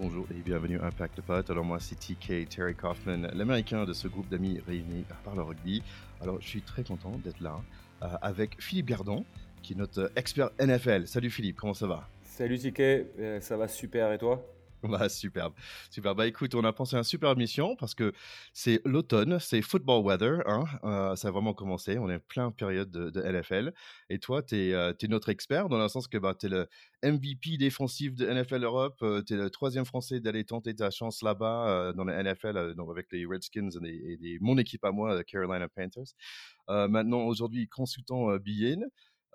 bonjour 0.00 0.26
et 0.30 0.40
bienvenue 0.42 0.78
à 0.78 0.86
Impact 0.86 1.22
Pot. 1.22 1.50
Alors 1.50 1.64
moi 1.64 1.78
c'est 1.80 1.96
TK 1.96 2.48
Terry 2.48 2.74
Kaufman, 2.74 3.28
l'américain 3.34 3.84
de 3.84 3.92
ce 3.92 4.06
groupe 4.06 4.28
d'amis 4.28 4.60
réunis 4.64 5.04
par 5.24 5.34
le 5.34 5.42
rugby. 5.42 5.82
Alors 6.20 6.40
je 6.40 6.46
suis 6.46 6.62
très 6.62 6.84
content 6.84 7.18
d'être 7.24 7.40
là 7.40 7.60
euh, 8.02 8.06
avec 8.22 8.62
Philippe 8.62 8.86
Gardon, 8.86 9.24
qui 9.62 9.72
est 9.72 9.76
notre 9.76 10.12
expert 10.14 10.50
NFL. 10.60 11.08
Salut 11.08 11.30
Philippe, 11.30 11.56
comment 11.56 11.74
ça 11.74 11.88
va? 11.88 12.08
Salut 12.22 12.58
TK, 12.58 12.80
euh, 12.80 13.40
ça 13.40 13.56
va 13.56 13.66
super 13.66 14.12
et 14.12 14.18
toi? 14.18 14.44
Bah, 14.88 15.08
superbe. 15.08 15.54
Superbe. 15.90 16.18
Bah, 16.18 16.26
écoute, 16.26 16.54
on 16.54 16.64
a 16.64 16.72
pensé 16.72 16.96
à 16.96 16.98
une 16.98 17.04
super 17.04 17.36
mission 17.36 17.76
parce 17.76 17.94
que 17.94 18.12
c'est 18.52 18.80
l'automne, 18.84 19.38
c'est 19.40 19.62
football 19.62 20.04
weather. 20.04 20.42
Hein, 20.46 20.64
euh, 20.84 21.16
ça 21.16 21.28
a 21.28 21.30
vraiment 21.30 21.54
commencé. 21.54 21.98
On 21.98 22.08
est 22.08 22.18
plein 22.18 22.50
période 22.50 22.90
de, 22.90 23.10
de 23.10 23.20
NFL. 23.22 23.72
Et 24.08 24.18
toi, 24.18 24.42
tu 24.42 24.56
es, 24.56 24.72
euh, 24.74 24.92
notre 25.08 25.30
expert 25.30 25.68
dans 25.68 25.78
le 25.78 25.88
sens 25.88 26.06
que 26.06 26.18
bah, 26.18 26.34
tu 26.38 26.46
es 26.46 26.48
le 26.48 26.68
MVP 27.02 27.56
défensif 27.58 28.14
de 28.14 28.26
NFL 28.26 28.64
Europe. 28.64 28.98
Euh, 29.02 29.22
tu 29.22 29.34
es 29.34 29.36
le 29.36 29.50
troisième 29.50 29.84
Français 29.84 30.20
d'aller 30.20 30.44
tenter 30.44 30.74
ta 30.74 30.90
chance 30.90 31.22
là-bas 31.22 31.68
euh, 31.68 31.92
dans 31.92 32.04
la 32.04 32.22
NFL 32.22 32.74
donc 32.74 32.90
avec 32.90 33.06
les 33.12 33.24
Redskins 33.26 33.70
et, 33.84 34.38
mon 34.40 34.58
équipe 34.58 34.84
à 34.84 34.92
moi, 34.92 35.22
Carolina 35.24 35.68
Panthers. 35.68 36.14
maintenant, 36.68 37.22
aujourd'hui, 37.24 37.68
consultant 37.68 38.30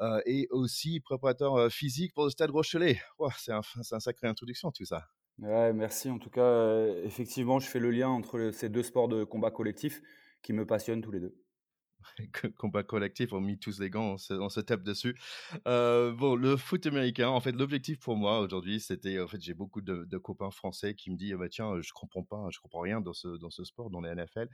euh, 0.01 0.21
et 0.25 0.47
aussi 0.49 0.99
préparateur 0.99 1.71
physique 1.71 2.13
pour 2.13 2.25
le 2.25 2.29
Stade 2.31 2.49
Rochelet. 2.49 2.99
Wow, 3.19 3.29
c'est 3.37 3.51
un, 3.51 3.61
un 3.91 3.99
sacré 3.99 4.27
introduction 4.27 4.71
tout 4.71 4.85
ça. 4.85 5.07
Merci. 5.39 6.09
En 6.09 6.19
tout 6.19 6.29
cas, 6.29 6.41
euh, 6.41 7.03
effectivement, 7.05 7.59
je 7.59 7.67
fais 7.67 7.79
le 7.79 7.91
lien 7.91 8.09
entre 8.09 8.51
ces 8.51 8.69
deux 8.69 8.83
sports 8.83 9.07
de 9.07 9.23
combat 9.23 9.51
collectif 9.51 10.01
qui 10.41 10.53
me 10.53 10.65
passionnent 10.65 11.01
tous 11.01 11.11
les 11.11 11.19
deux. 11.19 11.35
combat 12.57 12.83
collectif, 12.83 13.31
on 13.33 13.39
met 13.39 13.57
tous 13.57 13.79
les 13.79 13.89
gants, 13.89 14.15
on 14.29 14.49
se, 14.49 14.59
tape 14.59 14.83
dessus. 14.83 15.17
Euh, 15.67 16.11
bon, 16.11 16.35
le 16.35 16.57
foot 16.57 16.85
américain, 16.85 17.29
en 17.29 17.39
fait, 17.39 17.53
l'objectif 17.53 17.99
pour 17.99 18.17
moi 18.17 18.39
aujourd'hui, 18.39 18.79
c'était, 18.79 19.19
en 19.19 19.27
fait, 19.27 19.41
j'ai 19.41 19.53
beaucoup 19.53 19.81
de, 19.81 20.17
copains 20.17 20.51
français 20.51 20.95
qui 20.95 21.11
me 21.11 21.17
disent, 21.17 21.33
bah, 21.33 21.49
tiens, 21.49 21.81
je 21.81 21.91
comprends 21.93 22.23
pas, 22.23 22.45
je 22.51 22.59
comprends 22.59 22.81
rien 22.81 23.01
dans 23.01 23.13
ce, 23.13 23.29
dans 23.37 23.49
ce 23.49 23.63
sport, 23.63 23.89
dans 23.89 24.01
les 24.01 24.13
NFL. 24.13 24.49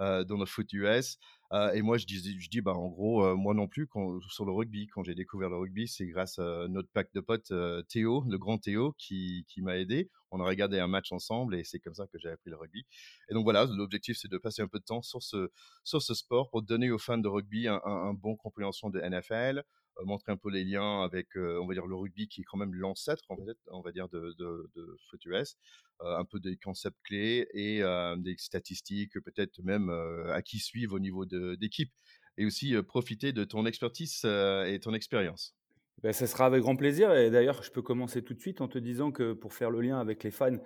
Euh, 0.00 0.22
dans 0.22 0.36
le 0.36 0.46
foot 0.46 0.72
US. 0.74 1.18
Euh, 1.52 1.72
et 1.72 1.82
moi, 1.82 1.98
je 1.98 2.06
dis, 2.06 2.40
je 2.40 2.48
dis 2.48 2.60
bah, 2.60 2.72
en 2.72 2.86
gros, 2.86 3.24
euh, 3.24 3.34
moi 3.34 3.52
non 3.52 3.66
plus, 3.66 3.88
quand, 3.88 4.20
sur 4.28 4.44
le 4.44 4.52
rugby, 4.52 4.86
quand 4.86 5.02
j'ai 5.02 5.16
découvert 5.16 5.50
le 5.50 5.56
rugby, 5.56 5.88
c'est 5.88 6.06
grâce 6.06 6.38
à 6.38 6.68
notre 6.68 6.88
pack 6.90 7.12
de 7.14 7.20
potes, 7.20 7.52
Théo, 7.88 8.22
le 8.28 8.38
grand 8.38 8.58
Théo, 8.58 8.94
qui, 8.96 9.44
qui 9.48 9.60
m'a 9.60 9.76
aidé. 9.76 10.08
On 10.30 10.40
a 10.40 10.44
regardé 10.44 10.78
un 10.78 10.86
match 10.86 11.10
ensemble 11.10 11.56
et 11.56 11.64
c'est 11.64 11.80
comme 11.80 11.94
ça 11.94 12.06
que 12.06 12.18
j'ai 12.18 12.28
appris 12.28 12.50
le 12.50 12.56
rugby. 12.56 12.86
Et 13.28 13.34
donc 13.34 13.42
voilà, 13.42 13.64
l'objectif, 13.64 14.16
c'est 14.20 14.30
de 14.30 14.38
passer 14.38 14.62
un 14.62 14.68
peu 14.68 14.78
de 14.78 14.84
temps 14.84 15.02
sur 15.02 15.20
ce, 15.20 15.50
sur 15.82 16.00
ce 16.00 16.14
sport 16.14 16.48
pour 16.50 16.62
donner 16.62 16.92
aux 16.92 16.98
fans 16.98 17.18
de 17.18 17.28
rugby 17.28 17.66
un, 17.66 17.80
un, 17.84 17.90
un 17.90 18.14
bon 18.14 18.36
compréhension 18.36 18.90
de 18.90 19.00
NFL, 19.00 19.64
montrer 20.04 20.32
un 20.32 20.36
peu 20.36 20.50
les 20.50 20.64
liens 20.64 21.02
avec, 21.02 21.36
euh, 21.36 21.60
on 21.60 21.66
va 21.66 21.74
dire, 21.74 21.86
le 21.86 21.94
rugby 21.94 22.28
qui 22.28 22.42
est 22.42 22.44
quand 22.44 22.58
même 22.58 22.74
l'ancêtre, 22.74 23.24
on, 23.30 23.36
on 23.70 23.80
va 23.80 23.92
dire, 23.92 24.08
de, 24.08 24.34
de, 24.38 24.70
de 24.74 24.96
foot 25.10 25.24
US, 25.26 25.56
euh, 26.02 26.16
un 26.16 26.24
peu 26.24 26.40
des 26.40 26.56
concepts 26.56 26.98
clés 27.04 27.46
et 27.54 27.82
des 28.18 28.36
statistiques, 28.38 29.18
peut-être 29.20 29.62
même 29.62 29.90
à 30.30 30.42
qui 30.42 30.58
suivre 30.58 30.94
au 30.94 31.00
niveau 31.00 31.24
d'équipe, 31.26 31.92
et 32.36 32.46
aussi 32.46 32.80
profiter 32.82 33.32
de 33.32 33.44
ton 33.44 33.66
expertise 33.66 34.24
et 34.24 34.78
ton 34.80 34.94
expérience. 34.94 35.54
Ben, 36.02 36.12
ça 36.12 36.26
sera 36.26 36.46
avec 36.46 36.62
grand 36.62 36.76
plaisir. 36.76 37.12
Et 37.14 37.30
d'ailleurs, 37.30 37.62
je 37.62 37.70
peux 37.72 37.82
commencer 37.82 38.22
tout 38.22 38.34
de 38.34 38.40
suite 38.40 38.60
en 38.60 38.68
te 38.68 38.78
disant 38.78 39.10
que 39.10 39.32
pour 39.32 39.52
faire 39.52 39.70
le 39.70 39.80
lien 39.80 39.98
avec 39.98 40.22
les 40.22 40.30
fans 40.30 40.58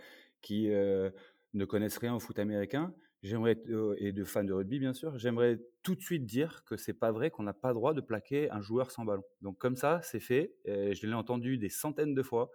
qui 0.43 0.71
euh, 0.71 1.11
ne 1.55 1.65
connaissent 1.65 1.99
rien 1.99 2.15
au 2.15 2.21
foot 2.21 2.39
américain, 2.39 2.95
j'aimerais 3.23 3.57
euh, 3.69 3.95
et 3.99 4.13
de 4.13 4.25
fans 4.25 4.45
de 4.45 4.53
rugby 4.53 4.79
bien 4.79 4.93
sûr, 4.93 5.19
j'aimerais 5.19 5.61
tout 5.83 5.95
de 5.95 6.01
suite 6.01 6.27
dire 6.27 6.65
que 6.65 6.77
c'est 6.77 6.93
pas 6.93 7.13
vrai 7.13 7.31
qu'on 7.31 7.43
n'a 7.43 7.53
pas 7.53 7.73
droit 7.73 7.95
de 7.95 8.01
plaquer 8.01 8.51
un 8.51 8.61
joueur 8.61 8.91
sans 8.91 9.05
ballon. 9.05 9.25
Donc 9.41 9.59
comme 9.59 9.77
ça, 9.77 10.01
c'est 10.03 10.21
fait. 10.21 10.55
Et 10.65 10.95
je 10.95 11.07
l'ai 11.07 11.15
entendu 11.15 11.59
des 11.59 11.69
centaines 11.69 12.15
de 12.15 12.23
fois. 12.23 12.51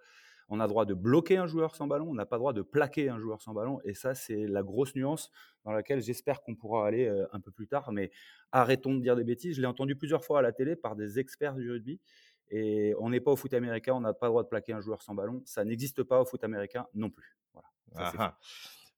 On 0.50 0.62
a 0.62 0.68
droit 0.68 0.86
de 0.86 0.94
bloquer 0.94 1.36
un 1.38 1.46
joueur 1.46 1.76
sans 1.76 1.88
ballon, 1.88 2.10
on 2.10 2.14
n'a 2.14 2.26
pas 2.26 2.38
droit 2.38 2.54
de 2.54 2.62
plaquer 2.62 3.10
un 3.10 3.20
joueur 3.20 3.42
sans 3.42 3.54
ballon. 3.54 3.82
Et 3.84 3.94
ça, 3.94 4.16
c'est 4.16 4.48
la 4.48 4.64
grosse 4.64 4.96
nuance 4.96 5.30
dans 5.66 5.72
laquelle 5.74 6.02
j'espère 6.02 6.42
qu'on 6.42 6.56
pourra 6.56 6.88
aller 6.88 7.06
euh, 7.06 7.26
un 7.34 7.42
peu 7.42 7.52
plus 7.52 7.68
tard. 7.68 7.92
Mais 7.92 8.12
arrêtons 8.54 8.96
de 8.96 9.02
dire 9.02 9.18
des 9.18 9.26
bêtises. 9.26 9.58
Je 9.58 9.62
l'ai 9.62 9.68
entendu 9.68 9.98
plusieurs 9.98 10.24
fois 10.24 10.40
à 10.40 10.42
la 10.42 10.54
télé 10.54 10.78
par 10.78 10.96
des 10.96 11.20
experts 11.20 11.56
du 11.56 11.70
rugby. 11.70 12.00
Et 12.50 12.94
on 13.00 13.10
n'est 13.10 13.20
pas 13.20 13.32
au 13.32 13.36
foot 13.36 13.54
américain, 13.54 13.94
on 13.94 14.00
n'a 14.00 14.14
pas 14.14 14.28
le 14.28 14.32
droit 14.32 14.44
de 14.44 14.48
plaquer 14.48 14.72
un 14.72 14.80
joueur 14.80 15.02
sans 15.02 15.14
ballon. 15.14 15.42
Ça 15.44 15.66
n'existe 15.66 16.04
pas 16.04 16.22
au 16.22 16.26
foot 16.26 16.42
américain 16.46 16.88
non 16.94 17.10
plus. 17.10 17.38
Voilà. 17.52 18.12
Ça, 18.12 18.38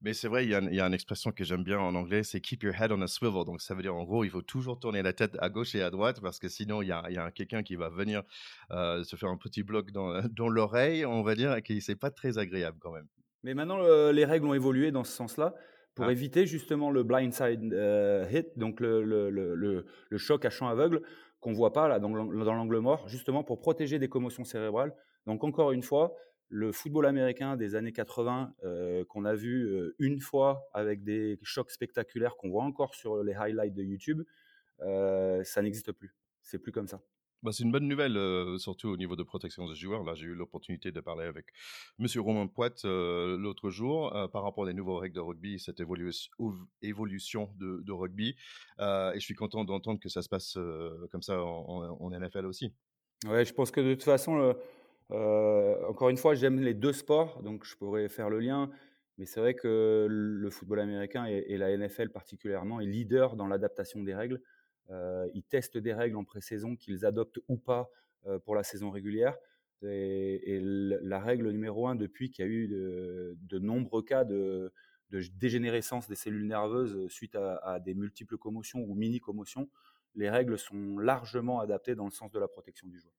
mais 0.01 0.13
c'est 0.13 0.27
vrai, 0.29 0.45
il 0.45 0.49
y, 0.49 0.55
a, 0.55 0.61
il 0.61 0.73
y, 0.73 0.79
a, 0.79 0.85
une 0.85 0.93
expression 0.93 1.31
que 1.31 1.43
j'aime 1.43 1.63
bien 1.63 1.79
en 1.79 1.93
anglais, 1.93 2.23
c'est 2.23 2.39
keep 2.39 2.63
your 2.63 2.73
head 2.73 2.91
on 2.91 3.01
a 3.01 3.07
swivel. 3.07 3.43
Donc 3.45 3.61
ça 3.61 3.75
veut 3.75 3.81
dire 3.81 3.95
en 3.95 4.03
gros, 4.03 4.23
il 4.23 4.29
faut 4.29 4.41
toujours 4.41 4.79
tourner 4.79 5.01
la 5.01 5.11
tête 5.11 5.35
à 5.39 5.49
gauche 5.49 5.75
et 5.75 5.81
à 5.81 5.89
droite 5.89 6.21
parce 6.21 6.39
que 6.39 6.47
sinon 6.47 6.81
il 6.81 6.87
y 6.87 6.91
a, 6.91 7.03
il 7.09 7.15
y 7.15 7.17
a 7.17 7.31
quelqu'un 7.31 7.63
qui 7.63 7.75
va 7.75 7.89
venir 7.89 8.23
euh, 8.71 9.03
se 9.03 9.15
faire 9.17 9.29
un 9.29 9.37
petit 9.37 9.63
bloc 9.63 9.91
dans, 9.91 10.21
dans 10.31 10.47
l'oreille, 10.47 11.05
on 11.05 11.21
va 11.21 11.35
dire, 11.35 11.53
et 11.55 11.61
qui 11.61 11.81
c'est 11.81 11.97
pas 11.97 12.11
très 12.11 12.37
agréable 12.37 12.77
quand 12.79 12.91
même. 12.91 13.07
Mais 13.43 13.53
maintenant, 13.53 13.79
euh, 13.81 14.11
les 14.11 14.25
règles 14.25 14.47
ont 14.47 14.53
évolué 14.53 14.91
dans 14.91 15.03
ce 15.03 15.11
sens-là 15.11 15.53
pour 15.95 16.05
ah. 16.05 16.11
éviter 16.11 16.45
justement 16.45 16.91
le 16.91 17.03
blindside 17.03 17.73
euh, 17.73 18.25
hit, 18.31 18.57
donc 18.57 18.79
le, 18.79 19.03
le, 19.03 19.29
le, 19.29 19.85
le, 20.09 20.17
choc 20.17 20.45
à 20.45 20.49
champ 20.49 20.67
aveugle 20.67 21.01
qu'on 21.39 21.53
voit 21.53 21.73
pas 21.73 21.87
là 21.87 21.99
dans 21.99 22.09
l'angle 22.09 22.79
mort, 22.79 23.07
justement 23.07 23.43
pour 23.43 23.59
protéger 23.59 23.97
des 23.99 24.09
commotions 24.09 24.43
cérébrales. 24.43 24.93
Donc 25.25 25.43
encore 25.43 25.71
une 25.71 25.83
fois, 25.83 26.15
le 26.49 26.71
football 26.71 27.05
américain 27.05 27.55
des 27.55 27.75
années 27.75 27.91
80 27.91 28.55
euh, 28.63 29.05
qu'on 29.05 29.25
a 29.25 29.35
vu 29.35 29.67
euh, 29.67 29.95
une 29.99 30.19
fois 30.19 30.67
avec 30.73 31.03
des 31.03 31.39
chocs 31.43 31.71
spectaculaires 31.71 32.35
qu'on 32.35 32.49
voit 32.49 32.63
encore 32.63 32.95
sur 32.95 33.23
les 33.23 33.33
highlights 33.33 33.73
de 33.73 33.83
YouTube, 33.83 34.23
euh, 34.81 35.43
ça 35.43 35.61
n'existe 35.61 35.91
plus. 35.91 36.15
C'est 36.41 36.59
plus 36.59 36.71
comme 36.71 36.87
ça. 36.87 37.01
Bah, 37.41 37.51
c'est 37.53 37.63
une 37.63 37.71
bonne 37.71 37.87
nouvelle, 37.87 38.17
euh, 38.17 38.57
surtout 38.57 38.89
au 38.89 38.97
niveau 38.97 39.15
de 39.15 39.23
protection 39.23 39.65
des 39.69 39.75
joueurs. 39.75 40.03
Là, 40.03 40.13
j'ai 40.13 40.25
eu 40.25 40.33
l'opportunité 40.33 40.91
de 40.91 40.99
parler 40.99 41.25
avec 41.25 41.45
Monsieur 41.97 42.19
Romain 42.19 42.47
Poit 42.47 42.83
euh, 42.83 43.37
l'autre 43.37 43.69
jour 43.69 44.13
euh, 44.13 44.27
par 44.27 44.43
rapport 44.43 44.65
aux 44.65 44.73
nouvelles 44.73 44.97
règles 44.97 45.15
de 45.15 45.21
rugby, 45.21 45.57
cette 45.57 45.79
évolution 45.79 47.49
de, 47.57 47.81
de 47.81 47.91
rugby. 47.93 48.35
et 48.79 49.13
je 49.15 49.19
suis 49.19 49.35
content 49.35 49.63
d'entendre 49.63 50.01
que 50.01 50.09
ça 50.09 50.21
se 50.21 50.27
passe 50.27 50.57
comme 51.11 51.21
ça 51.21 51.41
en, 51.41 51.97
en, 51.99 52.09
NFL 52.11 52.45
aussi. 52.45 52.73
Ouais, 53.25 53.45
je 53.45 53.53
pense 53.53 53.71
que 53.71 53.79
de 53.79 53.93
toute 53.93 54.03
façon, 54.03 54.53
euh, 55.11 55.75
encore 55.87 56.09
une 56.09 56.17
fois, 56.17 56.35
j'aime 56.35 56.59
les 56.59 56.73
deux 56.73 56.93
sports, 56.93 57.41
donc 57.41 57.65
je 57.65 57.75
pourrais 57.75 58.09
faire 58.09 58.29
le 58.29 58.39
lien. 58.39 58.69
Mais 59.17 59.25
c'est 59.25 59.39
vrai 59.39 59.53
que 59.53 60.07
le 60.09 60.49
football 60.49 60.79
américain 60.79 61.25
et, 61.25 61.57
la 61.57 61.75
NFL 61.75 62.09
particulièrement 62.09 62.79
est 62.79 62.85
leader 62.85 63.35
dans 63.35 63.47
l'adaptation 63.47 64.01
des 64.01 64.15
règles. 64.15 64.41
Euh, 64.91 65.27
ils 65.33 65.43
testent 65.43 65.77
des 65.77 65.93
règles 65.93 66.15
en 66.15 66.23
pré-saison 66.23 66.75
qu'ils 66.75 67.05
adoptent 67.05 67.39
ou 67.49 67.57
pas 67.57 67.89
euh, 68.27 68.39
pour 68.39 68.55
la 68.55 68.63
saison 68.63 68.91
régulière. 68.91 69.37
Et, 69.81 70.59
la 70.61 71.19
règle 71.19 71.49
numéro 71.51 71.87
un 71.87 71.95
depuis 71.95 72.31
qu'il 72.31 72.45
y 72.45 72.47
a 72.47 72.51
eu 72.51 72.67
de, 72.67 73.59
nombreux 73.59 74.03
cas 74.03 74.23
de, 74.23 74.71
dégénérescence 75.09 76.07
des 76.07 76.15
cellules 76.15 76.47
nerveuses 76.47 77.07
suite 77.09 77.35
à 77.35 77.79
des 77.83 77.95
multiples 77.95 78.37
commotions 78.37 78.81
ou 78.81 78.95
mini-commotions, 78.95 79.69
les 80.15 80.29
règles 80.29 80.57
sont 80.57 80.97
largement 80.97 81.59
adaptées 81.59 81.95
dans 81.95 82.05
le 82.05 82.11
sens 82.11 82.31
de 82.31 82.39
la 82.39 82.47
protection 82.47 82.87
du 82.87 82.99
joueur. 82.99 83.13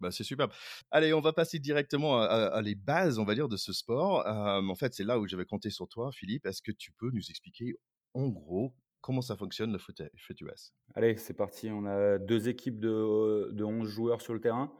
Bah, 0.00 0.10
c'est 0.10 0.24
superbe. 0.24 0.50
Allez, 0.90 1.12
on 1.12 1.20
va 1.20 1.32
passer 1.32 1.58
directement 1.58 2.20
à, 2.20 2.60
les 2.62 2.74
bases, 2.74 3.18
on 3.18 3.24
va 3.24 3.34
dire, 3.34 3.48
de 3.48 3.56
ce 3.56 3.72
sport. 3.72 4.26
Euh, 4.26 4.66
en 4.66 4.74
fait, 4.74 4.94
c'est 4.94 5.04
là 5.04 5.18
où 5.18 5.26
j'avais 5.26 5.44
compté 5.44 5.70
sur 5.70 5.88
toi, 5.88 6.10
Philippe. 6.12 6.46
Est-ce 6.46 6.62
que 6.62 6.72
tu 6.72 6.92
peux 6.92 7.10
nous 7.10 7.30
expliquer, 7.30 7.76
en 8.14 8.28
gros, 8.28 8.74
comment 9.00 9.22
ça 9.22 9.36
fonctionne 9.36 9.72
le 9.72 9.78
foot 9.78 10.00
US 10.40 10.72
Allez, 10.94 11.16
c'est 11.16 11.34
parti. 11.34 11.70
On 11.70 11.86
a 11.86 12.18
deux 12.18 12.48
équipes 12.48 12.80
de, 12.80 13.50
de 13.52 13.64
11 13.64 13.88
joueurs 13.88 14.22
sur 14.22 14.32
le 14.32 14.40
terrain, 14.40 14.72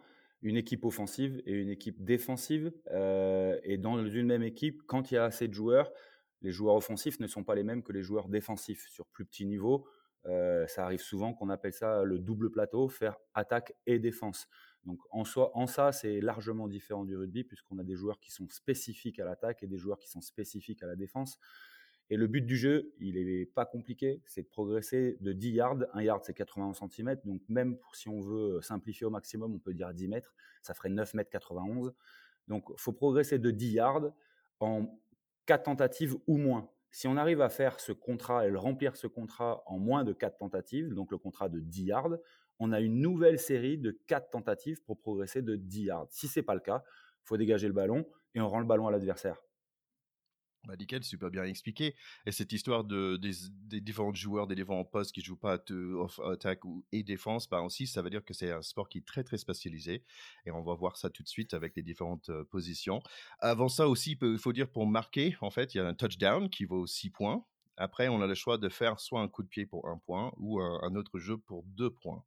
une 0.42 0.56
équipe 0.56 0.84
offensive 0.84 1.42
et 1.44 1.52
une 1.52 1.68
équipe 1.68 2.02
défensive. 2.02 2.72
Euh, 2.92 3.58
et 3.62 3.76
dans 3.76 4.04
une 4.04 4.26
même 4.26 4.42
équipe, 4.42 4.82
quand 4.86 5.10
il 5.10 5.14
y 5.14 5.18
a 5.18 5.24
assez 5.24 5.48
de 5.48 5.54
joueurs, 5.54 5.92
les 6.42 6.50
joueurs 6.50 6.76
offensifs 6.76 7.20
ne 7.20 7.26
sont 7.26 7.44
pas 7.44 7.54
les 7.54 7.64
mêmes 7.64 7.82
que 7.82 7.92
les 7.92 8.02
joueurs 8.02 8.28
défensifs 8.28 8.86
sur 8.88 9.06
plus 9.06 9.26
petit 9.26 9.44
niveau. 9.44 9.86
Euh, 10.26 10.66
ça 10.66 10.84
arrive 10.84 11.00
souvent 11.00 11.32
qu'on 11.32 11.48
appelle 11.48 11.72
ça 11.72 12.02
le 12.04 12.18
double 12.18 12.50
plateau, 12.50 12.88
faire 12.88 13.16
attaque 13.34 13.74
et 13.86 13.98
défense. 13.98 14.48
Donc 14.84 14.98
en, 15.10 15.24
soi, 15.24 15.50
en 15.54 15.66
ça, 15.66 15.92
c'est 15.92 16.20
largement 16.20 16.68
différent 16.68 17.04
du 17.04 17.16
rugby 17.16 17.44
puisqu'on 17.44 17.78
a 17.78 17.84
des 17.84 17.96
joueurs 17.96 18.18
qui 18.18 18.30
sont 18.30 18.48
spécifiques 18.48 19.18
à 19.18 19.24
l'attaque 19.24 19.62
et 19.62 19.66
des 19.66 19.76
joueurs 19.76 19.98
qui 19.98 20.08
sont 20.08 20.20
spécifiques 20.20 20.82
à 20.82 20.86
la 20.86 20.96
défense. 20.96 21.38
Et 22.12 22.16
le 22.16 22.26
but 22.26 22.44
du 22.44 22.56
jeu, 22.56 22.92
il 22.98 23.16
est 23.16 23.46
pas 23.46 23.64
compliqué, 23.64 24.20
c'est 24.26 24.42
de 24.42 24.48
progresser 24.48 25.16
de 25.20 25.32
10 25.32 25.50
yards. 25.50 25.78
Un 25.92 26.02
yard, 26.02 26.24
c'est 26.24 26.34
91 26.34 26.76
cm. 26.76 27.20
Donc 27.24 27.40
même 27.48 27.78
si 27.92 28.08
on 28.08 28.20
veut 28.20 28.60
simplifier 28.62 29.06
au 29.06 29.10
maximum, 29.10 29.54
on 29.54 29.60
peut 29.60 29.74
dire 29.74 29.94
10 29.94 30.08
mètres. 30.08 30.34
Ça 30.60 30.74
ferait 30.74 30.88
9 30.88 31.14
mètres 31.14 31.30
91. 31.30 31.92
Donc 32.48 32.68
faut 32.76 32.92
progresser 32.92 33.38
de 33.38 33.50
10 33.52 33.70
yards 33.70 34.12
en 34.58 35.00
4 35.46 35.62
tentatives 35.62 36.16
ou 36.26 36.36
moins. 36.36 36.68
Si 36.90 37.06
on 37.06 37.16
arrive 37.16 37.40
à 37.40 37.48
faire 37.48 37.78
ce 37.78 37.92
contrat 37.92 38.44
et 38.44 38.50
le 38.50 38.58
remplir 38.58 38.96
ce 38.96 39.06
contrat 39.06 39.62
en 39.66 39.78
moins 39.78 40.02
de 40.02 40.12
4 40.12 40.38
tentatives, 40.38 40.94
donc 40.94 41.12
le 41.12 41.18
contrat 41.18 41.48
de 41.48 41.60
10 41.60 41.84
yards, 41.84 42.16
on 42.60 42.72
a 42.72 42.80
une 42.80 43.00
nouvelle 43.00 43.38
série 43.38 43.78
de 43.78 43.98
4 44.06 44.30
tentatives 44.30 44.82
pour 44.84 45.00
progresser 45.00 45.42
de 45.42 45.56
10 45.56 45.82
yards. 45.82 46.06
Si 46.10 46.28
c'est 46.28 46.42
pas 46.42 46.54
le 46.54 46.60
cas, 46.60 46.84
faut 47.24 47.36
dégager 47.36 47.66
le 47.66 47.72
ballon 47.72 48.06
et 48.34 48.40
on 48.40 48.48
rend 48.48 48.60
le 48.60 48.66
ballon 48.66 48.86
à 48.86 48.90
l'adversaire. 48.90 49.40
Bah, 50.66 50.76
nickel, 50.76 51.02
super 51.02 51.30
bien 51.30 51.44
expliqué. 51.44 51.94
Et 52.26 52.32
cette 52.32 52.52
histoire 52.52 52.84
de, 52.84 53.16
des, 53.16 53.80
différents 53.80 54.12
joueurs, 54.12 54.46
des 54.46 54.54
différents 54.54 54.84
postes 54.84 55.12
qui 55.12 55.22
jouent 55.22 55.38
pas 55.38 55.58
attaque 56.30 56.64
ou, 56.66 56.84
et 56.92 57.02
défense, 57.02 57.48
bah 57.48 57.62
aussi, 57.62 57.86
ça 57.86 58.02
veut 58.02 58.10
dire 58.10 58.22
que 58.22 58.34
c'est 58.34 58.52
un 58.52 58.60
sport 58.60 58.90
qui 58.90 58.98
est 58.98 59.06
très 59.06 59.24
très 59.24 59.38
spécialisé. 59.38 60.04
Et 60.44 60.50
on 60.50 60.62
va 60.62 60.74
voir 60.74 60.98
ça 60.98 61.08
tout 61.08 61.22
de 61.22 61.28
suite 61.28 61.54
avec 61.54 61.74
les 61.76 61.82
différentes 61.82 62.28
euh, 62.28 62.44
positions. 62.44 63.02
Avant 63.38 63.70
ça 63.70 63.88
aussi, 63.88 64.18
il 64.20 64.38
faut 64.38 64.52
dire 64.52 64.70
pour 64.70 64.86
marquer, 64.86 65.34
en 65.40 65.50
fait, 65.50 65.74
il 65.74 65.78
y 65.78 65.80
a 65.80 65.86
un 65.86 65.94
touchdown 65.94 66.50
qui 66.50 66.66
vaut 66.66 66.86
6 66.86 67.08
points. 67.08 67.46
Après, 67.78 68.08
on 68.08 68.20
a 68.20 68.26
le 68.26 68.34
choix 68.34 68.58
de 68.58 68.68
faire 68.68 69.00
soit 69.00 69.22
un 69.22 69.28
coup 69.28 69.42
de 69.42 69.48
pied 69.48 69.64
pour 69.64 69.88
un 69.88 69.96
point 69.96 70.32
ou 70.36 70.60
un, 70.60 70.80
un 70.82 70.94
autre 70.94 71.18
jeu 71.18 71.38
pour 71.38 71.64
deux 71.64 71.90
points. 71.90 72.22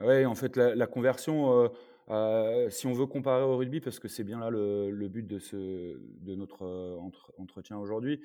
Ouais, 0.00 0.24
en 0.24 0.34
fait, 0.34 0.56
la 0.56 0.86
conversion, 0.86 1.64
heu 1.64 1.70
heu, 2.10 2.70
si 2.70 2.86
on 2.86 2.92
veut 2.94 3.06
comparer 3.06 3.42
au 3.44 3.56
rugby, 3.56 3.80
parce 3.80 3.98
que 3.98 4.08
c'est 4.08 4.24
bien 4.24 4.40
là 4.40 4.48
le 4.50 5.08
but 5.08 5.26
de 5.26 6.34
notre, 6.34 6.64
entre 7.00 7.32
entretien 7.38 7.76
aujourd'hui, 7.78 8.20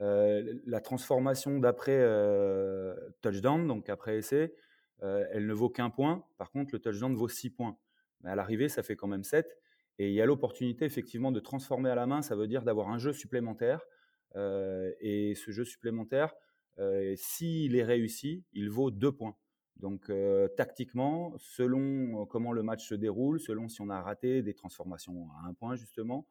la 0.00 0.80
transformation 0.80 1.58
d'après, 1.58 1.98
touchdown, 3.22 3.66
donc 3.66 3.88
après 3.88 4.18
essai, 4.18 4.54
elle 5.02 5.46
ne 5.46 5.52
vaut 5.52 5.68
qu'un 5.68 5.90
point. 5.90 6.24
Par 6.38 6.50
contre, 6.52 6.70
le 6.74 6.78
touchdown 6.78 7.14
vaut 7.16 7.28
6 7.28 7.50
points. 7.50 7.76
Mais 8.22 8.30
à 8.30 8.34
l'arrivée, 8.36 8.68
ça 8.68 8.82
fait 8.82 8.96
quand 8.96 9.08
même 9.08 9.24
7 9.24 9.58
et 9.98 10.08
il 10.08 10.14
y 10.14 10.20
a 10.20 10.26
l'opportunité 10.26 10.84
effectivement 10.84 11.32
de 11.32 11.40
transformer 11.40 11.90
à 11.90 11.94
la 11.94 12.06
main. 12.06 12.22
Ça 12.22 12.36
veut 12.36 12.46
dire 12.46 12.62
d'avoir 12.62 12.88
un 12.90 12.98
jeu 12.98 13.12
supplémentaire, 13.12 13.80
et 14.36 15.34
ce 15.34 15.50
jeu 15.50 15.64
supplémentaire, 15.64 16.34
s'il 17.16 17.74
est 17.76 17.84
réussi, 17.84 18.44
il 18.52 18.70
vaut 18.70 18.90
2 18.92 19.10
points. 19.12 19.36
Donc, 19.76 20.10
tactiquement, 20.56 21.34
selon, 21.38 22.24
comment 22.26 22.52
le 22.52 22.62
match 22.62 22.88
se 22.88 22.94
déroule, 22.94 23.38
selon 23.40 23.68
si 23.68 23.80
on 23.82 23.90
a 23.90 24.00
raté 24.00 24.42
des 24.42 24.54
transformations 24.54 25.28
à 25.42 25.48
un 25.48 25.54
point 25.54 25.76
justement, 25.76 26.26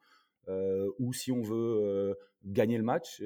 ou 0.98 1.12
si 1.12 1.30
on 1.30 1.42
veut, 1.42 2.16
gagner 2.44 2.76
le 2.76 2.84
match, 2.84 3.22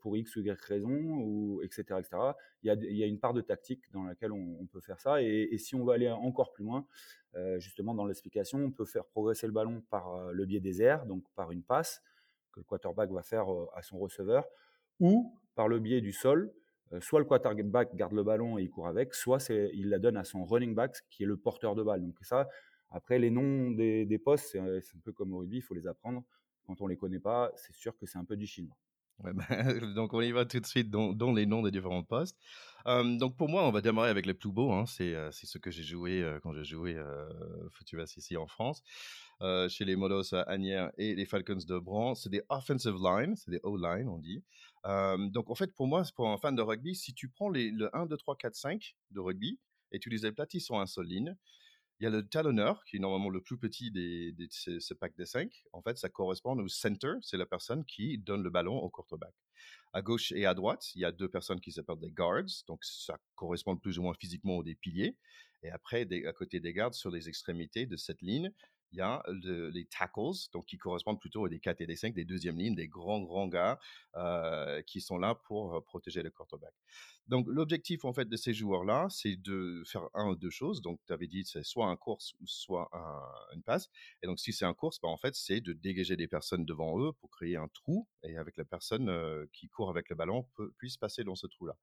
pour 0.00 0.16
X 0.16 0.36
ou 0.36 0.40
Y 0.40 0.60
raison 0.64 0.90
ou 0.90 1.62
et 1.62 1.68
cetera 1.70 2.00
et 2.00 2.02
cetera. 2.04 2.36
Il 2.62 2.96
y 2.96 3.02
a 3.02 3.06
une 3.06 3.18
part 3.18 3.34
de 3.34 3.40
tactique 3.40 3.82
dans 3.92 4.04
laquelle 4.04 4.32
on 4.32 4.66
peut 4.66 4.80
faire 4.80 5.00
ça 5.00 5.22
et 5.22 5.58
si 5.58 5.74
on 5.74 5.84
veut 5.84 5.94
aller 5.94 6.10
encore 6.10 6.52
plus 6.52 6.64
loin, 6.64 6.86
justement 7.58 7.94
dans 7.94 8.06
l'explication, 8.06 8.58
on 8.58 8.70
peut 8.70 8.84
faire 8.84 9.06
progresser 9.06 9.46
le 9.46 9.52
ballon 9.52 9.82
par, 9.90 10.32
le 10.32 10.44
biais 10.46 10.60
des 10.60 10.80
airs, 10.80 11.06
donc 11.06 11.24
par 11.34 11.50
une 11.50 11.62
passe 11.62 12.02
que 12.52 12.60
le 12.60 12.64
quarterback 12.64 13.10
va 13.10 13.22
faire, 13.22 13.46
à 13.74 13.82
son 13.82 13.98
receveur 13.98 14.46
ou 15.00 15.36
par 15.54 15.68
le 15.68 15.78
biais 15.78 16.00
du 16.00 16.12
sol, 16.12 16.52
soit 16.98 17.20
le 17.20 17.24
quarterback 17.24 17.94
garde 17.94 18.12
le 18.12 18.24
ballon 18.24 18.58
et 18.58 18.62
il 18.62 18.70
court 18.70 18.88
avec, 18.88 19.14
soit 19.14 19.48
il 19.48 19.88
la 19.88 19.98
donne 19.98 20.16
à 20.16 20.24
son 20.24 20.44
running 20.44 20.74
back 20.74 20.96
qui 21.08 21.22
est 21.22 21.26
le 21.26 21.36
porteur 21.36 21.76
de 21.76 21.82
balle. 21.82 22.00
Donc 22.02 22.16
ça, 22.22 22.48
après 22.90 23.18
les 23.18 23.30
noms 23.30 23.70
des, 23.70 24.04
des 24.04 24.18
postes, 24.18 24.48
c'est, 24.52 24.60
euh, 24.60 24.80
un 24.96 25.00
peu 25.04 25.12
comme 25.12 25.32
au 25.32 25.38
rugby, 25.38 25.58
il 25.58 25.62
faut 25.62 25.74
les 25.74 25.86
apprendre. 25.86 26.24
Quand 26.66 26.80
on 26.80 26.86
les 26.86 26.96
connaît 26.96 27.20
pas, 27.20 27.52
c'est 27.56 27.74
sûr 27.74 27.96
que 27.96 28.06
c'est 28.06 28.18
un 28.18 28.24
peu 28.24 28.36
du 28.36 28.46
chinois. 28.46 28.76
Bah, 29.22 29.44
donc 29.94 30.12
on 30.14 30.20
y 30.20 30.32
va 30.32 30.44
tout 30.44 30.60
de 30.60 30.66
suite 30.66 30.90
dans, 30.90 31.32
les 31.32 31.46
noms 31.46 31.62
des 31.62 31.70
différents 31.70 32.02
postes. 32.02 32.38
Donc 32.86 33.36
pour 33.36 33.48
moi, 33.48 33.66
on 33.66 33.70
va 33.70 33.80
démarrer 33.80 34.10
avec 34.10 34.26
les 34.26 34.34
plus 34.34 34.50
beaux. 34.50 34.72
hein. 34.72 34.86
C'est 34.86 35.30
ce 35.32 35.58
que 35.58 35.70
j'ai 35.70 35.82
joué 35.82 36.38
quand 36.42 36.54
j'ai 36.54 36.64
joué 36.64 36.94
euh, 36.96 37.28
Futubas 37.70 38.12
ici 38.16 38.36
en 38.36 38.46
France, 38.46 38.82
chez 39.68 39.84
les 39.84 39.96
Modos 39.96 40.34
à 40.34 40.42
Agnières 40.42 40.90
et 40.96 41.14
les 41.14 41.26
Falcons 41.26 41.58
de 41.66 41.78
Bran. 41.78 42.14
C'est 42.14 42.30
des 42.30 42.42
offensive 42.48 42.96
line, 43.02 43.36
c'est 43.36 43.50
des 43.50 43.60
O-line, 43.62 44.08
on 44.08 44.18
dit. 44.18 44.42
Donc 45.32 45.50
en 45.50 45.54
fait, 45.54 45.74
pour 45.74 45.86
moi, 45.86 46.02
pour 46.14 46.30
un 46.30 46.38
fan 46.38 46.54
de 46.54 46.62
rugby, 46.62 46.94
si 46.94 47.14
tu 47.14 47.28
prends 47.28 47.50
les, 47.50 47.70
le 47.70 47.94
1, 47.94 48.06
2, 48.06 48.16
3, 48.16 48.36
4, 48.36 48.54
5 48.54 48.94
de 49.10 49.20
rugby 49.20 49.58
et 49.92 49.98
tu 49.98 50.08
les 50.08 50.24
aplatis 50.24 50.60
sur 50.60 50.78
un 50.78 50.86
seul 50.86 51.06
ligne, 51.06 51.36
il 52.00 52.04
y 52.04 52.06
a 52.06 52.10
le 52.10 52.26
talonneur, 52.26 52.82
qui 52.84 52.96
est 52.96 52.98
normalement 52.98 53.28
le 53.28 53.42
plus 53.42 53.58
petit 53.58 53.90
de 53.90 54.34
ce, 54.50 54.94
pack 54.94 55.14
des 55.16 55.26
cinq. 55.26 55.64
En 55.72 55.82
fait, 55.82 55.98
ça 55.98 56.08
correspond 56.08 56.58
au 56.58 56.68
center, 56.68 57.12
c'est 57.20 57.36
la 57.36 57.44
personne 57.44 57.84
qui 57.84 58.16
donne 58.16 58.42
le 58.42 58.48
ballon 58.48 58.78
au 58.78 58.88
quarterback. 58.88 59.34
À 59.92 60.00
gauche 60.00 60.32
et 60.32 60.46
à 60.46 60.54
droite, 60.54 60.94
il 60.94 61.02
y 61.02 61.04
a 61.04 61.12
deux 61.12 61.28
personnes 61.28 61.60
qui 61.60 61.72
s'appellent 61.72 62.00
des 62.00 62.10
guards, 62.10 62.64
donc 62.66 62.82
ça 62.84 63.18
correspond 63.34 63.76
plus 63.76 63.98
ou 63.98 64.02
moins 64.02 64.14
physiquement 64.14 64.56
aux 64.56 64.62
des 64.62 64.76
piliers. 64.76 65.18
Et 65.62 65.70
après, 65.70 66.08
à 66.26 66.32
côté 66.32 66.58
des 66.58 66.72
guards, 66.72 66.94
sur 66.94 67.10
les 67.10 67.28
extrémités 67.28 67.84
de 67.84 67.96
cette 67.96 68.22
ligne, 68.22 68.50
il 68.92 68.98
y 68.98 69.00
a 69.00 69.22
le- 69.28 69.70
les 69.70 69.86
tackles, 69.86 70.48
donc 70.52 70.66
qui 70.66 70.78
correspondent 70.78 71.20
plutôt 71.20 71.42
aux 71.42 71.48
des 71.48 71.60
4 71.60 71.80
et 71.80 71.86
des 71.86 71.96
5, 71.96 72.14
des 72.14 72.24
deuxièmes 72.24 72.58
lignes, 72.58 72.74
des 72.74 72.88
grands, 72.88 73.20
grands 73.20 73.48
gars 73.48 73.78
qui 74.86 75.00
sont 75.00 75.18
là 75.18 75.34
pour 75.34 75.82
protéger 75.84 76.22
le 76.22 76.30
quarterback. 76.30 76.74
Donc, 77.26 77.46
l'objectif, 77.48 78.04
en 78.04 78.12
fait, 78.12 78.28
de 78.28 78.36
ces 78.36 78.52
joueurs-là, 78.52 79.06
c'est 79.10 79.36
de 79.36 79.82
faire 79.86 80.08
un 80.14 80.28
ou 80.30 80.36
deux 80.36 80.50
choses. 80.50 80.82
Donc, 80.82 81.00
tu 81.06 81.12
avais 81.12 81.26
dit, 81.28 81.44
c'est 81.44 81.62
soit 81.64 81.86
un 81.86 81.96
course 81.96 82.32
ou 82.40 82.46
soit 82.46 82.88
un- 82.92 83.54
une 83.54 83.62
passe. 83.62 83.88
Et 84.22 84.26
donc, 84.26 84.40
si 84.40 84.52
c'est 84.52 84.64
un 84.64 84.74
course, 84.74 84.98
bah, 85.00 85.08
en 85.08 85.16
fait, 85.16 85.34
c'est 85.34 85.60
de 85.60 85.72
dégager 85.72 86.16
des 86.16 86.28
personnes 86.28 86.64
devant 86.64 86.98
eux 87.00 87.12
pour 87.12 87.30
créer 87.30 87.56
un 87.56 87.68
trou 87.68 88.08
et 88.22 88.36
avec 88.36 88.56
la 88.56 88.64
personne 88.64 89.46
qui 89.52 89.68
court 89.68 89.90
avec 89.90 90.08
le 90.08 90.16
ballon 90.16 90.48
puisse 90.78 90.96
passer 90.96 91.24
dans 91.24 91.36
ce 91.36 91.46
trou-là. 91.46 91.76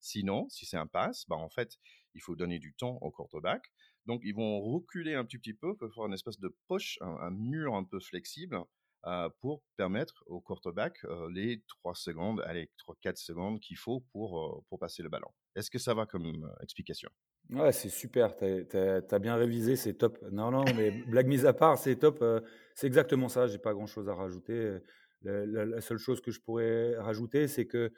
Sinon, 0.00 0.48
si 0.50 0.66
c'est 0.66 0.76
un 0.76 0.86
passe, 0.86 1.24
bah, 1.28 1.36
en 1.36 1.48
fait, 1.48 1.78
il 2.14 2.20
faut 2.20 2.36
donner 2.36 2.58
du 2.58 2.74
temps 2.74 2.98
au 3.00 3.10
quarterback. 3.10 3.72
Donc, 4.06 4.20
ils 4.24 4.34
vont 4.34 4.60
reculer 4.60 5.14
un 5.14 5.24
petit, 5.24 5.54
peu, 5.54 5.74
pour 5.76 5.92
faire 5.92 6.06
une 6.06 6.12
espèce 6.12 6.38
de 6.38 6.54
push, 6.68 6.98
un, 7.00 7.30
mur 7.30 7.74
un 7.74 7.84
peu 7.84 8.00
flexible 8.00 8.58
euh, 9.06 9.28
pour 9.40 9.62
permettre 9.76 10.22
au 10.26 10.40
quarterback 10.40 10.98
euh, 11.04 11.30
les 11.30 11.62
3 11.68 11.94
secondes, 11.94 12.42
allez, 12.46 12.70
3-4 12.78 13.16
secondes 13.16 13.60
qu'il 13.60 13.76
faut 13.76 14.00
pour, 14.12 14.38
euh, 14.40 14.64
pour 14.68 14.78
passer 14.78 15.02
le 15.02 15.08
ballon. 15.08 15.28
Est-ce 15.54 15.70
que 15.70 15.78
ça 15.78 15.94
va 15.94 16.06
comme 16.06 16.50
explication? 16.62 17.10
Ouais, 17.50 17.72
c'est 17.72 17.90
super, 17.90 18.34
tu 18.36 18.44
as, 18.46 19.18
bien 19.18 19.36
révisé, 19.36 19.76
c'est 19.76 19.94
top. 19.94 20.18
Non, 20.32 20.50
non, 20.50 20.64
mais 20.76 20.90
blague 20.90 21.26
mise 21.26 21.44
à 21.44 21.52
part, 21.52 21.78
c'est 21.78 21.96
top. 21.96 22.24
c'est 22.74 22.86
exactement 22.86 23.28
ça, 23.28 23.46
j'ai 23.46 23.58
pas 23.58 23.74
grand-chose 23.74 24.08
à 24.08 24.14
rajouter. 24.14 24.78
La, 25.20 25.80
seule 25.82 25.98
chose 25.98 26.22
que 26.22 26.30
je 26.30 26.40
pourrais 26.40 26.96
rajouter, 26.96 27.46
c'est 27.46 27.66
que 27.66 27.92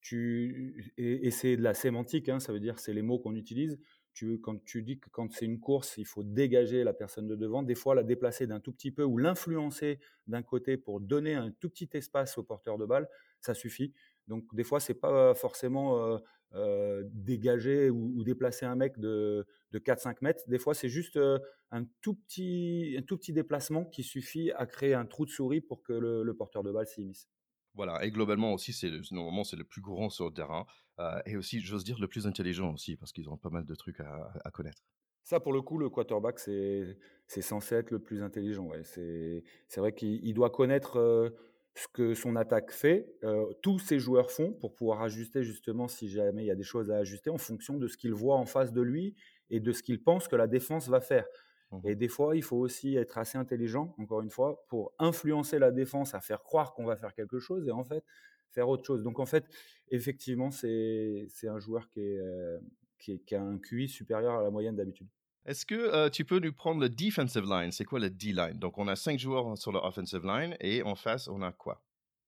tu 0.00 0.92
et, 0.96 1.26
et 1.26 1.30
c'est 1.30 1.56
de 1.56 1.62
la 1.62 1.74
sémantique, 1.74 2.28
hein, 2.28 2.40
ça 2.40 2.52
veut 2.52 2.60
dire 2.60 2.78
c'est 2.78 2.92
les 2.92 3.02
mots 3.02 3.20
qu'on 3.20 3.36
utilise. 3.36 3.78
Tu, 4.18 4.40
quand 4.40 4.64
tu 4.64 4.82
dis 4.82 4.98
que 4.98 5.08
quand 5.10 5.32
c'est 5.32 5.44
une 5.44 5.60
course, 5.60 5.96
il 5.96 6.04
faut 6.04 6.24
dégager 6.24 6.82
la 6.82 6.92
personne 6.92 7.28
de 7.28 7.36
devant, 7.36 7.62
des 7.62 7.76
fois 7.76 7.94
la 7.94 8.02
déplacer 8.02 8.48
d'un 8.48 8.58
tout 8.58 8.72
petit 8.72 8.90
peu 8.90 9.04
ou 9.04 9.16
l'influencer 9.16 10.00
d'un 10.26 10.42
côté 10.42 10.76
pour 10.76 11.00
donner 11.00 11.34
un 11.34 11.52
tout 11.52 11.70
petit 11.70 11.88
espace 11.92 12.36
au 12.36 12.42
porteur 12.42 12.78
de 12.78 12.84
balle, 12.84 13.08
ça 13.40 13.54
suffit. 13.54 13.94
Donc 14.26 14.52
des 14.56 14.64
fois 14.64 14.80
c'est 14.80 14.94
pas 14.94 15.34
forcément 15.34 16.04
euh, 16.04 16.18
euh, 16.56 17.04
dégager 17.12 17.90
ou, 17.90 18.24
déplacer 18.24 18.66
un 18.66 18.74
mec 18.74 18.98
de, 18.98 19.46
de 19.70 19.78
4-5 19.78 20.16
mètres. 20.22 20.42
Des 20.48 20.58
fois 20.58 20.74
c'est 20.74 20.88
juste 20.88 21.16
euh, 21.16 21.38
un 21.70 21.84
tout 22.00 22.14
petit 22.14 22.96
un 22.98 23.02
tout 23.02 23.18
petit 23.18 23.32
déplacement 23.32 23.84
qui 23.84 24.02
suffit 24.02 24.50
à 24.50 24.66
créer 24.66 24.94
un 24.94 25.06
trou 25.06 25.26
de 25.26 25.30
souris 25.30 25.60
pour 25.60 25.84
que 25.84 25.92
le, 25.92 26.24
le 26.24 26.34
porteur 26.34 26.64
de 26.64 26.72
balle 26.72 26.88
s'immisce. 26.88 27.28
Voilà, 27.74 28.04
et 28.04 28.10
globalement 28.10 28.52
aussi, 28.52 28.72
c'est 28.72 28.90
c'est 29.02 29.56
le 29.56 29.64
plus 29.64 29.80
grand 29.80 30.10
sur 30.10 30.26
le 30.26 30.32
terrain, 30.32 30.66
euh, 30.98 31.20
et 31.26 31.36
aussi, 31.36 31.60
j'ose 31.60 31.84
dire, 31.84 31.98
le 32.00 32.08
plus 32.08 32.26
intelligent 32.26 32.72
aussi, 32.72 32.96
parce 32.96 33.12
qu'ils 33.12 33.28
ont 33.28 33.36
pas 33.36 33.50
mal 33.50 33.64
de 33.64 33.74
trucs 33.74 34.00
à, 34.00 34.32
à 34.44 34.50
connaître. 34.50 34.82
Ça, 35.22 35.40
pour 35.40 35.52
le 35.52 35.60
coup, 35.60 35.76
le 35.76 35.90
quarterback, 35.90 36.38
c'est 36.38 36.96
censé 37.42 37.74
être 37.74 37.90
le 37.90 37.98
plus 37.98 38.22
intelligent. 38.22 38.64
Ouais. 38.64 38.82
C'est 38.82 39.42
vrai 39.76 39.92
qu'il 39.92 40.32
doit 40.32 40.48
connaître 40.48 40.98
euh, 40.98 41.28
ce 41.74 41.86
que 41.86 42.14
son 42.14 42.34
attaque 42.34 42.72
fait. 42.72 43.06
Euh, 43.24 43.44
tous 43.62 43.78
ses 43.78 43.98
joueurs 43.98 44.30
font 44.30 44.54
pour 44.54 44.74
pouvoir 44.74 45.02
ajuster 45.02 45.44
justement 45.44 45.86
si 45.86 46.08
jamais 46.08 46.44
il 46.44 46.46
y 46.46 46.50
a 46.50 46.54
des 46.54 46.62
choses 46.62 46.90
à 46.90 46.96
ajuster 46.96 47.28
en 47.28 47.36
fonction 47.36 47.76
de 47.76 47.86
ce 47.88 47.98
qu'il 47.98 48.14
voit 48.14 48.36
en 48.36 48.46
face 48.46 48.72
de 48.72 48.80
lui 48.80 49.16
et 49.50 49.60
de 49.60 49.72
ce 49.72 49.82
qu'il 49.82 50.02
pense 50.02 50.28
que 50.28 50.36
la 50.36 50.46
défense 50.46 50.88
va 50.88 51.00
faire. 51.00 51.26
Mmh. 51.70 51.80
Et 51.84 51.94
des 51.94 52.08
fois, 52.08 52.36
il 52.36 52.42
faut 52.42 52.56
aussi 52.56 52.96
être 52.96 53.18
assez 53.18 53.36
intelligent, 53.38 53.94
encore 53.98 54.22
une 54.22 54.30
fois, 54.30 54.64
pour 54.68 54.92
influencer 54.98 55.58
la 55.58 55.70
défense 55.70 56.14
à 56.14 56.20
faire 56.20 56.42
croire 56.42 56.74
qu'on 56.74 56.84
va 56.84 56.96
faire 56.96 57.14
quelque 57.14 57.38
chose 57.38 57.68
et 57.68 57.72
en 57.72 57.84
fait 57.84 58.04
faire 58.50 58.68
autre 58.68 58.84
chose. 58.84 59.02
Donc 59.02 59.18
en 59.18 59.26
fait, 59.26 59.44
effectivement, 59.90 60.50
c'est 60.50 61.28
un 61.44 61.58
joueur 61.58 61.88
qui, 61.90 62.00
est, 62.00 62.18
euh, 62.18 62.58
qui, 62.98 63.12
est, 63.12 63.18
qui, 63.24 63.34
a 63.34 63.42
un 63.42 63.58
QI 63.58 63.88
supérieur 63.88 64.34
à 64.34 64.42
la 64.42 64.50
moyenne 64.50 64.76
d'habitude. 64.76 65.08
Est-ce 65.46 65.64
que 65.64 65.74
euh, 65.74 66.10
tu 66.10 66.24
peux 66.24 66.40
nous 66.40 66.52
prendre 66.52 66.80
le 66.80 66.88
defensive 66.88 67.44
line? 67.44 67.72
C'est 67.72 67.84
quoi 67.84 68.00
le 68.00 68.10
D-line 68.10 68.58
Donc 68.58 68.76
on 68.78 68.86
a 68.88 68.96
cinq 68.96 69.18
joueurs 69.18 69.56
sur 69.56 69.72
le 69.72 69.78
offensive 69.78 70.24
line 70.24 70.56
et 70.60 70.82
en 70.82 70.94
face, 70.94 71.28
on 71.28 71.40
a 71.42 71.52
quoi? 71.52 71.82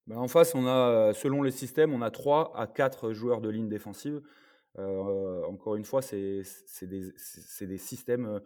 Ben, 0.06 0.16
En 0.16 0.28
face, 0.28 0.54
on 0.54 0.66
a, 0.66 1.12
selon 1.12 1.42
les 1.42 1.50
systèmes, 1.50 1.92
on 1.92 2.02
a 2.02 2.11
3 2.11 2.56
à 2.56 2.66
4 2.66 3.12
joueurs 3.12 3.40
de 3.40 3.50
ligne 3.50 3.68
défensive. 3.68 4.23
Euh, 4.78 5.44
encore 5.44 5.76
une 5.76 5.85
fois, 5.85 6.00
c'est 6.00 6.42
des, 6.82 7.12
des, 7.61 7.78
systèmes 7.78 8.40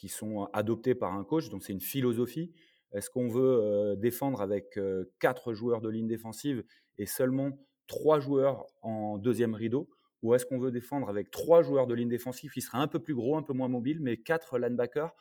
qui 0.00 0.08
sont 0.08 0.44
adoptés 0.54 0.94
par 0.94 1.12
un 1.12 1.24
coach, 1.24 1.50
donc 1.50 1.62
c'est 1.62 1.74
une 1.74 1.82
philosophie. 1.82 2.54
Est-ce 2.92 3.10
qu'on 3.10 3.28
veut 3.28 3.94
défendre 3.98 4.40
avec 4.40 4.78
euh, 4.78 5.04
quatre 5.18 5.52
joueurs 5.52 5.82
de 5.82 5.90
ligne 5.90 6.06
défensive 6.06 6.64
et 6.96 7.04
seulement 7.04 7.58
trois 7.86 8.18
joueurs 8.18 8.64
en 8.80 9.18
deuxième 9.18 9.52
rideau? 9.54 9.90
Ou 10.22 10.34
est-ce 10.34 10.46
qu'on 10.46 10.58
veut 10.58 10.70
défendre 10.70 11.10
avec 11.10 11.30
trois 11.30 11.60
joueurs 11.62 11.86
de 11.86 11.92
ligne 11.92 12.08
défensive 12.08 12.50
qui 12.50 12.62
seraient 12.62 12.78
un 12.78 12.88
peu 12.88 12.98
plus 12.98 13.14
gros, 13.14 13.36
un 13.36 13.42
peu 13.42 13.52
moins 13.52 13.68
mobiles, 13.68 14.00
mais 14.00 14.16
quatre 14.16 14.58
linebackers 14.58 15.14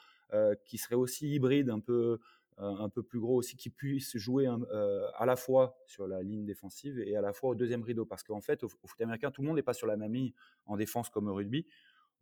qui 0.64 0.78
seraient 0.78 0.96
aussi 0.96 1.28
hybrides, 1.28 1.70
un 1.70 1.82
peu, 1.82 2.20
un 2.58 2.88
peu 2.88 3.04
plus 3.04 3.20
gros 3.20 3.36
aussi, 3.36 3.58
qui 3.58 3.70
puissent 3.70 4.16
jouer 4.16 4.48
à 4.48 5.26
la 5.26 5.36
fois 5.36 5.78
sur 5.88 6.08
la 6.08 6.22
ligne 6.22 6.46
défensive 6.46 7.00
et 7.00 7.16
à 7.18 7.22
la 7.22 7.34
fois 7.34 7.50
au 7.50 7.56
deuxième 7.56 7.84
rideau? 7.84 8.06
Parce 8.06 8.24
qu'en 8.24 8.42
fait, 8.42 8.64
au, 8.64 8.68
au 8.68 8.88
foot 8.88 9.02
américain, 9.02 9.32
tout 9.32 9.42
le 9.42 9.48
monde 9.48 9.58
n'est 9.58 9.64
pas 9.64 9.74
sur 9.74 9.88
la 9.88 9.98
même 9.98 10.14
ligne 10.14 10.32
en 10.66 10.78
défense 10.78 11.10
comme 11.10 11.28
au 11.28 11.34
rugby 11.34 11.66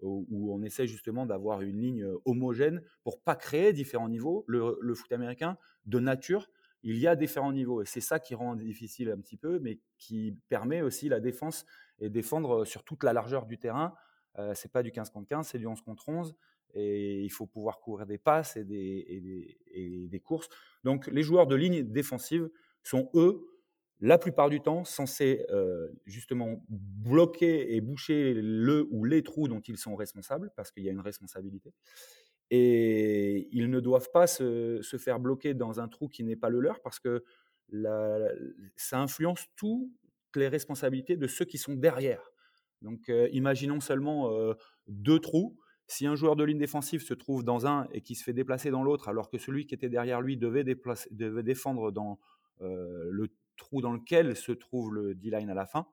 où 0.01 0.53
on 0.53 0.61
essaie 0.61 0.87
justement 0.87 1.25
d'avoir 1.25 1.61
une 1.61 1.79
ligne 1.79 2.07
homogène 2.25 2.81
pour 3.03 3.21
pas 3.21 3.35
créer 3.35 3.73
différents 3.73 4.09
niveaux. 4.09 4.45
Le, 4.47 4.93
foot 4.93 5.11
américain, 5.11 5.57
de 5.85 5.99
nature, 5.99 6.49
il 6.83 6.97
y 6.97 7.07
a 7.07 7.15
différents 7.15 7.51
niveaux. 7.51 7.81
Et 7.81 7.85
c'est 7.85 8.01
ça 8.01 8.19
qui 8.19 8.35
rend 8.35 8.55
difficile 8.55 9.09
un 9.09 9.17
petit 9.17 9.37
peu, 9.37 9.59
mais 9.59 9.79
qui 9.97 10.37
permet 10.49 10.81
aussi 10.81 11.09
la 11.09 11.19
défense 11.19 11.65
et 11.99 12.09
défendre 12.09 12.65
sur 12.65 12.83
toute 12.83 13.03
la 13.03 13.13
largeur 13.13 13.45
du 13.45 13.57
terrain. 13.57 13.95
Euh, 14.37 14.53
c'est 14.53 14.71
pas 14.71 14.83
du 14.83 14.91
15 14.91 15.09
contre 15.09 15.27
15, 15.27 15.47
c'est 15.47 15.59
du 15.59 15.65
11 15.65 15.81
contre 15.81 16.09
11. 16.09 16.35
Et 16.73 17.23
il 17.23 17.29
faut 17.29 17.47
pouvoir 17.47 17.79
couvrir 17.79 18.05
des 18.05 18.19
passes 18.19 18.55
et 18.57 18.63
des 18.63 20.19
courses. 20.23 20.49
Donc 20.83 21.07
les 21.07 21.23
joueurs 21.23 21.47
de 21.47 21.55
ligne 21.55 21.83
défensive 21.83 22.49
sont, 22.83 23.09
eux, 23.15 23.56
la 23.99 24.17
plupart 24.17 24.49
du 24.49 24.61
temps 24.61 24.83
censés 24.83 25.45
euh, 25.49 25.89
justement 26.05 26.63
bloquer 26.69 27.75
et 27.75 27.81
boucher 27.81 28.33
le 28.35 28.87
ou 28.91 29.05
les 29.05 29.23
trous 29.23 29.47
dont 29.47 29.61
ils 29.61 29.77
sont 29.77 29.95
responsables, 29.95 30.51
parce 30.55 30.71
qu'il 30.71 30.83
y 30.83 30.89
a 30.89 30.91
une 30.91 30.99
responsabilité. 30.99 31.73
Et 32.51 33.49
ils 33.51 33.69
ne 33.69 33.79
doivent 33.79 34.09
pas 34.13 34.27
se, 34.27 34.81
faire 34.99 35.19
bloquer 35.19 35.53
dans 35.53 35.79
un 35.79 35.87
trou 35.87 36.07
qui 36.07 36.23
n'est 36.23 36.35
pas 36.35 36.49
le 36.49 36.59
leur, 36.59 36.81
parce 36.81 36.99
que 36.99 37.23
ça 38.75 38.99
influence 38.99 39.47
toutes 39.55 39.89
les 40.35 40.47
responsabilités 40.47 41.17
de 41.17 41.27
ceux 41.27 41.45
qui 41.45 41.57
sont 41.57 41.73
derrière. 41.73 42.31
Donc 42.83 43.09
euh, 43.09 43.27
imaginons 43.33 43.81
seulement 43.81 44.31
euh, 44.31 44.53
deux 44.87 45.19
trous. 45.19 45.57
Si 45.87 46.05
un 46.05 46.15
joueur 46.15 46.35
de 46.35 46.43
ligne 46.43 46.59
défensive 46.59 47.01
se 47.01 47.13
trouve 47.13 47.43
dans 47.43 47.65
un 47.65 47.87
et 47.91 48.01
qui 48.01 48.13
se 48.13 48.23
fait 48.23 48.33
déplacer 48.33 48.69
dans 48.69 48.83
l'autre, 48.83 49.09
alors 49.09 49.29
que 49.29 49.37
celui 49.37 49.65
qui 49.65 49.73
était 49.73 49.89
derrière 49.89 50.21
lui 50.21 50.37
devait, 50.37 50.63
devait 50.63 51.43
défendre 51.43 51.91
dans 51.91 52.19
le 52.59 53.27
trou 53.57 53.81
dans 53.81 53.91
lequel 53.91 54.35
se 54.35 54.51
trouve 54.51 54.93
le 54.93 55.15
D-line 55.15 55.49
à 55.49 55.53
la 55.53 55.65
fin, 55.65 55.87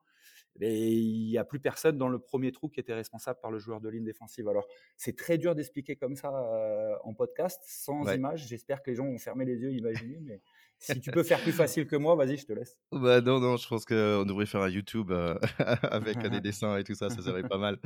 et 0.61 0.89
il 0.89 1.27
n'y 1.27 1.37
a 1.37 1.43
plus 1.43 1.59
personne 1.59 1.97
dans 1.97 2.07
le 2.07 2.17
premier 2.17 2.51
trou 2.51 2.69
qui 2.69 2.79
était 2.79 2.93
responsable 2.93 3.39
par 3.41 3.51
le 3.51 3.59
joueur 3.59 3.81
de 3.81 3.89
ligne 3.89 4.05
défensive. 4.05 4.47
Alors, 4.47 4.65
c'est 4.95 5.17
très 5.17 5.37
dur 5.37 5.53
d'expliquer 5.53 5.97
comme 5.97 6.15
ça 6.15 6.29
euh, 6.29 6.95
en 7.03 7.13
podcast, 7.13 7.61
sans 7.67 8.09
image. 8.13 8.47
J'espère 8.47 8.81
que 8.81 8.89
les 8.89 8.95
gens 8.95 9.05
vont 9.05 9.17
fermer 9.17 9.43
les 9.43 9.57
yeux, 9.57 9.73
imaginer, 9.73 10.19
mais 10.21 10.41
si 10.85 11.01
tu 11.01 11.11
peux 11.11 11.23
faire 11.23 11.41
plus 11.41 11.51
facile 11.51 11.87
que 11.87 11.95
moi, 11.95 12.15
vas-y, 12.15 12.37
je 12.37 12.45
te 12.45 12.53
laisse. 12.53 12.77
Bah 12.91 13.19
non, 13.21 13.39
non, 13.39 13.57
je 13.57 13.67
pense 13.67 13.85
qu'on 13.85 14.23
devrait 14.23 14.45
faire 14.45 14.61
un 14.61 14.69
YouTube 14.69 15.11
euh, 15.11 15.35
avec 15.83 16.19
des 16.19 16.39
dessins 16.41 16.77
et 16.77 16.83
tout 16.83 16.93
ça, 16.93 17.09
ça 17.09 17.21
serait 17.21 17.47
pas 17.47 17.57
mal. 17.57 17.79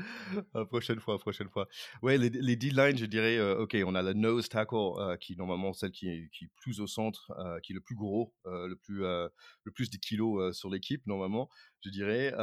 Euh, 0.56 0.66
prochaine 0.66 1.00
fois, 1.00 1.18
prochaine 1.18 1.48
fois. 1.50 1.68
Ouais, 2.02 2.18
les, 2.18 2.30
les 2.30 2.56
D-line, 2.58 2.98
je 2.98 3.06
dirais, 3.06 3.38
euh, 3.38 3.62
ok, 3.62 3.78
on 3.86 3.96
a 3.96 4.02
la 4.02 4.14
nose 4.14 4.50
tackle 4.50 5.18
qui 5.22 5.38
normalement 5.38 5.72
celle 5.72 5.92
qui 5.92 6.10
est, 6.10 6.30
qui 6.32 6.46
est 6.46 6.52
plus 6.58 6.82
au 6.82 6.88
centre, 6.88 7.32
qui 7.64 7.72
est 7.72 7.76
le 7.76 7.82
plus 7.82 7.96
gros, 7.96 8.34
le 8.46 8.76
plus 8.76 9.00
le 9.00 9.72
plus 9.74 9.90
de 9.90 9.98
kilos 9.98 10.56
sur 10.58 10.70
l'équipe 10.70 11.06
normalement. 11.08 11.50
Je 11.82 11.90
dirais, 11.90 12.34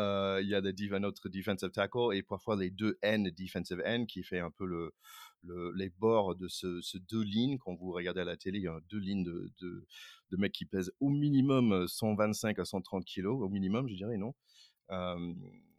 il 0.43 0.49
y 0.49 0.55
a 0.55 0.61
des, 0.61 0.89
notre 0.99 1.29
defensive 1.29 1.71
tackle 1.71 2.15
et 2.15 2.23
parfois 2.23 2.57
les 2.57 2.71
deux 2.71 2.99
N 3.03 3.31
defensive 3.37 3.83
N 3.85 4.07
qui 4.07 4.23
fait 4.23 4.41
un 4.41 4.51
peu 4.51 4.65
le 4.65 4.95
les 5.75 5.91
bords 5.91 6.35
de 6.35 6.49
ce, 6.49 6.99
deux 6.99 7.23
lignes. 7.23 7.59
Quand 7.59 7.75
vous 7.75 7.93
regardez 7.93 8.21
à 8.21 8.25
la 8.25 8.37
télé, 8.37 8.59
il 8.59 8.65
y 8.65 8.69
a 8.69 8.81
deux 8.89 8.99
lignes 8.99 9.25
de, 9.25 9.51
de, 9.61 10.37
mecs 10.37 10.53
qui 10.53 10.67
pèsent 10.67 10.93
au 11.01 11.09
minimum 11.09 11.87
125 11.89 12.59
à 12.59 12.65
130 12.65 13.05
kilos, 13.05 13.43
au 13.43 13.49
minimum, 13.49 13.89
je 13.89 13.95
dirais, 13.95 14.17
non? 14.17 14.35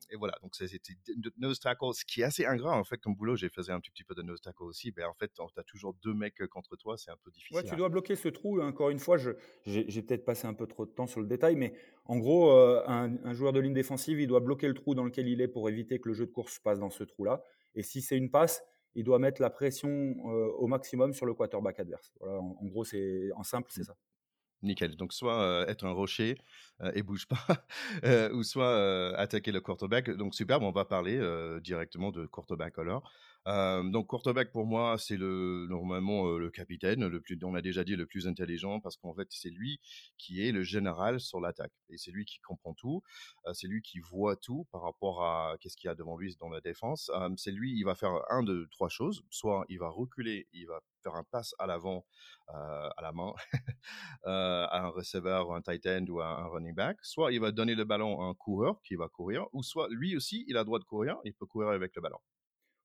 Et 0.10 0.16
voilà, 0.16 0.38
donc 0.42 0.56
c'était 0.56 0.94
nose 1.38 1.60
tackle, 1.60 1.94
ce 1.94 2.06
qui 2.06 2.22
est 2.22 2.24
assez 2.24 2.46
ingrat 2.46 2.78
en 2.78 2.84
fait 2.86 2.98
comme 2.98 3.16
boulot. 3.16 3.36
J'ai 3.36 3.50
fait 3.50 3.70
un 3.70 3.80
petit, 3.80 3.92
petit 3.92 4.06
peu 4.06 4.16
de 4.16 4.22
nose 4.22 4.40
tackle 4.40 4.64
aussi. 4.64 4.94
mais 4.96 5.04
ben, 5.04 5.10
en 5.10 5.14
fait, 5.14 5.32
tu 5.34 5.42
as 5.42 5.64
toujours 5.64 5.96
deux 6.02 6.14
mecs 6.14 6.46
contre 6.48 6.78
toi, 6.78 6.98
c'est 6.98 7.12
un 7.12 7.18
peu 7.24 7.32
difficile. 7.32 7.58
Ouais, 7.58 7.64
tu 7.64 7.76
dois 7.76 7.90
bloquer 7.90 8.16
ce 8.16 8.30
trou. 8.30 8.62
Encore 8.62 8.90
une 8.90 9.00
fois, 9.00 9.18
j'ai 9.18 10.02
peut-être 10.02 10.24
passé 10.24 10.48
un 10.48 10.54
peu 10.54 10.66
trop 10.66 10.86
de 10.86 10.92
temps 10.92 11.08
sur 11.08 11.20
le 11.20 11.28
détail, 11.28 11.56
mais 11.56 11.74
en 12.06 12.18
gros, 12.18 12.52
un, 12.52 13.18
un, 13.24 13.34
joueur 13.34 13.52
de 13.52 13.60
ligne 13.60 13.74
défensive, 13.74 14.20
il 14.20 14.28
doit 14.28 14.40
bloquer 14.40 14.68
le 14.68 14.74
trou 14.74 14.96
dans 14.96 15.04
lequel 15.04 15.28
il 15.28 15.42
est 15.42 15.50
pour 15.50 15.68
éviter 15.68 16.00
que 16.00 16.08
le 16.08 16.14
jeu 16.14 16.26
de 16.26 16.32
course 16.32 16.60
passe 16.60 16.80
dans 16.80 16.90
ce 16.90 17.04
trou-là. 17.04 17.44
Et 17.76 17.84
si 17.84 18.02
c'est 18.02 18.18
une 18.18 18.32
passe, 18.32 18.64
il 18.98 19.04
doit 19.04 19.20
mettre 19.20 19.42
la 19.42 19.52
pression 19.52 19.90
euh, 19.90 20.52
au 20.58 20.66
maximum 20.66 21.14
sur 21.14 21.28
le 21.28 21.36
quarterback 21.36 21.80
adverse. 21.80 22.12
Voilà, 22.20 22.40
en, 22.40 22.66
gros, 22.66 22.84
c'est 22.84 23.30
en 23.36 23.44
simple, 23.44 23.70
c'est 23.72 23.82
mmh. 23.82 23.86
ça. 23.86 23.96
Nickel. 24.64 24.96
Donc, 24.96 25.14
soit 25.14 25.40
euh, 25.40 25.68
être 25.68 25.86
un 25.86 25.92
rocher 25.92 26.36
euh, 26.82 26.92
et 26.96 27.04
bouge 27.04 27.28
pas, 27.28 27.38
ou 28.34 28.42
soit 28.42 29.16
attaquer 29.16 29.52
le 29.52 29.62
quarterback. 29.62 30.10
Donc, 30.10 30.34
super, 30.34 30.64
on 30.64 30.72
va 30.72 30.84
parler 30.84 31.22
directement 31.62 32.12
de 32.12 32.26
quarterback 32.26 32.80
alors. 32.80 33.10
Donc 33.48 34.08
quarterback 34.08 34.52
pour 34.52 34.66
moi 34.66 34.98
c'est 34.98 35.16
le 35.16 35.68
normalement 35.70 36.38
le 36.38 36.52
capitaine, 36.52 37.08
le 37.08 37.22
plus 37.22 37.40
on 37.44 37.56
a 37.56 37.62
déjà 37.62 37.86
dit 37.86 37.96
le 37.96 38.06
plus 38.06 38.28
intelligent 38.28 38.82
parce 38.82 38.98
qu'en 38.98 39.14
fait 39.14 39.28
c'est 39.30 39.50
lui 39.50 39.80
qui 40.18 40.46
est 40.46 40.52
le 40.52 40.64
général 40.64 41.22
sur 41.22 41.40
l'attaque 41.40 41.72
et 41.90 41.98
c'est 41.98 42.12
lui 42.12 42.26
qui 42.26 42.40
comprend 42.40 42.74
tout, 42.74 43.04
c'est 43.54 43.68
lui 43.68 43.82
qui 43.82 44.00
voit 44.00 44.36
tout 44.36 44.68
par 44.72 44.82
rapport 44.82 45.24
à 45.24 45.56
qu'est-ce 45.62 45.78
qu'il 45.78 45.88
y 45.88 45.92
a 45.92 45.96
devant 45.96 46.18
lui 46.18 46.36
dans 46.42 46.50
la 46.50 46.60
défense. 46.60 47.10
c'est 47.38 47.52
lui 47.52 47.72
il 47.72 47.84
va 47.84 47.96
faire 47.96 48.12
un 48.30 48.44
de 48.44 48.68
trois 48.72 48.90
choses, 48.90 49.24
soit 49.30 49.66
il 49.70 49.80
va 49.80 49.88
reculer, 49.88 50.48
il 50.52 50.68
va 50.68 50.82
faire 51.02 51.16
un 51.16 51.24
passe 51.24 51.56
à 51.58 51.68
l'avant 51.68 52.06
à 52.50 53.02
la 53.02 53.14
main 53.14 53.34
à 54.26 54.82
un 54.84 54.90
receveur 54.90 55.54
un 55.54 55.62
tight 55.62 55.86
end 55.86 56.06
ou 56.10 56.20
à 56.20 56.28
un 56.28 56.48
running 56.48 56.76
back, 56.76 56.98
soit 57.02 57.32
il 57.32 57.40
va 57.40 57.52
donner 57.54 57.76
le 57.76 57.86
ballon 57.86 58.22
à 58.22 58.26
un 58.26 58.34
coureur 58.34 58.82
qui 58.84 58.96
va 58.96 59.08
courir, 59.08 59.46
ou 59.54 59.64
soit 59.64 59.88
lui 59.90 60.18
aussi 60.18 60.44
il 60.50 60.58
a 60.58 60.62
le 60.62 60.66
droit 60.66 60.80
de 60.80 60.84
courir, 60.84 61.18
il 61.24 61.34
peut 61.34 61.46
courir 61.46 61.70
avec 61.70 61.96
le 61.96 62.02
ballon. 62.02 62.20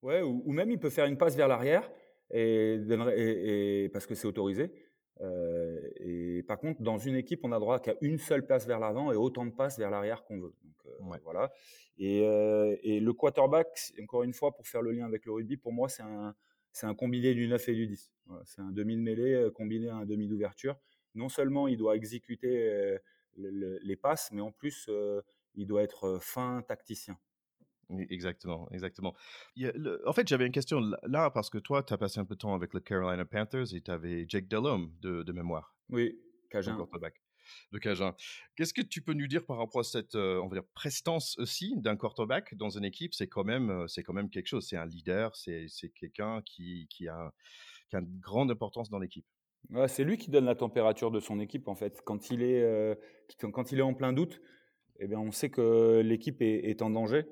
Ouais, 0.02 0.20
ou, 0.20 0.50
même 0.50 0.70
il 0.70 0.78
peut 0.78 0.90
faire 0.90 1.06
une 1.06 1.16
passe 1.16 1.36
vers 1.36 1.46
l'arrière 1.48 1.88
et, 2.30 2.74
et, 3.16 3.88
parce 3.92 4.06
que 4.06 4.14
c'est 4.14 4.26
autorisé. 4.26 4.72
Euh, 5.20 5.80
et 5.96 6.42
par 6.42 6.58
contre, 6.58 6.82
dans 6.82 6.98
une 6.98 7.14
équipe, 7.14 7.40
on 7.44 7.52
a 7.52 7.60
droit 7.60 7.78
qu'à 7.78 7.94
une 8.00 8.18
seule 8.18 8.44
passe 8.44 8.66
vers 8.66 8.80
l'avant 8.80 9.12
et 9.12 9.16
autant 9.16 9.46
de 9.46 9.52
passes 9.52 9.78
vers 9.78 9.90
l'arrière 9.90 10.24
qu'on 10.24 10.40
veut. 10.40 10.54
Donc, 10.64 10.74
euh, 10.86 11.18
voilà. 11.22 11.52
Et, 11.98 12.22
euh, 12.24 12.76
et, 12.82 12.98
le 12.98 13.12
quarterback, 13.12 13.68
encore 14.02 14.24
une 14.24 14.32
fois, 14.32 14.52
pour 14.52 14.66
faire 14.66 14.82
le 14.82 14.90
lien 14.90 15.06
avec 15.06 15.24
le 15.24 15.32
rugby, 15.32 15.56
pour 15.56 15.72
moi, 15.72 15.88
c'est 15.88 16.02
un, 16.02 16.34
c'est 16.72 16.86
un 16.86 16.94
combiné 16.94 17.34
du 17.34 17.46
9 17.46 17.68
et 17.68 17.74
du 17.74 17.86
10. 17.86 18.12
c'est 18.44 18.62
un 18.62 18.72
demi 18.72 18.96
de 18.96 19.02
mêlée 19.02 19.48
combiné 19.54 19.88
à 19.88 19.96
un 19.96 20.06
demi 20.06 20.26
d'ouverture. 20.26 20.76
Non 21.14 21.28
seulement 21.28 21.68
il 21.68 21.76
doit 21.76 21.94
exécuter 21.94 22.96
les 23.36 23.96
passes, 23.96 24.30
mais 24.32 24.40
en 24.40 24.50
plus, 24.50 24.90
il 25.54 25.66
doit 25.66 25.82
être 25.82 26.18
fin 26.20 26.62
tacticien. 26.62 27.18
Exactement, 27.90 28.68
exactement. 28.72 29.14
en 30.06 30.12
fait, 30.12 30.26
j'avais 30.28 30.46
une 30.46 30.52
question 30.52 30.80
là 31.02 31.30
parce 31.30 31.50
que 31.50 31.58
toi, 31.58 31.82
tu 31.82 31.92
as 31.92 31.98
passé 31.98 32.20
un 32.20 32.24
peu 32.24 32.34
de 32.34 32.38
temps 32.38 32.54
avec 32.54 32.72
le 32.74 32.80
Carolina 32.80 33.24
Panthers 33.24 33.74
et 33.74 33.80
tu 33.80 33.90
avais 33.90 34.24
Jake 34.28 34.48
Delhomme 34.48 34.92
de, 35.00 35.22
de 35.22 35.32
mémoire. 35.32 35.74
Oui, 35.90 36.18
Cajun. 36.50 36.76
De 37.72 37.78
Cajun. 37.78 38.14
Qu'est-ce 38.56 38.72
que 38.72 38.82
tu 38.82 39.02
peux 39.02 39.14
nous 39.14 39.26
dire 39.26 39.44
par 39.44 39.58
rapport 39.58 39.80
à 39.80 39.84
cette 39.84 40.14
euh, 40.14 40.40
on 40.42 40.48
va 40.48 40.56
dire, 40.56 40.68
prestance 40.74 41.36
aussi 41.38 41.74
d'un 41.76 41.96
quarterback 41.96 42.54
dans 42.54 42.70
une 42.70 42.84
équipe? 42.84 43.14
C'est 43.14 43.26
quand, 43.26 43.44
même, 43.44 43.70
euh, 43.70 43.86
c'est 43.88 44.02
quand 44.02 44.12
même 44.12 44.30
quelque 44.30 44.46
chose. 44.46 44.66
C'est 44.66 44.76
un 44.76 44.86
leader, 44.86 45.34
c'est, 45.36 45.66
quelqu'un 45.94 46.42
qui, 46.42 46.86
qui, 46.88 47.08
a, 47.08 47.32
qui 47.88 47.96
a 47.96 47.98
une 47.98 48.20
grande 48.20 48.50
importance 48.50 48.90
dans 48.90 48.98
l'équipe. 48.98 49.26
c'est 49.88 50.04
lui 50.04 50.18
qui 50.18 50.30
donne 50.30 50.44
la 50.44 50.54
température 50.54 51.10
de 51.10 51.20
son 51.20 51.40
équipe 51.40 51.68
en 51.68 51.74
fait. 51.74 52.00
Quand 52.04 52.30
il 52.30 52.42
est, 52.42 52.62
euh, 52.62 52.94
quand 53.40 53.72
il 53.72 53.78
est 53.78 53.82
en 53.82 53.94
plein 53.94 54.12
doute, 54.12 54.40
eh 55.00 55.08
bien, 55.08 55.18
on 55.18 55.32
sait 55.32 55.50
que 55.50 56.00
l'équipe 56.04 56.40
est, 56.42 56.70
est 56.70 56.80
en 56.80 56.90
danger. 56.90 57.24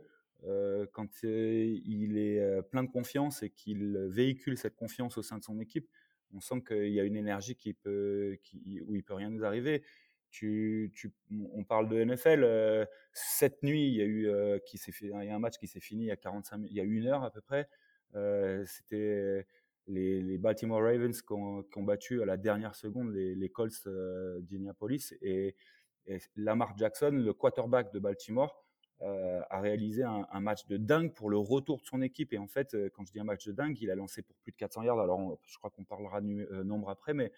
Euh, 0.45 0.87
quand 0.93 1.23
il 1.23 2.19
est 2.19 2.63
plein 2.71 2.83
de 2.83 2.91
confiance 2.91 3.43
et 3.43 3.51
qu'il 3.51 3.97
véhicule 4.09 4.57
cette 4.57 4.77
confiance 4.77 5.19
au 5.19 5.23
sein 5.23 5.39
de 5.39 5.45
son 5.45 5.61
équipe, 5.61 5.89
on 6.33 6.41
sent 6.41 6.63
qu'il 6.67 6.93
y 6.93 7.01
a 7.01 7.05
une 7.05 7.17
énergie 7.17 7.57
où 7.65 8.95
il 8.95 9.03
peut 9.03 9.15
rien 9.15 9.31
nous 9.31 9.45
arriver. 9.45 9.83
On 10.43 11.65
parle 11.65 11.89
de 11.89 12.05
NFL. 12.05 12.89
cette 13.13 13.63
nuit, 13.63 13.89
il 13.89 13.95
y 13.95 14.03
a 14.03 14.05
eu 14.05 15.31
un 15.31 15.39
match 15.39 15.59
qui 15.59 15.67
s'est 15.67 15.81
fini 15.81 16.05
il 16.05 16.09
y 16.09 16.13
a 16.13 16.17
45, 16.17 16.63
il 16.69 16.77
y 16.77 16.81
a 16.81 16.85
une 16.85 17.07
heure 17.07 17.25
à 17.25 17.31
peu 17.31 17.41
près. 17.41 17.69
C'était 18.65 19.47
les, 19.87 20.39
Baltimore 20.39 20.83
Ravens 20.83 21.21
qui 21.21 21.33
ont, 21.33 21.65
battu 21.83 22.23
à 22.23 22.27
la 22.27 22.37
dernière 22.37 22.75
seconde 22.75 23.13
les, 23.13 23.49
Colts 23.51 23.87
d'Indianapolis 23.87 25.15
et 25.21 25.57
Lamar 26.37 26.77
Jackson, 26.77 27.11
le 27.13 27.33
quarterback 27.33 27.93
de 27.93 27.99
Baltimore, 27.99 28.60
euh, 29.03 29.41
a 29.49 29.61
réalisé 29.61 30.03
un, 30.03 30.41
match 30.41 30.67
de 30.67 30.77
dingue 30.77 31.15
pour 31.15 31.31
le 31.31 31.39
retour 31.39 31.79
de 31.79 31.87
son 31.87 32.03
équipe. 32.03 32.35
Et 32.35 32.39
en 32.39 32.47
fait, 32.47 32.75
euh, 32.75 32.91
quand 32.93 33.07
je 33.07 33.13
dis 33.13 33.21
un 33.21 33.25
match 33.25 33.47
de 33.47 33.53
dingue, 33.53 33.79
il 33.81 33.91
a 33.91 33.95
lancé 33.95 34.21
pour 34.21 34.37
plus 34.37 34.53
de 34.53 34.57
400 34.57 34.83
yards. 34.83 35.01
Alors, 35.01 35.39
je 35.47 35.57
crois 35.57 35.71
qu'on 35.71 35.85
parlera 35.85 36.21
du 36.21 36.47
euh, 36.53 36.65
nombre 36.65 36.91
après, 36.91 37.15
mais 37.15 37.33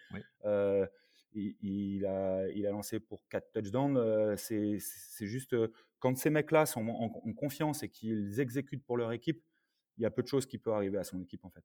il, 1.35 2.05
a, 2.05 2.49
il 2.49 2.67
a 2.67 2.71
lancé 2.71 2.99
pour 2.99 3.23
4 3.29 3.53
touchdowns. 3.53 4.37
c'est 4.37 4.79
juste 5.21 5.55
quand 6.01 6.17
ces 6.17 6.31
mecs-là 6.31 6.67
sont 6.67 6.89
en, 6.89 7.33
confiance 7.33 7.85
et 7.85 7.89
qu'ils 7.89 8.41
exécutent 8.41 8.85
pour 8.85 8.97
leur 8.97 9.13
équipe, 9.13 9.43
il 9.99 10.03
y 10.03 10.07
a 10.07 10.11
peu 10.11 10.23
de 10.23 10.29
choses 10.29 10.47
qui 10.47 10.59
peuvent 10.59 10.75
arriver 10.75 10.99
à 10.99 11.05
son 11.05 11.21
équipe 11.21 11.45
en 11.45 11.51
fait. 11.51 11.65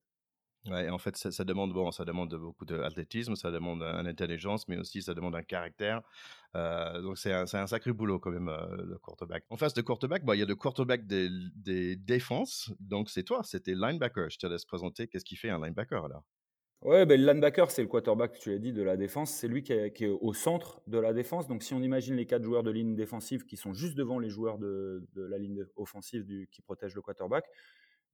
En 0.65 0.97
fait, 0.97 1.15
ça, 1.15 1.43
demande 1.43 1.71
bon, 1.71 1.91
ça 1.91 2.03
demande 2.03 2.33
beaucoup 2.35 2.65
d'athlétisme, 2.65 3.35
ça 3.35 3.51
demande 3.51 3.81
une 3.83 4.07
intelligence, 4.07 4.67
mais 4.67 4.77
aussi 4.77 5.01
ça 5.01 5.13
demande 5.13 5.35
un 5.35 5.43
caractère. 5.43 6.01
Euh, 6.55 7.01
donc 7.01 7.17
c'est 7.17 7.31
un, 7.31 7.45
sacré 7.45 7.93
boulot 7.93 8.19
quand 8.19 8.31
même 8.31 8.49
euh, 8.49 8.75
le 8.85 8.97
quarterback. 8.97 9.45
En 9.49 9.57
face 9.57 9.73
de 9.73 9.81
quarterback, 9.81 10.25
bah, 10.25 10.35
il 10.35 10.39
y 10.39 10.41
a 10.41 10.45
le 10.45 10.55
quarterback 10.55 11.05
des, 11.05 11.95
défenses. 11.95 12.71
Donc 12.79 13.09
c'est 13.09 13.23
toi, 13.23 13.41
c'était 13.43 13.75
linebacker. 13.75 14.29
Je 14.29 14.39
te 14.39 14.47
laisse 14.47 14.65
présenter. 14.65 15.07
Qu'est-ce 15.07 15.25
qui 15.25 15.35
fait 15.35 15.49
un 15.49 15.59
linebacker 15.59 16.03
alors? 16.03 16.23
Ouais, 16.81 17.07
ben, 17.07 17.19
le 17.19 17.25
linebacker, 17.25 17.71
c'est 17.71 17.81
le 17.81 17.87
quarterback, 17.87 18.37
tu 18.37 18.51
l'as 18.51 18.59
dit, 18.59 18.71
de 18.71 18.83
la 18.83 18.97
défense. 18.97 19.31
C'est 19.31 19.47
lui 19.47 19.63
qui 19.63 19.73
est, 19.73 20.07
au 20.07 20.33
centre 20.33 20.81
de 20.85 20.99
la 20.99 21.11
défense. 21.11 21.47
Donc, 21.47 21.63
si 21.63 21.73
on 21.73 21.81
imagine 21.81 22.15
les 22.15 22.27
quatre 22.27 22.43
joueurs 22.43 22.61
de 22.61 22.69
ligne 22.69 22.95
défensive 22.95 23.45
qui 23.45 23.57
sont 23.57 23.73
juste 23.73 23.95
devant 23.95 24.19
les 24.19 24.29
joueurs 24.29 24.59
de, 24.59 25.07
la 25.15 25.39
ligne 25.39 25.65
offensive 25.75 26.25
qui 26.51 26.61
protègent 26.61 26.93
le 26.93 27.01
quarterback, 27.01 27.45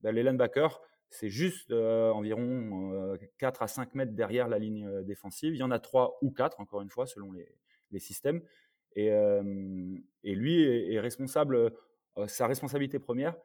ben, 0.01 0.15
les 0.15 0.23
linebackers, 0.23 0.79
c'est 1.13 1.29
juste 1.29 1.71
environ 1.71 3.17
4 3.37 3.61
à 3.61 3.67
5 3.67 3.93
mètres 3.95 4.13
derrière 4.13 4.47
la 4.47 4.59
ligne 4.59 5.03
défensive. 5.03 5.53
Il 5.53 5.59
y 5.59 5.63
en 5.63 5.71
a 5.71 5.79
3 5.79 6.17
ou 6.21 6.31
4, 6.31 6.59
encore 6.59 6.81
une 6.81 6.89
fois, 6.89 7.05
selon 7.05 7.31
les, 7.31 7.99
systèmes. 7.99 8.41
Et, 8.95 9.11
lui 10.23 10.63
est, 10.63 10.99
responsable, 10.99 11.71
sa 12.27 12.47
responsabilité 12.47 12.97
première, 12.99 13.35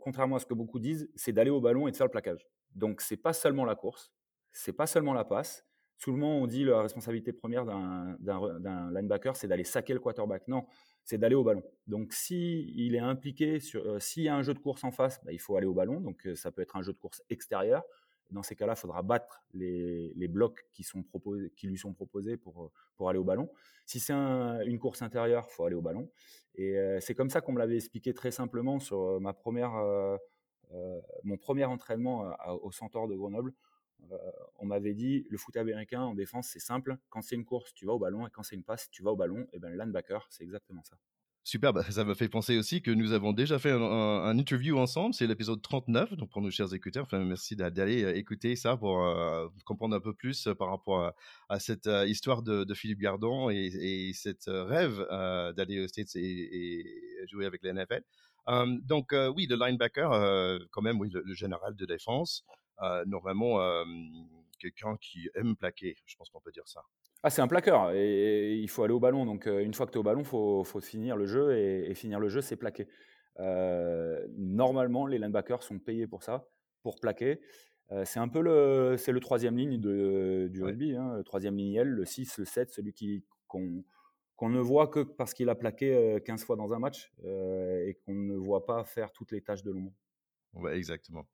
contrairement 0.00 0.36
à 0.36 0.38
ce 0.38 0.46
que 0.46 0.54
beaucoup 0.54 0.78
disent, 0.78 1.10
c'est 1.14 1.32
d'aller 1.32 1.50
au 1.50 1.60
ballon 1.60 1.88
et 1.88 1.92
de 1.92 1.96
faire 1.96 2.06
le 2.06 2.12
plaquage. 2.12 2.46
Donc, 2.74 3.00
c'est 3.00 3.16
pas 3.16 3.32
seulement 3.32 3.64
la 3.64 3.74
course, 3.74 4.12
c'est 4.52 4.72
pas 4.72 4.86
seulement 4.86 5.14
la 5.14 5.24
passe. 5.24 5.66
Souvent, 5.96 6.34
on 6.34 6.46
dit 6.46 6.64
la 6.64 6.82
responsabilité 6.82 7.32
première 7.32 7.66
d'un 7.66 8.90
linebacker, 8.92 9.36
c'est 9.36 9.48
d'aller 9.48 9.64
saquer 9.64 9.92
le 9.92 10.00
quarterback. 10.00 10.48
Non, 10.48 10.66
c'est 11.04 11.18
d'aller 11.18 11.34
au 11.34 11.44
ballon. 11.44 11.62
Donc, 11.86 12.12
si 12.12 12.72
est 12.76 12.98
impliqué 12.98 13.60
sur, 13.60 13.84
euh, 13.84 13.98
s'il 13.98 14.22
y 14.22 14.28
a 14.28 14.36
un 14.36 14.42
jeu 14.42 14.54
de 14.54 14.58
course 14.58 14.84
en 14.84 14.92
face, 14.92 15.22
bah, 15.24 15.32
il 15.32 15.40
faut 15.40 15.56
aller 15.56 15.66
au 15.66 15.74
ballon. 15.74 16.00
Donc, 16.00 16.26
euh, 16.26 16.34
ça 16.34 16.52
peut 16.52 16.62
être 16.62 16.76
un 16.76 16.82
jeu 16.82 16.92
de 16.92 16.98
course 16.98 17.22
extérieur. 17.30 17.82
Dans 18.30 18.44
ces 18.44 18.54
cas-là, 18.54 18.74
il 18.76 18.80
faudra 18.80 19.02
battre 19.02 19.42
les, 19.52 20.28
blocs 20.28 20.64
qui, 20.72 20.84
sont 20.84 21.02
proposés, 21.02 21.52
qui 21.56 21.66
lui 21.66 21.78
sont 21.78 21.92
proposés 21.92 22.36
pour, 22.36 22.64
euh, 22.64 22.70
pour 22.96 23.08
aller 23.08 23.18
au 23.18 23.24
ballon. 23.24 23.50
Si 23.86 23.98
c'est 23.98 24.12
une 24.12 24.78
course 24.78 25.02
intérieure, 25.02 25.46
il 25.50 25.52
faut 25.52 25.64
aller 25.64 25.74
au 25.74 25.82
ballon. 25.82 26.08
Et 26.54 26.76
c'est 27.00 27.14
comme 27.14 27.30
ça 27.30 27.40
qu'on 27.40 27.52
me 27.52 27.58
l'avait 27.58 27.76
expliqué 27.76 28.12
très 28.12 28.30
simplement 28.30 28.78
sur 28.78 29.18
ma 29.20 29.32
première, 29.32 29.72
mon 31.24 31.36
premier 31.38 31.64
entraînement 31.64 32.36
au 32.62 32.70
Centaure 32.70 33.08
de 33.08 33.16
Grenoble. 33.16 33.52
On 34.58 34.66
m'avait 34.66 34.94
dit 34.94 35.26
le 35.30 35.38
foot 35.38 35.56
américain 35.56 36.02
en 36.02 36.14
défense, 36.14 36.48
c'est 36.48 36.60
simple. 36.60 36.96
Quand 37.08 37.22
c'est 37.22 37.36
une 37.36 37.44
course, 37.44 37.72
tu 37.74 37.86
vas 37.86 37.92
au 37.92 37.98
ballon, 37.98 38.26
et 38.26 38.30
quand 38.30 38.42
c'est 38.42 38.56
une 38.56 38.64
passe, 38.64 38.90
tu 38.90 39.02
vas 39.02 39.12
au 39.12 39.16
ballon. 39.16 39.46
Et 39.52 39.58
ben 39.58 39.70
le 39.70 39.76
linebacker, 39.76 40.26
c'est 40.30 40.44
exactement 40.44 40.82
ça. 40.84 40.96
Super, 41.42 41.72
ça 41.92 42.04
me 42.04 42.14
fait 42.14 42.28
penser 42.28 42.58
aussi 42.58 42.82
que 42.82 42.90
nous 42.90 43.12
avons 43.12 43.32
déjà 43.32 43.58
fait 43.58 43.70
un, 43.72 44.38
interview 44.38 44.78
ensemble, 44.78 45.14
c'est 45.14 45.26
l'épisode 45.26 45.62
39, 45.62 46.16
donc 46.16 46.30
pour 46.30 46.42
nos 46.42 46.50
chers 46.50 46.72
écouteurs, 46.74 47.04
enfin, 47.04 47.18
merci 47.24 47.56
d'aller 47.56 48.04
euh, 48.04 48.14
écouter 48.14 48.56
ça 48.56 48.76
pour 48.76 49.02
euh, 49.04 49.48
comprendre 49.64 49.96
un 49.96 50.00
peu 50.00 50.12
plus 50.12 50.46
euh, 50.46 50.54
par 50.54 50.68
rapport 50.68 51.12
à, 51.48 51.58
cette 51.58 51.88
histoire 52.06 52.42
de, 52.42 52.74
Philippe 52.74 53.00
Gardon 53.00 53.50
et, 53.50 53.70
et 53.74 54.12
rêve 54.46 55.04
d'aller 55.56 55.80
aux 55.82 55.88
States 55.88 56.14
et, 56.16 56.84
jouer 57.26 57.46
avec 57.46 57.62
les 57.62 57.72
NFL. 57.72 58.02
donc 58.84 59.12
oui, 59.34 59.46
le 59.48 59.56
linebacker, 59.56 60.10
quand 60.70 60.82
même, 60.82 61.00
oui, 61.00 61.10
le, 61.12 61.34
général 61.34 61.74
de 61.74 61.86
défense, 61.86 62.44
normalement 63.06 63.58
quelqu'un 64.58 64.96
qui 65.00 65.30
aime 65.34 65.56
plaquer, 65.56 65.96
je 66.06 66.16
pense 66.16 66.28
qu'on 66.28 66.40
peut 66.40 66.52
dire 66.52 66.68
ça. 66.68 66.82
Ah, 67.22 67.30
c'est 67.30 67.42
un 67.42 67.48
plaqueur 67.48 67.92
et, 67.92 68.56
il 68.56 68.68
faut 68.68 68.82
aller 68.82 68.94
au 68.94 69.00
ballon. 69.00 69.26
Donc, 69.26 69.46
une 69.46 69.74
fois 69.74 69.86
que 69.86 69.92
tu 69.92 69.96
es 69.96 70.00
au 70.00 70.04
ballon, 70.04 70.20
il 70.20 70.26
faut, 70.26 70.64
finir 70.80 71.16
le 71.16 71.26
jeu 71.26 71.56
et, 71.56 71.94
finir 71.94 72.20
le 72.20 72.28
jeu, 72.28 72.40
c'est 72.40 72.56
plaquer. 72.56 72.88
normalement, 73.38 75.06
les 75.06 75.18
linebackers 75.18 75.62
sont 75.62 75.78
payés 75.78 76.06
pour 76.06 76.22
ça, 76.22 76.48
pour 76.82 77.00
plaquer. 77.00 77.40
c'est 78.04 78.20
un 78.20 78.28
peu 78.28 78.40
le, 78.40 78.96
c'est 78.96 79.12
le 79.12 79.20
troisième 79.20 79.56
ligne 79.56 79.78
de, 79.78 80.48
du 80.50 80.62
rugby, 80.62 80.96
hein, 80.96 81.16
le 81.16 81.24
troisième 81.24 81.56
ligne 81.56 81.74
L, 81.74 81.88
le 81.88 82.04
6, 82.04 82.38
le 82.38 82.44
7, 82.44 82.70
celui 82.70 82.92
qui, 82.92 83.24
qu'on, 83.46 83.84
qu'on 84.36 84.48
ne 84.48 84.60
voit 84.60 84.86
que 84.86 85.00
parce 85.00 85.34
qu'il 85.34 85.50
a 85.50 85.54
plaqué 85.54 86.18
15 86.24 86.44
fois 86.44 86.56
dans 86.56 86.72
un 86.72 86.78
match 86.78 87.12
et 87.24 87.98
qu'on 88.06 88.14
ne 88.14 88.36
voit 88.36 88.64
pas 88.64 88.84
faire 88.84 89.12
toutes 89.12 89.32
les 89.32 89.42
tâches 89.42 89.62
de 89.62 89.70
l'ombre. 89.70 89.92
Ouais, 90.54 90.76
exactement. 90.76 91.26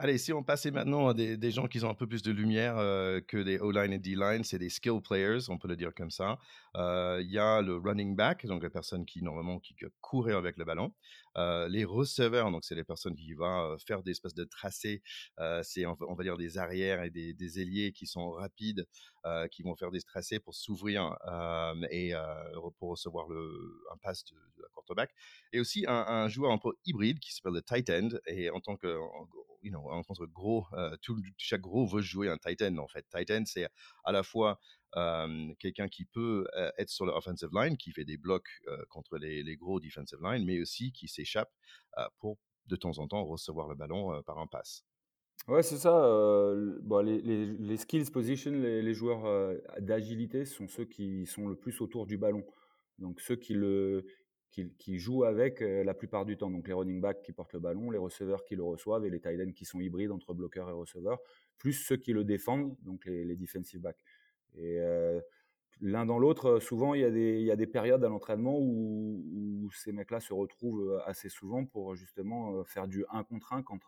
Allez, 0.00 0.18
si 0.18 0.32
on 0.32 0.42
passait 0.42 0.72
maintenant 0.72 1.06
à 1.06 1.14
des, 1.14 1.50
gens 1.52 1.68
qui 1.68 1.82
ont 1.84 1.88
un 1.88 1.94
peu 1.94 2.08
plus 2.08 2.22
de 2.22 2.32
lumière 2.32 2.76
euh, 2.78 3.20
que 3.20 3.36
des 3.36 3.60
O-line 3.60 3.92
et 3.92 4.00
D-line, 4.00 4.42
c'est 4.42 4.58
des 4.58 4.68
skill 4.68 5.00
players, 5.00 5.48
on 5.48 5.56
peut 5.56 5.68
le 5.68 5.76
dire 5.76 5.94
comme 5.94 6.10
ça. 6.10 6.36
Euh, 6.74 7.20
il 7.22 7.30
y 7.30 7.38
a 7.38 7.62
le 7.62 7.76
running 7.76 8.16
back, 8.16 8.44
donc 8.44 8.64
la 8.64 8.70
personne 8.70 9.06
qui 9.06 9.22
normalement 9.22 9.60
qui 9.60 9.76
courait 10.00 10.34
avec 10.34 10.56
le 10.56 10.64
ballon. 10.64 10.92
Euh, 11.36 11.68
les 11.68 11.84
receveurs, 11.84 12.50
donc 12.50 12.64
c'est 12.64 12.74
les 12.74 12.82
personnes 12.82 13.14
qui 13.14 13.34
vont 13.34 13.76
faire 13.86 14.02
des 14.02 14.10
espèces 14.10 14.34
de 14.34 14.42
tracés. 14.42 15.00
c'est 15.62 15.86
on, 15.86 16.14
va 16.14 16.24
dire 16.24 16.36
des 16.38 16.58
arrières 16.58 17.04
et 17.04 17.10
des, 17.10 17.60
ailiers 17.60 17.92
qui 17.92 18.08
sont 18.08 18.30
rapides, 18.30 18.88
qui 19.50 19.62
vont 19.62 19.74
faire 19.74 19.90
des 19.90 20.02
tracés 20.02 20.38
pour 20.38 20.54
s'ouvrir 20.54 21.16
et 21.90 22.12
pour 22.78 22.90
recevoir 22.90 23.26
un 23.92 23.96
pass 23.98 24.24
de, 24.24 24.36
la 24.60 24.68
quarterback. 24.72 25.10
Et 25.52 25.60
aussi 25.60 25.84
un, 25.88 26.28
joueur 26.28 26.52
un 26.52 26.58
peu 26.58 26.72
hybride 26.84 27.18
qui 27.18 27.34
s'appelle 27.34 27.54
le 27.54 27.62
tight 27.62 27.90
end. 27.90 28.08
Et 28.26 28.50
en 28.50 28.60
tant 28.60 28.76
que 28.76 28.98
you 29.64 29.70
know, 29.70 29.90
en 29.90 30.02
contre 30.02 30.26
gros, 30.26 30.66
euh, 30.74 30.96
tout, 31.02 31.20
chaque 31.38 31.62
gros 31.62 31.86
veut 31.86 32.02
jouer 32.02 32.28
un 32.28 32.36
Titan 32.36 32.76
en 32.76 32.86
fait. 32.86 33.06
Titan, 33.10 33.42
c'est 33.46 33.66
à 34.04 34.12
la 34.12 34.22
fois 34.22 34.60
quelqu'un 35.58 35.88
qui 35.88 36.04
peut 36.04 36.46
euh, 36.56 36.70
être 36.78 36.88
sur 36.88 37.04
l'offensive 37.04 37.48
line, 37.52 37.76
qui 37.76 37.90
fait 37.90 38.04
des 38.04 38.16
blocs 38.16 38.46
euh, 38.68 38.84
contre 38.88 39.18
les, 39.18 39.42
les, 39.42 39.56
gros 39.56 39.80
defensive 39.80 40.20
line, 40.22 40.44
mais 40.44 40.60
aussi 40.60 40.92
qui 40.92 41.08
s'échappe 41.08 41.50
pour 42.18 42.38
de 42.66 42.76
temps 42.76 42.98
en 42.98 43.08
temps 43.08 43.24
recevoir 43.24 43.66
le 43.66 43.74
ballon 43.74 44.22
par 44.22 44.38
un 44.38 44.46
pass. 44.46 44.84
Ouais, 45.46 45.62
c'est 45.62 45.76
ça. 45.76 45.90
bon, 46.82 47.04
les, 47.04 47.76
skills 47.76 48.10
position, 48.10 48.50
les, 48.52 48.94
joueurs 48.94 49.54
d'agilité 49.78 50.46
sont 50.46 50.68
ceux 50.68 50.86
qui 50.86 51.26
sont 51.26 51.48
le 51.48 51.54
plus 51.54 51.80
autour 51.82 52.06
du 52.06 52.16
ballon. 52.16 52.44
Donc 52.98 53.20
ceux 53.20 53.36
qui 53.36 53.52
le, 53.52 54.06
qui, 54.50 54.98
jouent 54.98 55.24
avec 55.24 55.60
la 55.60 55.92
plupart 55.92 56.24
du 56.24 56.38
temps. 56.38 56.50
Donc 56.50 56.66
les 56.66 56.72
running 56.72 57.00
backs 57.00 57.20
qui 57.22 57.32
portent 57.32 57.52
le 57.52 57.60
ballon, 57.60 57.90
les 57.90 57.98
receveurs 57.98 58.44
qui 58.44 58.56
le 58.56 58.62
reçoivent 58.62 59.04
et 59.04 59.10
les 59.10 59.20
tight 59.20 59.40
ends 59.40 59.52
qui 59.52 59.66
sont 59.66 59.80
hybrides 59.80 60.12
entre 60.12 60.32
bloqueurs 60.32 60.70
et 60.70 60.72
receveurs, 60.72 61.18
plus 61.58 61.74
ceux 61.74 61.96
qui 61.96 62.12
le 62.12 62.24
défendent, 62.24 62.74
donc 62.82 63.04
les, 63.04 63.36
defensive 63.36 63.80
backs. 63.80 64.00
Et 64.56 64.78
l'un 65.80 66.06
dans 66.06 66.18
l'autre, 66.18 66.60
souvent 66.60 66.94
il 66.94 67.02
y, 67.02 67.04
a 67.04 67.10
des, 67.10 67.40
il 67.40 67.46
y 67.46 67.50
a 67.50 67.56
des 67.56 67.66
périodes 67.66 68.04
à 68.04 68.08
l'entraînement 68.08 68.58
où, 68.58 69.68
ces 69.74 69.92
mecs-là 69.92 70.20
se 70.20 70.32
retrouvent 70.32 71.02
assez 71.06 71.28
souvent 71.28 71.64
pour 71.64 71.96
justement 71.96 72.62
faire 72.64 72.86
du 72.86 73.04
1 73.10 73.24
contre 73.24 73.52
1 73.54 73.62
quand, 73.62 73.80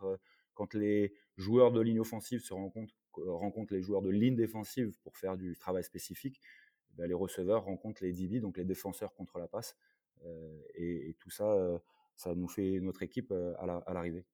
quand 0.57 0.75
les 0.75 1.15
joueurs 1.37 1.71
de 1.71 1.81
ligne 1.81 2.01
offensive 2.01 2.41
se 2.41 2.55
rencontrent, 2.55 2.95
rencontrent 3.13 3.75
les 3.75 3.83
joueurs 3.83 4.03
de 4.03 4.11
ligne 4.11 4.35
défensive 4.35 4.97
pour 5.05 5.17
faire 5.17 5.37
du 5.37 5.57
travail 5.57 5.85
spécifique. 5.85 6.41
Ben, 6.95 7.07
les 7.07 7.15
receveurs 7.15 7.65
rencontrent 7.65 8.03
les 8.03 8.13
DB, 8.13 8.41
donc 8.41 8.57
les 8.57 8.65
défenseurs 8.65 9.15
contre 9.15 9.39
la 9.39 9.47
passe. 9.47 9.77
Euh, 10.25 10.59
et, 10.75 11.15
tout 11.21 11.31
ça, 11.31 11.45
euh, 11.45 11.79
ça 12.17 12.35
nous 12.35 12.49
fait 12.49 12.81
notre 12.81 13.03
équipe 13.03 13.31
euh, 13.31 13.55
à 13.59 13.93
l'arrivée. 13.93 14.25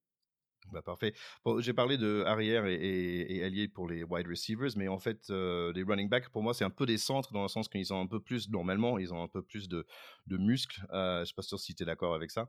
bah 0.73 0.81
parfait. 0.81 1.13
J'ai 1.59 1.73
parlé 1.73 1.99
de 1.99 2.23
arrière 2.25 2.67
et, 2.67 2.77
et, 2.77 3.43
allié 3.43 3.67
pour 3.67 3.89
les 3.89 4.05
wide 4.05 4.29
receivers, 4.29 4.71
mais 4.77 4.87
en 4.87 5.01
fait, 5.01 5.29
les 5.29 5.83
running 5.83 6.09
backs, 6.09 6.29
pour 6.29 6.45
moi, 6.45 6.55
c'est 6.55 6.65
un 6.65 6.71
peu 6.71 6.87
des 6.87 6.99
centres 6.99 7.33
dans 7.33 7.43
le 7.43 7.49
sens 7.49 7.69
qu'ils 7.69 7.93
ont 7.93 8.01
un 8.01 8.07
peu 8.07 8.21
plus, 8.21 8.49
normalement, 8.49 8.99
ils 8.99 9.13
ont 9.13 9.23
un 9.23 9.29
peu 9.29 9.43
plus 9.43 9.69
de, 9.69 9.85
muscles. 10.31 10.81
je 10.93 11.21
ne 11.21 11.25
suis 11.25 11.35
pas 11.35 11.43
sûr 11.43 11.59
si 11.59 11.75
tu 11.75 11.83
es 11.83 11.87
d'accord 11.87 12.15
avec 12.15 12.31
ça. 12.31 12.49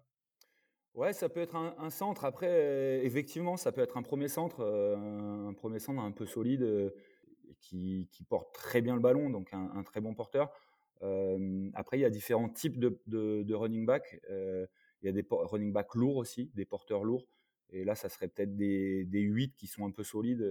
Ouais, 0.96 1.12
ça 1.12 1.28
peut 1.28 1.40
être 1.40 1.56
un, 1.56 1.90
centre. 1.90 2.24
Après, 2.24 3.04
effectivement, 3.04 3.58
ça 3.58 3.72
peut 3.72 3.82
être 3.82 3.98
un 3.98 4.04
premier 4.04 4.28
centre, 4.28 4.64
un 4.64 5.54
premier 5.54 5.80
centre 5.80 6.00
un 6.02 6.12
peu 6.12 6.26
solide 6.26 6.94
qui, 7.60 8.10
qui, 8.12 8.24
porte 8.24 8.54
très 8.54 8.82
bien 8.82 8.94
le 8.94 9.02
ballon, 9.02 9.30
donc 9.30 9.54
un, 9.54 9.84
très 9.84 10.02
bon 10.02 10.14
porteur 10.14 10.52
après, 11.74 11.98
il 11.98 12.02
y 12.02 12.06
a 12.06 12.10
différents 12.10 12.50
types 12.50 12.80
de, 12.80 13.54
running 13.54 13.86
back. 13.86 14.22
il 14.30 14.68
y 15.06 15.10
a 15.10 15.12
des 15.12 15.26
running 15.30 15.74
back 15.74 15.96
lourds 15.96 16.18
aussi, 16.18 16.52
des 16.54 16.66
porteurs 16.66 17.04
lourds. 17.04 17.28
Et 17.70 17.84
là, 17.84 17.96
ça 17.96 18.08
serait 18.08 18.28
peut-être 18.28 18.56
des, 18.56 19.04
des 19.06 19.22
8 19.22 19.56
qui 19.56 19.68
sont 19.68 19.86
un 19.86 19.92
peu 19.92 20.04
solides, 20.04 20.46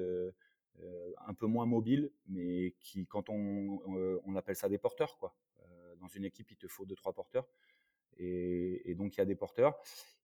un 1.26 1.34
peu 1.34 1.46
moins 1.46 1.66
mobiles, 1.66 2.10
mais 2.26 2.74
qui, 2.80 3.06
quand 3.06 3.28
on, 3.30 3.80
on 4.24 4.36
appelle 4.36 4.56
ça 4.56 4.68
des 4.68 4.78
porteurs, 4.78 5.16
quoi. 5.18 5.34
dans 6.00 6.08
une 6.08 6.24
équipe, 6.24 6.50
il 6.50 6.56
te 6.56 6.68
faut 6.68 6.84
2-3 6.84 7.14
porteurs. 7.14 7.48
Et, 8.18 8.94
donc, 8.96 9.16
il 9.16 9.18
y 9.18 9.22
a 9.22 9.26
des 9.26 9.34
porteurs. 9.34 9.78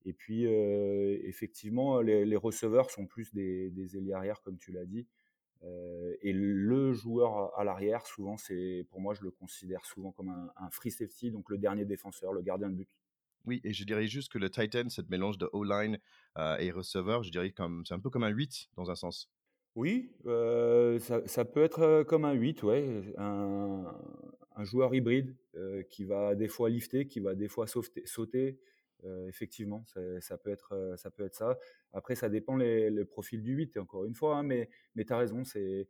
Et 0.04 0.12
puis, 0.12 0.44
effectivement, 0.44 2.00
les, 2.00 2.36
receveurs 2.36 2.90
sont 2.90 3.06
plus 3.06 3.32
des, 3.34 3.70
des 3.70 3.96
ailiers 3.96 4.12
arrière, 4.12 4.40
comme 4.42 4.58
tu 4.58 4.72
l'as 4.72 4.86
dit. 4.86 5.06
Euh, 5.64 6.14
et 6.22 6.32
le 6.32 6.92
joueur 6.92 7.58
à 7.58 7.64
l'arrière, 7.64 8.06
souvent, 8.06 8.36
c'est 8.36 8.86
pour 8.90 9.00
moi, 9.00 9.14
je 9.14 9.22
le 9.22 9.30
considère 9.30 9.84
souvent 9.84 10.12
comme 10.12 10.28
un, 10.28 10.70
free 10.70 10.90
safety, 10.90 11.30
donc 11.30 11.50
le 11.50 11.58
dernier 11.58 11.84
défenseur, 11.84 12.32
le 12.32 12.42
gardien 12.42 12.68
de 12.68 12.74
but. 12.74 12.88
Oui, 13.44 13.60
et 13.64 13.72
je 13.72 13.84
dirais 13.84 14.06
juste 14.06 14.30
que 14.30 14.38
le 14.38 14.50
Titan, 14.50 14.88
cette 14.88 15.08
mélange 15.08 15.38
de 15.38 15.48
O-line 15.52 15.98
euh, 16.36 16.56
et 16.58 16.70
receveur, 16.70 17.22
je 17.22 17.30
dirais 17.30 17.50
comme 17.50 17.84
c'est 17.86 17.94
un 17.94 18.00
peu 18.00 18.10
comme 18.10 18.24
un 18.24 18.28
8 18.28 18.70
dans 18.76 18.90
un 18.90 18.94
sens. 18.94 19.30
Oui, 19.74 20.10
ça, 20.24 21.44
peut 21.44 21.62
être 21.62 22.02
comme 22.04 22.24
un 22.24 22.32
8, 22.32 22.62
ouais, 22.64 23.14
un, 23.16 23.84
un 24.58 24.64
joueur 24.64 24.94
hybride 24.94 25.34
qui 25.88 26.04
va 26.04 26.34
des 26.34 26.48
fois 26.48 26.68
lifter, 26.68 27.06
qui 27.06 27.20
va 27.20 27.34
des 27.34 27.48
fois 27.48 27.66
sauter, 27.66 28.58
effectivement, 29.28 29.84
ça, 30.20 30.36
peut 30.36 30.50
être, 30.50 30.94
ça 30.96 31.10
peut 31.10 31.24
être 31.24 31.34
ça. 31.34 31.58
Après, 31.92 32.16
ça 32.16 32.28
dépend 32.28 32.56
le 32.56 33.04
profil 33.04 33.42
du 33.42 33.54
8, 33.54 33.78
encore 33.78 34.04
une 34.04 34.14
fois, 34.14 34.36
hein, 34.36 34.42
mais, 34.42 34.68
mais 34.94 35.04
tu 35.04 35.12
as 35.12 35.18
raison, 35.18 35.44
c'est 35.44 35.88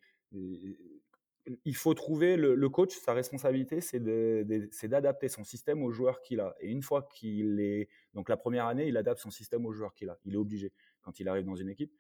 il 1.65 1.77
faut 1.77 1.95
trouver 1.95 2.37
le, 2.37 2.69
coach, 2.69 2.95
sa 2.97 3.13
responsabilité, 3.13 3.81
c'est 3.81 4.01
d'adapter 4.89 5.29
son 5.29 5.45
système 5.45 5.83
aux 5.83 5.91
joueurs 5.91 6.21
qu'il 6.21 6.41
a. 6.41 6.55
Et 6.61 6.71
une 6.71 6.83
fois 6.83 7.09
qu'il 7.15 7.61
est, 7.61 7.89
donc 8.15 8.29
la 8.29 8.37
première 8.37 8.67
année, 8.67 8.89
il 8.89 8.97
adapte 8.97 9.21
son 9.21 9.31
système 9.31 9.65
aux 9.67 9.73
joueurs 9.73 9.95
qu'il 9.95 10.11
a. 10.11 10.19
Il 10.25 10.35
est 10.35 10.39
obligé 10.39 10.73
quand 11.03 11.21
il 11.21 11.29
arrive 11.29 11.45
dans 11.45 11.57
une 11.57 11.69
équipe. 11.69 11.93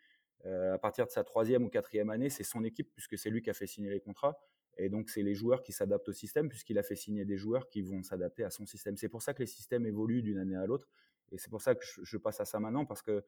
à 0.44 0.78
partir 0.78 1.06
de 1.06 1.10
sa 1.10 1.24
troisième 1.24 1.64
ou 1.64 1.68
quatrième 1.68 2.10
année, 2.10 2.30
c'est 2.30 2.44
son 2.44 2.64
équipe 2.64 2.92
puisque 2.94 3.18
c'est 3.18 3.30
lui 3.30 3.42
qui 3.42 3.50
a 3.50 3.54
fait 3.54 3.66
signer 3.66 3.90
les 3.90 4.00
contrats. 4.00 4.38
Et 4.78 4.88
donc, 4.88 5.10
c'est 5.10 5.22
les 5.22 5.34
joueurs 5.34 5.62
qui 5.62 5.72
s'adaptent 5.72 6.08
au 6.08 6.12
système, 6.12 6.48
puisqu'il 6.48 6.78
a 6.78 6.82
fait 6.82 6.94
signer 6.94 7.24
des 7.24 7.36
joueurs 7.36 7.68
qui 7.68 7.82
vont 7.82 8.02
s'adapter 8.02 8.44
à 8.44 8.50
son 8.50 8.64
système. 8.64 8.96
C'est 8.96 9.08
pour 9.08 9.22
ça 9.22 9.34
que 9.34 9.40
les 9.40 9.46
systèmes 9.46 9.86
évoluent 9.86 10.22
d'une 10.22 10.38
année 10.38 10.56
à 10.56 10.66
l'autre. 10.66 10.88
Et 11.32 11.38
c'est 11.38 11.50
pour 11.50 11.60
ça 11.60 11.74
que 11.74 11.84
je, 11.84 12.16
passe 12.16 12.40
à 12.40 12.44
ça 12.44 12.60
maintenant, 12.60 12.86
parce 12.86 13.02
que 13.02 13.24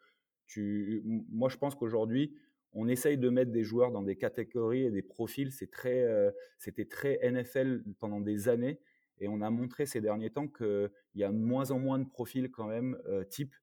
Tu, 0.46 1.02
moi, 1.04 1.48
je 1.48 1.56
pense 1.56 1.74
qu'aujourd'hui, 1.74 2.36
on 2.72 2.88
essaye 2.88 3.18
de 3.18 3.28
mettre 3.28 3.50
des 3.50 3.64
joueurs 3.64 3.90
dans 3.90 4.02
des 4.02 4.16
catégories 4.16 4.84
et 4.84 4.90
des 4.90 5.02
profils. 5.02 5.50
Très, 5.70 6.32
c'était 6.58 6.86
très 6.86 7.18
NFL 7.22 7.82
pendant 7.98 8.20
des 8.20 8.48
années. 8.48 8.80
Et 9.18 9.28
on 9.28 9.42
a 9.42 9.50
montré 9.50 9.86
ces 9.86 10.00
derniers 10.00 10.30
temps 10.30 10.48
qu'il 10.48 10.90
y 11.14 11.24
a 11.24 11.30
de 11.30 11.36
moins 11.36 11.72
en 11.72 11.78
moins 11.78 11.98
de 11.98 12.08
profils 12.08 12.50
quand 12.50 12.68
même 12.68 12.96
type. 13.28 13.54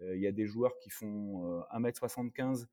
Il 0.00 0.20
y 0.20 0.26
a 0.26 0.32
des 0.32 0.46
joueurs 0.46 0.76
qui 0.78 0.90
font 0.90 1.62
1m75, 1.72 2.66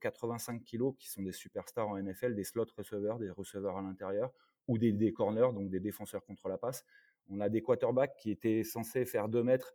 85 0.00 0.64
kg, 0.64 0.94
qui 0.98 1.08
sont 1.08 1.22
des 1.22 1.32
superstars 1.32 1.88
en 1.88 2.00
NFL, 2.00 2.34
des 2.34 2.44
slot 2.44 2.66
receveurs, 2.76 3.18
des 3.18 3.30
receveurs 3.30 3.76
à 3.76 3.82
l'intérieur, 3.82 4.32
ou 4.68 4.78
des, 4.78 4.92
des, 4.92 5.12
corners, 5.12 5.52
donc 5.52 5.70
des 5.70 5.80
défenseurs 5.80 6.24
contre 6.24 6.48
la 6.48 6.58
passe. 6.58 6.84
On 7.28 7.40
a 7.40 7.48
des 7.48 7.62
quarterbacks 7.62 8.16
qui 8.16 8.30
étaient 8.30 8.64
censés 8.64 9.04
faire 9.04 9.28
2 9.28 9.42
mètres. 9.42 9.74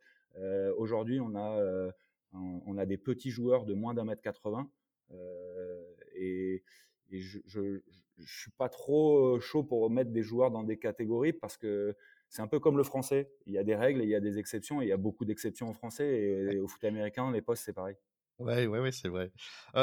Aujourd'hui, 0.77 1.19
on 1.21 1.35
a, 1.35 1.91
on, 2.33 2.77
a 2.77 2.85
des 2.85 2.97
petits 2.97 3.31
joueurs 3.31 3.65
de 3.65 3.73
moins 3.73 3.93
d'un 3.93 4.03
mètre 4.03 4.21
80. 4.21 4.69
et, 6.15 6.63
je, 7.11 7.39
je, 7.45 7.81
je 8.17 8.39
suis 8.41 8.51
pas 8.51 8.67
trop 8.67 9.39
chaud 9.39 9.63
pour 9.63 9.89
mettre 9.89 10.11
des 10.11 10.23
joueurs 10.23 10.51
dans 10.51 10.63
des 10.63 10.77
catégories 10.77 11.33
parce 11.33 11.57
que 11.57 11.95
c'est 12.29 12.41
un 12.41 12.47
peu 12.47 12.59
comme 12.59 12.77
le 12.77 12.83
français. 12.83 13.31
Il 13.45 13.53
y 13.53 13.57
a 13.57 13.63
des 13.63 13.75
règles 13.75 14.01
et 14.01 14.03
il 14.03 14.09
y 14.09 14.15
a 14.15 14.19
des 14.19 14.39
exceptions. 14.39 14.81
Et 14.81 14.85
il 14.85 14.87
y 14.89 14.93
a 14.93 14.97
beaucoup 14.97 15.25
d'exceptions 15.25 15.69
en 15.69 15.73
français. 15.73 16.07
Et, 16.07 16.59
au 16.59 16.67
foot 16.67 16.83
américain, 16.83 17.31
les 17.31 17.41
postes, 17.41 17.63
c'est 17.63 17.73
pareil. 17.73 17.95
Ouais, 18.37 18.67
ouais, 18.67 18.79
ouais, 18.79 18.91
c'est 18.91 19.07
vrai. 19.07 19.31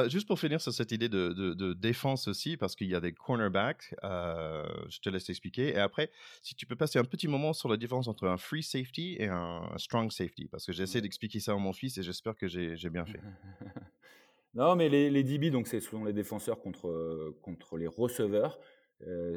juste 0.09 0.27
pour 0.27 0.38
finir 0.38 0.61
sur 0.61 0.73
cette 0.73 0.93
idée 0.93 1.09
de, 1.09 1.33
de, 1.33 1.73
défense 1.73 2.29
aussi, 2.29 2.59
parce 2.59 2.77
qu'il 2.77 2.88
y 2.88 2.95
a 2.95 3.01
des 3.01 3.12
cornerbacks, 3.12 3.95
je 4.03 5.01
te 5.01 5.09
laisse 5.09 5.31
expliquer. 5.31 5.69
Et 5.71 5.79
après, 5.79 6.11
si 6.43 6.55
tu 6.55 6.67
peux 6.67 6.77
passer 6.77 6.99
un 6.99 7.05
petit 7.05 7.29
moment 7.29 7.55
sur 7.55 7.71
la 7.71 7.79
différence 7.79 8.09
entre 8.09 8.27
un 8.27 8.37
free 8.37 8.62
safety 8.62 9.17
et 9.19 9.29
un, 9.29 9.62
strong 9.79 10.11
safety, 10.12 10.49
parce 10.49 10.67
que 10.67 10.73
j'essaie 10.73 11.01
d'expliquer 11.01 11.41
ça 11.41 11.53
à 11.53 11.57
mon 11.57 11.73
fils 11.73 11.97
et 11.97 12.03
j'espère 12.03 12.37
que 12.37 12.47
j'ai 12.47 12.91
bien 12.91 13.07
fait. 13.07 13.21
non, 14.55 14.77
mais 14.77 14.91
les, 14.91 15.09
les 15.09 15.25
DB, 15.25 15.51
donc, 15.51 15.67
ce 15.67 15.81
sont 15.81 16.05
les 16.05 16.12
défenseurs 16.12 16.61
contre, 16.61 17.35
contre 17.41 17.79
les 17.79 17.87
receveurs. 17.87 18.61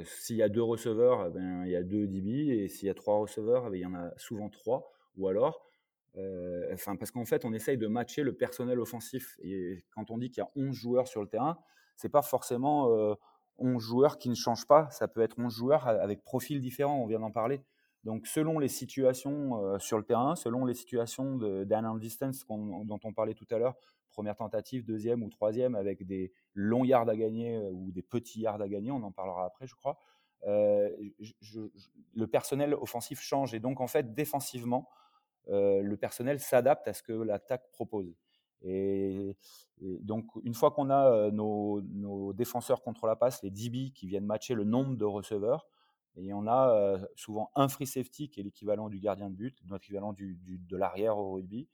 s'il 0.03 0.35
y 0.35 0.43
a 0.43 0.49
deux 0.49 0.63
receveurs, 0.63 1.27
eh 1.27 1.29
ben, 1.29 1.63
il 1.65 1.71
y 1.71 1.77
a 1.77 1.83
deux 1.83 2.05
DB, 2.07 2.49
et 2.49 2.67
s'il 2.67 2.87
y 2.87 2.91
a 2.91 2.93
trois 2.93 3.17
receveurs, 3.17 3.67
eh 3.67 3.69
ben, 3.69 3.77
il 3.77 3.81
y 3.81 3.85
en 3.85 3.95
a 3.95 4.11
souvent 4.17 4.49
trois. 4.49 4.91
Ou 5.15 5.29
alors, 5.29 5.64
euh, 5.64 5.64
enfin, 6.73 6.95
parce 6.95 7.11
qu'en 7.11 7.25
fait, 7.25 7.45
on 7.45 7.53
essaye 7.53 7.77
de 7.77 7.87
matcher 7.87 8.23
le 8.23 8.33
personnel 8.33 8.79
offensif. 8.79 9.37
Et 9.41 9.83
quand 9.91 10.11
on 10.11 10.17
dit 10.17 10.29
qu'il 10.29 10.41
y 10.41 10.45
a 10.45 10.49
11 10.55 10.73
joueurs 10.73 11.07
sur 11.07 11.21
le 11.21 11.27
terrain, 11.27 11.57
c'est 11.95 12.09
pas 12.09 12.21
forcément 12.21 12.87
11 13.57 13.75
euh, 13.75 13.79
joueurs 13.79 14.17
qui 14.17 14.29
ne 14.29 14.35
changent 14.35 14.67
pas. 14.67 14.89
Ça 14.91 15.07
peut 15.07 15.21
être 15.21 15.37
11 15.39 15.53
joueurs 15.53 15.87
avec 15.87 16.23
profils 16.23 16.59
différents. 16.59 17.01
On 17.01 17.05
vient 17.05 17.19
d'en 17.19 17.31
parler. 17.31 17.61
Donc, 18.03 18.27
selon 18.27 18.59
les 18.59 18.67
situations 18.67 19.63
euh, 19.63 19.79
sur 19.79 19.97
le 19.97 20.03
terrain, 20.03 20.35
selon 20.35 20.65
les 20.65 20.75
situations 20.75 21.37
de 21.37 21.99
distance 21.99 22.45
dont 22.47 22.99
on 23.03 23.13
parlait 23.13 23.33
tout 23.33 23.47
à 23.49 23.57
l'heure, 23.57 23.75
première 24.11 24.35
tentative, 24.35 24.85
deuxième 24.85 25.23
ou 25.23 25.29
troisième, 25.29 25.75
avec 25.75 26.05
des 26.05 26.31
longs 26.53 26.85
yards 26.85 27.09
à 27.09 27.15
gagner 27.15 27.59
ou 27.71 27.91
des 27.91 28.03
petits 28.03 28.41
yards 28.41 28.61
à 28.61 28.69
gagner, 28.69 28.91
on 28.91 29.03
en 29.03 29.11
parlera 29.11 29.45
après, 29.45 29.67
je 29.67 29.75
crois. 29.75 29.97
le 30.45 32.27
personnel 32.27 32.73
offensif 32.75 33.19
change 33.19 33.53
et 33.53 33.59
donc 33.59 33.81
en 33.81 33.87
fait 33.87 34.13
défensivement, 34.13 34.87
euh, 34.87 35.04
le 35.47 35.95
personnel 35.95 36.39
s'adapte 36.39 36.87
à 36.87 36.93
ce 36.93 37.03
que 37.03 37.13
l'attaque 37.13 37.69
propose. 37.71 38.15
Et, 38.65 39.37
donc, 39.81 40.27
une 40.43 40.53
fois 40.53 40.71
qu'on 40.71 40.89
a 40.89 41.11
euh, 41.11 41.31
nos, 41.31 42.33
défenseurs 42.33 42.81
contre 42.81 43.07
la 43.07 43.15
passe, 43.15 43.43
les 43.43 43.51
DB 43.51 43.91
qui 43.91 44.07
viennent 44.07 44.25
matcher 44.25 44.55
le 44.55 44.63
nombre 44.63 44.95
de 44.95 45.05
receveurs, 45.05 45.67
et 46.17 46.33
on 46.33 46.47
a 46.47 46.69
euh, 46.69 46.97
souvent 47.15 47.51
un 47.55 47.67
free 47.67 47.85
safety 47.85 48.29
qui 48.29 48.39
est 48.39 48.43
l'équivalent 48.43 48.87
du 48.89 48.99
gardien 48.99 49.29
de 49.29 49.35
but, 49.35 49.57
l'équivalent 49.69 50.15
de 50.17 50.77
l'arrière 50.77 51.17
au 51.17 51.33
rugby. 51.33 51.67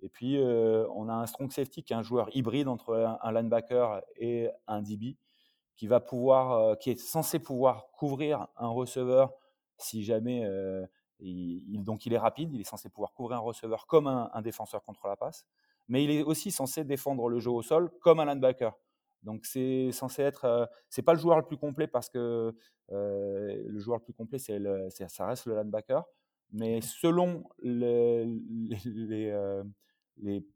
Et 0.00 0.10
puis, 0.10 0.38
on 0.38 1.08
a 1.08 1.14
un 1.14 1.26
strong 1.26 1.50
safety 1.50 1.82
qui 1.82 1.94
est 1.94 1.96
un 1.96 2.02
joueur 2.02 2.28
hybride 2.36 2.68
entre 2.68 3.18
un, 3.22 3.32
linebacker 3.32 4.02
et 4.16 4.50
un 4.66 4.82
DB 4.82 5.16
qui 5.74 5.86
va 5.86 6.00
pouvoir, 6.00 6.76
qui 6.78 6.90
est 6.90 7.00
censé 7.00 7.38
pouvoir 7.38 7.90
couvrir 7.92 8.46
un 8.58 8.68
receveur 8.68 9.32
si 9.78 10.04
jamais 10.04 10.46
il, 11.20 11.82
donc 11.82 12.06
il 12.06 12.12
est 12.12 12.18
rapide, 12.18 12.52
il 12.52 12.60
est 12.60 12.64
censé 12.64 12.88
pouvoir 12.88 13.12
couvrir 13.12 13.38
un 13.38 13.40
receveur 13.40 13.86
comme 13.86 14.06
un, 14.06 14.42
défenseur 14.42 14.84
contre 14.84 15.06
la 15.06 15.16
passe, 15.16 15.46
mais 15.88 16.04
il 16.04 16.10
est 16.10 16.22
aussi 16.22 16.50
censé 16.50 16.84
défendre 16.84 17.28
le 17.28 17.38
jeu 17.38 17.50
au 17.50 17.62
sol 17.62 17.90
comme 18.00 18.20
un 18.20 18.26
linebacker. 18.26 18.76
Donc 19.22 19.44
c'est 19.46 19.90
censé 19.92 20.22
être, 20.22 20.44
euh, 20.44 20.66
c'est 20.88 21.02
pas 21.02 21.14
le 21.14 21.18
joueur 21.18 21.38
le 21.38 21.44
plus 21.44 21.56
complet 21.56 21.86
parce 21.86 22.08
que 22.08 22.54
euh, 22.92 23.62
le 23.66 23.78
joueur 23.80 23.98
le 23.98 24.04
plus 24.04 24.12
complet 24.12 24.38
c'est 24.38 24.60
ça 25.08 25.26
reste 25.26 25.46
le 25.46 25.56
linebacker, 25.56 26.04
mais 26.52 26.80
selon 26.80 27.44
les, 27.60 28.26
euh, 29.32 29.64
les, 30.18 30.46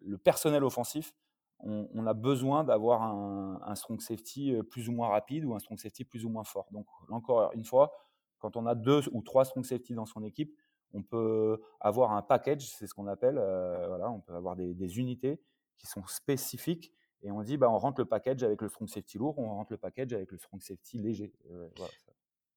le 0.00 0.18
personnel 0.18 0.64
offensif, 0.64 1.14
on, 1.60 2.06
a 2.06 2.12
besoin 2.12 2.64
d'avoir 2.64 3.02
un, 3.02 3.58
un, 3.64 3.74
strong 3.74 3.98
safety 4.02 4.54
plus 4.70 4.90
ou 4.90 4.92
moins 4.92 5.08
rapide 5.08 5.46
ou 5.46 5.54
un 5.54 5.58
strong 5.58 5.78
safety 5.78 6.04
plus 6.04 6.26
ou 6.26 6.28
moins 6.28 6.44
fort. 6.44 6.66
Donc 6.70 6.86
encore 7.08 7.50
une 7.54 7.64
fois, 7.64 7.90
quand 8.46 8.56
on 8.56 8.66
a 8.66 8.76
deux 8.76 9.02
ou 9.10 9.22
trois 9.22 9.44
strong 9.44 9.64
safety 9.64 9.94
dans 9.94 10.06
son 10.06 10.22
équipe, 10.22 10.56
on 10.92 11.02
peut 11.02 11.60
avoir 11.80 12.12
un 12.12 12.22
package, 12.22 12.68
c'est 12.68 12.86
ce 12.86 12.94
qu'on 12.94 13.08
appelle, 13.08 13.38
euh, 13.38 13.88
voilà, 13.88 14.08
on 14.08 14.20
peut 14.20 14.34
avoir 14.34 14.54
des, 14.54 14.98
unités 15.00 15.40
qui 15.78 15.88
sont 15.88 16.06
spécifiques 16.06 16.92
et 17.22 17.32
on 17.32 17.42
dit 17.42 17.56
bah, 17.56 17.68
on 17.68 17.76
rentre 17.76 18.00
le 18.00 18.04
package 18.04 18.44
avec 18.44 18.62
le 18.62 18.68
strong 18.68 18.88
safety 18.88 19.18
lourd, 19.18 19.36
on 19.38 19.48
rentre 19.48 19.72
le 19.72 19.78
package 19.78 20.12
avec 20.12 20.30
le 20.30 20.38
strong 20.38 20.62
safety 20.62 20.98
léger. 20.98 21.32
Euh, 21.50 21.68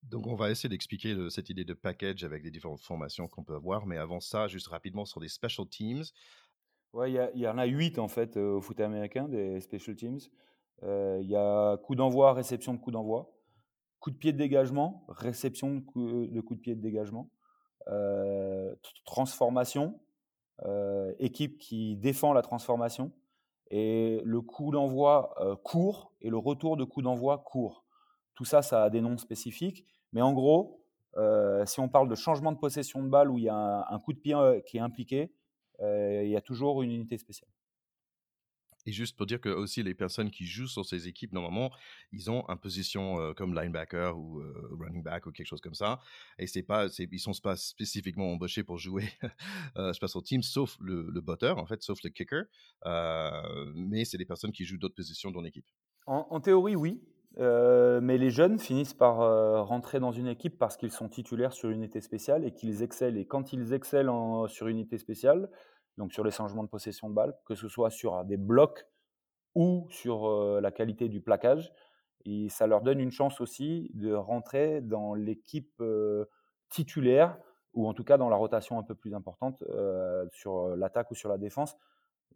Donc 0.03 0.27
on 0.27 0.35
va 0.35 0.51
essayer 0.51 0.69
d'expliquer 0.69 1.15
cette 1.31 1.49
idée 1.49 1.65
de 1.65 1.73
package 1.73 2.23
avec 2.23 2.43
les 2.43 2.51
différentes 2.51 2.81
formations 2.81 3.27
qu'on 3.27 3.43
peut 3.43 3.55
avoir, 3.55 3.87
mais 3.87 3.97
avant 3.97 4.19
ça, 4.19 4.47
juste 4.47 4.67
rapidement 4.67 5.05
sur 5.05 5.19
des 5.19 5.27
special 5.27 5.67
teams. 5.67 6.03
Ouais, 6.93 7.11
il 7.11 7.41
y, 7.41 7.47
en 7.47 7.57
a 7.57 7.65
huit 7.65 7.97
en 7.97 8.07
fait 8.07 8.37
euh, 8.37 8.57
au 8.57 8.61
foot 8.61 8.79
américain 8.79 9.27
des 9.27 9.59
special 9.59 9.95
teams. 9.95 10.19
Il 10.83 11.27
y 11.27 11.35
a 11.35 11.77
coup 11.77 11.95
d'envoi, 11.95 12.33
réception 12.33 12.75
de 12.75 12.79
coup 12.79 12.91
d'envoi 12.91 13.38
coup 13.99 14.11
de 14.11 14.17
pied 14.17 14.33
de 14.33 14.37
dégagement, 14.37 15.05
réception 15.09 15.75
de 15.75 15.79
coup 15.81 16.27
de, 16.27 16.41
coup 16.41 16.55
de 16.55 16.59
pied 16.59 16.75
de 16.75 16.81
dégagement, 16.81 17.29
euh, 17.87 18.73
transformation, 19.05 19.99
euh, 20.65 21.13
équipe 21.19 21.57
qui 21.57 21.97
défend 21.97 22.33
la 22.33 22.41
transformation, 22.41 23.11
et 23.71 24.21
le 24.23 24.41
coup 24.41 24.71
d'envoi 24.71 25.35
euh, 25.41 25.55
court 25.55 26.13
et 26.21 26.29
le 26.29 26.37
retour 26.37 26.77
de 26.77 26.83
coup 26.83 27.01
d'envoi 27.01 27.39
court. 27.39 27.85
Tout 28.35 28.45
ça, 28.45 28.61
ça 28.61 28.83
a 28.83 28.89
des 28.89 29.01
noms 29.01 29.17
spécifiques, 29.17 29.85
mais 30.13 30.21
en 30.21 30.33
gros, 30.33 30.77
si 31.65 31.81
on 31.81 31.89
parle 31.89 32.07
de 32.07 32.15
changement 32.15 32.53
de 32.53 32.57
possession 32.57 33.03
de 33.03 33.09
balle 33.09 33.29
où 33.29 33.37
il 33.37 33.43
y 33.43 33.49
a 33.49 33.85
un 33.89 33.99
coup 33.99 34.13
de 34.13 34.19
pied 34.19 34.35
qui 34.65 34.77
est 34.77 34.79
impliqué, 34.79 35.33
il 35.81 36.29
y 36.29 36.37
a 36.37 36.41
toujours 36.41 36.81
une 36.81 36.91
unité 36.91 37.17
spéciale. 37.17 37.49
Et 38.89 38.91
juste 38.91 39.15
pour 39.15 39.27
dire 39.27 39.39
que 39.39 39.49
aussi 39.49 39.83
les 39.83 39.93
personnes 39.93 40.31
qui 40.31 40.47
jouent 40.47 40.67
sur 40.67 40.83
ces 40.83 41.07
équipes, 41.07 41.31
normalement, 41.31 41.69
ils 42.11 42.31
ont 42.31 42.43
une 42.49 42.57
position 42.57 43.35
comme 43.35 43.53
linebacker 43.53 44.17
ou 44.17 44.41
running 44.79 45.03
back 45.03 45.27
ou 45.27 45.31
quelque 45.31 45.45
chose 45.45 45.61
comme 45.61 45.75
ça. 45.75 45.99
Et 46.39 46.47
c'est 46.47 46.63
pas, 46.63 46.87
ils 46.97 47.19
sont 47.19 47.33
pas 47.43 47.55
spécifiquement 47.55 48.31
embauchés 48.31 48.63
pour 48.63 48.79
jouer 48.79 49.03
euh, 49.77 49.93
special 49.93 50.23
team, 50.23 50.41
sauf 50.41 50.75
le, 50.81 51.07
le 51.07 51.21
botteur, 51.21 51.59
en 51.59 51.67
fait, 51.67 51.83
sauf 51.83 51.99
le 52.03 52.09
kicker. 52.09 52.45
mais 53.75 54.05
c'est 54.05 54.17
des 54.17 54.25
personnes 54.25 54.51
qui 54.51 54.65
jouent 54.65 54.79
d'autres 54.79 54.95
positions 54.95 55.29
dans 55.29 55.41
l'équipe. 55.41 55.67
En, 56.07 56.39
théorie, 56.39 56.75
oui. 56.75 56.99
mais 57.37 58.17
les 58.17 58.31
jeunes 58.31 58.57
finissent 58.57 58.95
par 58.95 59.17
rentrer 59.67 59.99
dans 59.99 60.11
une 60.11 60.25
équipe 60.25 60.57
parce 60.57 60.77
qu'ils 60.77 60.91
sont 60.91 61.09
titulaires 61.09 61.53
sur 61.53 61.69
une 61.69 61.83
unité 61.83 62.01
spéciale 62.01 62.43
et 62.43 62.55
qu'ils 62.55 62.81
excellent. 62.81 63.17
Et 63.17 63.25
quand 63.25 63.53
ils 63.53 63.71
excellent 63.71 64.47
sur 64.47 64.67
une 64.67 64.77
unité 64.77 64.97
spéciale, 64.97 65.47
donc 65.99 66.13
sur 66.13 66.23
les 66.23 66.31
changements 66.31 66.63
de 66.63 66.69
possession 66.69 67.09
de 67.09 67.13
balle, 67.13 67.37
que 67.45 67.53
ce 67.53 67.67
soit 67.67 67.91
sur 67.91 68.23
des 68.23 68.37
blocs 68.37 68.87
ou 69.53 69.85
sur 69.91 70.59
la 70.61 70.71
qualité 70.71 71.09
du 71.09 71.21
plaquage. 71.21 71.71
Et 72.25 72.49
ça 72.49 72.65
leur 72.67 72.81
donne 72.81 72.99
une 72.99 73.11
chance 73.11 73.41
aussi 73.41 73.91
de 73.93 74.13
rentrer 74.13 74.81
dans 74.81 75.13
l'équipe 75.13 75.83
titulaire, 76.69 77.37
ou 77.73 77.87
en 77.87 77.93
tout 77.93 78.03
cas 78.03 78.17
dans 78.17 78.29
la 78.29 78.35
rotation 78.37 78.79
un 78.79 78.83
peu 78.83 78.95
plus 78.95 79.13
importante 79.13 79.63
sur 80.31 80.75
l'attaque 80.75 81.11
ou 81.11 81.15
sur 81.15 81.29
la 81.29 81.37
défense. 81.37 81.77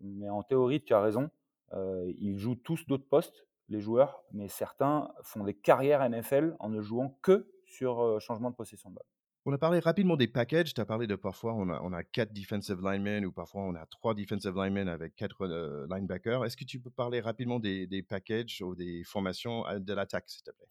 Mais 0.02 0.30
en 0.30 0.44
théorie, 0.44 0.84
tu 0.84 0.94
as 0.94 1.02
raison, 1.02 1.30
ils 1.74 2.38
jouent 2.38 2.56
tous 2.56 2.86
d'autres 2.86 3.08
postes, 3.08 3.48
les 3.70 3.80
joueurs, 3.80 4.24
mais 4.34 4.50
certains 4.50 5.14
font 5.22 5.44
des 5.46 5.54
carrières 5.54 6.08
NFL 6.08 6.58
en 6.60 6.70
ne 6.70 6.82
jouant 6.82 7.18
que 7.22 7.50
sur 7.66 8.20
changement 8.20 8.50
de 8.50 8.56
possession 8.56 8.90
de 8.90 8.96
balle. 8.96 9.13
On 9.46 9.52
a 9.52 9.58
parlé 9.58 9.80
rapidement 9.80 10.16
des 10.16 10.28
packages. 10.28 10.74
Tu 10.74 10.80
as 10.80 10.86
parlé 10.86 11.06
de 11.06 11.16
parfois 11.16 11.54
on 11.54 11.68
a, 11.68 12.04
quatre 12.04 12.32
defensive 12.32 12.82
linemen 12.82 13.26
ou 13.26 13.32
parfois 13.34 13.64
on 13.64 13.76
a 13.76 13.86
trois 13.88 14.14
defensive 14.14 14.56
linemen 14.56 14.88
avec 14.88 15.18
quatre 15.18 15.42
euh, 15.42 15.86
linebackers. 15.90 16.46
Est-ce 16.46 16.56
que 16.56 16.64
tu 16.64 16.80
peux 16.80 16.90
parler 16.90 17.20
rapidement 17.20 17.60
des, 17.60 18.06
packages 18.08 18.62
ou 18.62 18.74
des 18.74 19.04
formations 19.04 19.68
euh, 19.68 19.80
de 19.80 19.94
l'attaque, 19.94 20.30
s'il 20.30 20.44
te 20.44 20.52
plaît? 20.52 20.68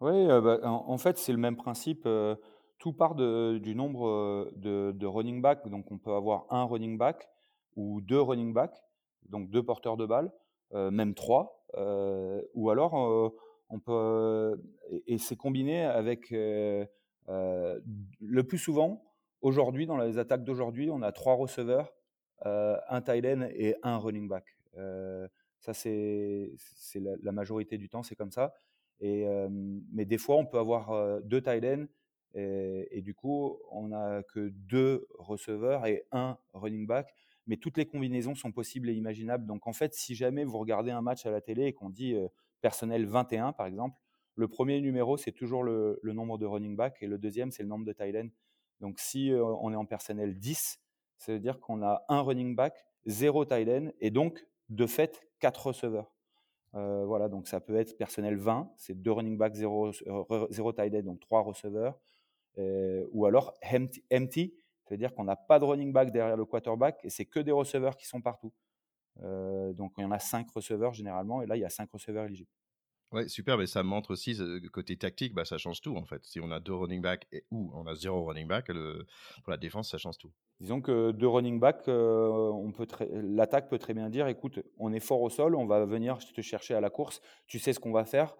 Oui, 0.00 0.30
euh, 0.30 0.40
bah, 0.40 0.58
en, 0.62 0.96
fait, 0.96 1.18
c'est 1.18 1.32
le 1.32 1.38
même 1.38 1.56
principe. 1.56 2.08
tout 2.78 2.92
part 2.94 3.14
du 3.14 3.74
nombre 3.74 4.50
de, 4.56 5.06
running 5.06 5.42
back. 5.42 5.68
Donc, 5.68 5.92
on 5.92 5.98
peut 5.98 6.12
avoir 6.12 6.46
un 6.48 6.64
running 6.64 6.96
back 6.96 7.28
ou 7.76 8.00
deux 8.00 8.20
running 8.20 8.54
backs, 8.54 8.82
donc 9.28 9.50
deux 9.50 9.62
porteurs 9.62 9.98
de 9.98 10.06
balles, 10.06 10.32
même 10.72 11.14
trois. 11.14 11.66
ou 12.54 12.70
alors, 12.70 12.94
on 13.68 13.80
peut. 13.80 14.58
et, 15.06 15.18
c'est 15.18 15.36
combiné 15.36 15.84
avec 15.84 16.32
le 17.28 18.42
plus 18.42 18.58
souvent, 18.58 19.02
aujourd'hui, 19.40 19.86
dans 19.86 19.96
les 19.96 20.18
attaques 20.18 20.44
d'aujourd'hui, 20.44 20.90
on 20.90 21.02
a 21.02 21.12
trois 21.12 21.34
receveurs, 21.34 21.92
euh, 22.46 22.76
un 22.88 23.00
tight 23.00 23.24
end 23.24 23.48
et 23.54 23.76
un 23.82 23.98
running 23.98 24.28
back. 24.28 24.44
ça, 25.60 25.72
c'est 25.74 26.52
la, 26.94 27.32
majorité 27.32 27.78
du 27.78 27.88
temps, 27.88 28.02
c'est 28.02 28.16
comme 28.16 28.32
ça. 28.32 28.54
Mais 29.00 30.04
des 30.04 30.18
fois, 30.18 30.36
on 30.36 30.46
peut 30.46 30.58
avoir 30.58 31.22
deux 31.22 31.42
tight 31.42 31.64
et, 32.34 33.02
du 33.02 33.14
coup, 33.14 33.58
on 33.70 33.88
n'a 33.88 34.22
que 34.24 34.48
deux 34.48 35.06
receveurs 35.18 35.86
et 35.86 36.04
un 36.10 36.36
running 36.52 36.86
back. 36.86 37.14
Mais 37.46 37.58
toutes 37.58 37.76
les 37.76 37.86
combinaisons 37.86 38.34
sont 38.34 38.52
possibles 38.52 38.88
et 38.88 38.94
imaginables. 38.94 39.44
Donc 39.44 39.66
en 39.66 39.74
fait, 39.74 39.92
si 39.92 40.14
jamais 40.14 40.44
vous 40.44 40.58
regardez 40.58 40.90
un 40.90 41.02
match 41.02 41.26
à 41.26 41.30
la 41.30 41.42
télé 41.42 41.66
et 41.66 41.72
qu'on 41.74 41.90
dit 41.90 42.16
personnel 42.62 43.04
21, 43.06 43.52
par 43.52 43.66
exemple, 43.66 43.98
le 44.36 44.48
premier 44.48 44.80
numéro, 44.80 45.16
c'est 45.16 45.32
toujours 45.32 45.62
le, 45.62 46.00
nombre 46.02 46.38
de 46.38 46.46
running 46.46 46.76
back 46.76 46.98
et 47.00 47.06
le 47.06 47.18
deuxième, 47.18 47.50
c'est 47.50 47.62
le 47.62 47.68
nombre 47.68 47.84
de 47.84 47.92
tight 47.92 48.16
ends. 48.16 48.30
Donc 48.80 48.98
si 48.98 49.32
on 49.32 49.72
est 49.72 49.76
en 49.76 49.86
personnel 49.86 50.38
10, 50.38 50.80
ça 51.18 51.32
veut 51.32 51.40
dire 51.40 51.60
qu'on 51.60 51.82
a 51.82 52.04
un 52.08 52.20
running 52.20 52.54
back, 52.56 52.84
zéro 53.06 53.44
tight 53.44 53.68
end 53.68 53.88
et 54.00 54.10
donc, 54.10 54.46
de 54.68 54.86
fait, 54.86 55.22
quatre 55.38 55.66
receveurs. 55.66 56.14
Euh, 56.74 57.04
voilà, 57.04 57.28
donc 57.28 57.46
ça 57.46 57.60
peut 57.60 57.76
être 57.76 57.96
personnel 57.96 58.36
20, 58.36 58.72
c'est 58.76 59.00
deux 59.00 59.12
running 59.12 59.38
backs, 59.38 59.54
zéro, 59.54 59.92
zéro 60.50 60.72
tight 60.72 60.94
end, 60.94 61.02
donc 61.02 61.20
trois 61.20 61.42
receveurs. 61.42 61.98
Euh, 62.58 63.06
ou 63.12 63.26
alors 63.26 63.54
empty, 64.12 64.54
c'est-à-dire 64.84 65.14
qu'on 65.14 65.24
n'a 65.24 65.36
pas 65.36 65.58
de 65.58 65.64
running 65.64 65.92
back 65.92 66.10
derrière 66.12 66.36
le 66.36 66.44
quarterback 66.44 67.00
et 67.04 67.10
c'est 67.10 67.24
que 67.24 67.40
des 67.40 67.52
receveurs 67.52 67.96
qui 67.96 68.06
sont 68.06 68.20
partout. 68.20 68.52
Euh, 69.22 69.72
donc 69.72 69.92
il 69.98 70.02
y 70.02 70.04
en 70.04 70.10
a 70.10 70.18
cinq 70.18 70.50
receveurs 70.50 70.92
généralement 70.92 71.42
et 71.42 71.46
là 71.46 71.56
il 71.56 71.60
y 71.60 71.64
a 71.64 71.70
cinq 71.70 71.90
receveurs 71.90 72.26
éligibles. 72.26 72.50
Ouais, 73.14 73.28
super, 73.28 73.56
mais 73.56 73.66
ça 73.66 73.84
montre 73.84 74.10
aussi 74.10 74.34
le 74.34 74.68
côté 74.68 74.96
tactique, 74.96 75.34
bah, 75.34 75.44
ça 75.44 75.56
change 75.56 75.80
tout 75.80 75.96
en 75.96 76.04
fait. 76.04 76.24
Si 76.24 76.40
on 76.40 76.50
a 76.50 76.58
deux 76.58 76.74
running 76.74 77.00
backs 77.00 77.28
et, 77.30 77.44
ou 77.52 77.70
on 77.72 77.86
a 77.86 77.94
zéro 77.94 78.24
running 78.24 78.48
back, 78.48 78.68
le, 78.70 79.06
pour 79.44 79.52
la 79.52 79.56
défense, 79.56 79.88
ça 79.88 79.98
change 79.98 80.18
tout. 80.18 80.32
Disons 80.58 80.80
que 80.80 81.12
deux 81.12 81.28
running 81.28 81.60
backs, 81.60 81.84
peut 81.84 82.86
l'attaque 83.12 83.68
peut 83.70 83.78
très 83.78 83.94
bien 83.94 84.10
dire, 84.10 84.26
écoute, 84.26 84.58
on 84.78 84.92
est 84.92 84.98
fort 84.98 85.22
au 85.22 85.30
sol, 85.30 85.54
on 85.54 85.64
va 85.64 85.84
venir 85.84 86.18
te 86.18 86.40
chercher 86.40 86.74
à 86.74 86.80
la 86.80 86.90
course, 86.90 87.20
tu 87.46 87.60
sais 87.60 87.72
ce 87.72 87.78
qu'on 87.78 87.92
va 87.92 88.04
faire, 88.04 88.34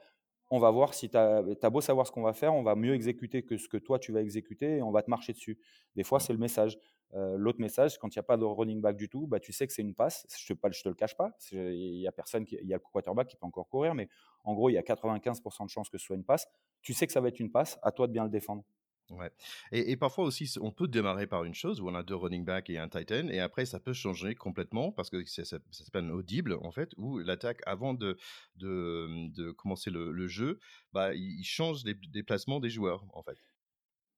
on 0.50 0.58
va 0.58 0.72
voir 0.72 0.92
si 0.92 1.08
tu 1.08 1.16
as, 1.16 1.70
beau 1.70 1.80
savoir 1.80 2.04
ce 2.08 2.10
qu'on 2.10 2.22
va 2.22 2.32
faire, 2.32 2.52
on 2.52 2.64
va 2.64 2.74
mieux 2.74 2.94
exécuter 2.94 3.44
que 3.44 3.56
ce 3.56 3.68
que 3.68 3.76
toi 3.76 4.00
tu 4.00 4.10
vas 4.10 4.22
exécuter 4.22 4.78
et 4.78 4.82
on 4.82 4.90
va 4.90 5.02
te 5.02 5.10
marcher 5.10 5.34
dessus. 5.34 5.60
Des 5.94 6.02
fois, 6.02 6.18
c'est 6.18 6.32
le 6.32 6.38
message. 6.40 6.78
Euh, 7.12 7.36
l'autre 7.36 7.60
message, 7.60 7.98
quand 7.98 8.08
il 8.14 8.18
n'y 8.18 8.20
a 8.20 8.24
pas 8.24 8.36
de 8.36 8.44
running 8.44 8.80
back 8.80 8.96
du 8.96 9.08
tout, 9.08 9.26
bah, 9.26 9.38
tu 9.38 9.52
sais 9.52 9.66
que 9.66 9.72
c'est 9.72 9.82
une 9.82 9.94
passe. 9.94 10.26
Je 10.36 10.52
ne 10.52 10.56
te, 10.56 10.88
le 10.88 10.94
cache 10.94 11.16
pas. 11.16 11.30
Il 11.52 12.00
y 12.00 12.08
a 12.08 12.12
personne, 12.12 12.44
il 12.50 12.66
y 12.66 12.74
a 12.74 12.76
le 12.76 12.82
quarterback 12.82 13.28
qui 13.28 13.36
peut 13.36 13.46
encore 13.46 13.68
courir, 13.68 13.94
mais 13.94 14.08
en 14.42 14.54
gros, 14.54 14.68
il 14.68 14.74
y 14.74 14.78
a 14.78 14.82
95% 14.82 15.64
de 15.64 15.70
chances 15.70 15.88
que 15.88 15.98
ce 15.98 16.06
soit 16.06 16.16
une 16.16 16.24
passe. 16.24 16.48
Tu 16.82 16.92
sais 16.92 17.06
que 17.06 17.12
ça 17.12 17.20
va 17.20 17.28
être 17.28 17.40
une 17.40 17.52
passe, 17.52 17.78
à 17.82 17.92
toi 17.92 18.06
de 18.06 18.12
bien 18.12 18.24
le 18.24 18.30
défendre. 18.30 18.64
Ouais. 19.10 19.30
Et, 19.70 19.96
parfois 19.96 20.24
aussi, 20.24 20.50
on 20.60 20.72
peut 20.72 20.88
démarrer 20.88 21.26
par 21.26 21.44
une 21.44 21.54
chose 21.54 21.80
où 21.80 21.88
on 21.88 21.94
a 21.94 22.02
deux 22.02 22.14
running 22.14 22.44
back 22.44 22.70
et 22.70 22.78
un 22.78 22.88
tight 22.88 23.12
end, 23.12 23.28
et 23.28 23.38
après 23.38 23.66
ça 23.66 23.78
peut 23.78 23.92
changer 23.92 24.34
complètement 24.34 24.92
parce 24.92 25.10
que 25.10 25.24
ça, 25.26 25.44
ça, 25.44 25.58
s'appelle 25.70 26.10
audible 26.10 26.54
en 26.62 26.72
fait, 26.72 26.92
où 26.96 27.18
l'attaque 27.18 27.60
avant 27.66 27.92
de, 27.92 28.16
de, 28.56 29.28
de 29.34 29.50
commencer 29.50 29.90
le, 29.90 30.26
jeu, 30.26 30.58
bah, 30.94 31.14
il 31.14 31.44
change 31.44 31.84
les 31.84 31.94
déplacements 31.94 32.60
des 32.60 32.70
joueurs 32.70 33.04
en 33.12 33.22
fait. 33.22 33.36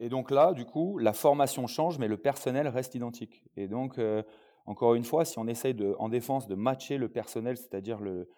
Et 0.00 0.08
donc 0.08 0.30
là, 0.30 0.52
du 0.52 0.64
coup, 0.64 0.98
la 0.98 1.12
formation 1.12 1.66
change, 1.66 1.98
mais 1.98 2.08
le 2.08 2.16
personnel 2.16 2.68
reste 2.68 2.94
identique. 2.94 3.42
Et 3.56 3.68
donc, 3.68 3.98
euh, 3.98 4.22
encore 4.66 4.94
une 4.94 5.04
fois, 5.04 5.24
si 5.24 5.38
on 5.38 5.46
essaye 5.46 5.76
en 5.98 6.08
défense 6.08 6.46
de 6.46 6.54
matcher 6.54 6.98
le 6.98 7.08
personnel, 7.08 7.56
c'est-à-dire 7.56 8.00
le, 8.00 8.28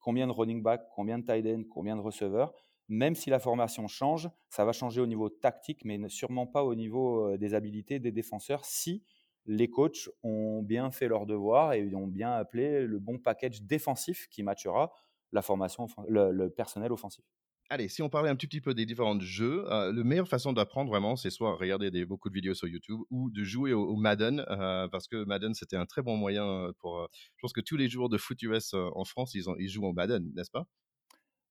combien 0.00 0.26
de 0.26 0.32
running 0.32 0.62
back, 0.62 0.82
combien 0.94 1.18
de 1.18 1.24
tight 1.24 1.46
end, 1.46 1.62
combien 1.70 1.96
de 1.96 2.02
receveurs, 2.02 2.52
même 2.88 3.14
si 3.14 3.30
la 3.30 3.38
formation 3.38 3.86
change, 3.86 4.28
ça 4.50 4.64
va 4.64 4.72
changer 4.72 5.00
au 5.00 5.06
niveau 5.06 5.28
tactique, 5.28 5.84
mais 5.84 5.98
sûrement 6.08 6.46
pas 6.46 6.64
au 6.64 6.74
niveau 6.74 7.28
euh, 7.28 7.38
des 7.38 7.54
habilités 7.54 7.98
des 7.98 8.12
défenseurs 8.12 8.64
si 8.64 9.02
les 9.46 9.68
coachs 9.70 10.08
ont 10.22 10.62
bien 10.62 10.90
fait 10.90 11.08
leur 11.08 11.26
devoir 11.26 11.72
et 11.72 11.94
ont 11.94 12.06
bien 12.06 12.32
appelé 12.32 12.82
le 12.82 12.98
bon 12.98 13.18
package 13.18 13.62
défensif 13.62 14.28
qui 14.28 14.42
matchera 14.42 14.92
la 15.32 15.42
formation, 15.42 15.86
le, 16.08 16.48
personnel 16.48 16.92
offensif. 16.92 17.24
Allez, 17.70 17.88
si 17.88 18.02
on 18.02 18.10
parlait 18.10 18.28
un 18.28 18.36
petit, 18.36 18.46
petit 18.46 18.60
peu 18.60 18.74
des 18.74 18.84
différents 18.84 19.18
jeux, 19.18 19.64
euh, 19.72 19.92
la 19.92 20.04
meilleure 20.04 20.28
façon 20.28 20.52
d'apprendre 20.52 20.90
vraiment, 20.90 21.16
c'est 21.16 21.30
soit 21.30 21.56
regarder 21.56 21.90
des, 21.90 22.04
beaucoup 22.04 22.28
de 22.28 22.34
vidéos 22.34 22.54
sur 22.54 22.68
YouTube 22.68 23.00
ou 23.10 23.30
de 23.30 23.44
jouer 23.44 23.72
au, 23.72 23.96
Madden, 23.96 24.44
euh, 24.50 24.88
parce 24.88 25.08
que 25.08 25.24
Madden, 25.24 25.54
c'était 25.54 25.76
un 25.76 25.86
très 25.86 26.02
bon 26.02 26.16
moyen 26.16 26.70
pour... 26.80 27.08
je 27.12 27.40
pense 27.40 27.54
que 27.54 27.62
tous 27.62 27.78
les 27.78 27.88
joueurs 27.88 28.10
de 28.10 28.18
foot 28.18 28.40
US 28.42 28.74
en 28.74 29.04
France, 29.04 29.34
ils, 29.34 29.48
ont, 29.48 29.56
ils 29.58 29.68
jouent 29.68 29.86
au 29.86 29.92
Madden, 29.92 30.30
n'est-ce 30.34 30.50
pas? 30.50 30.66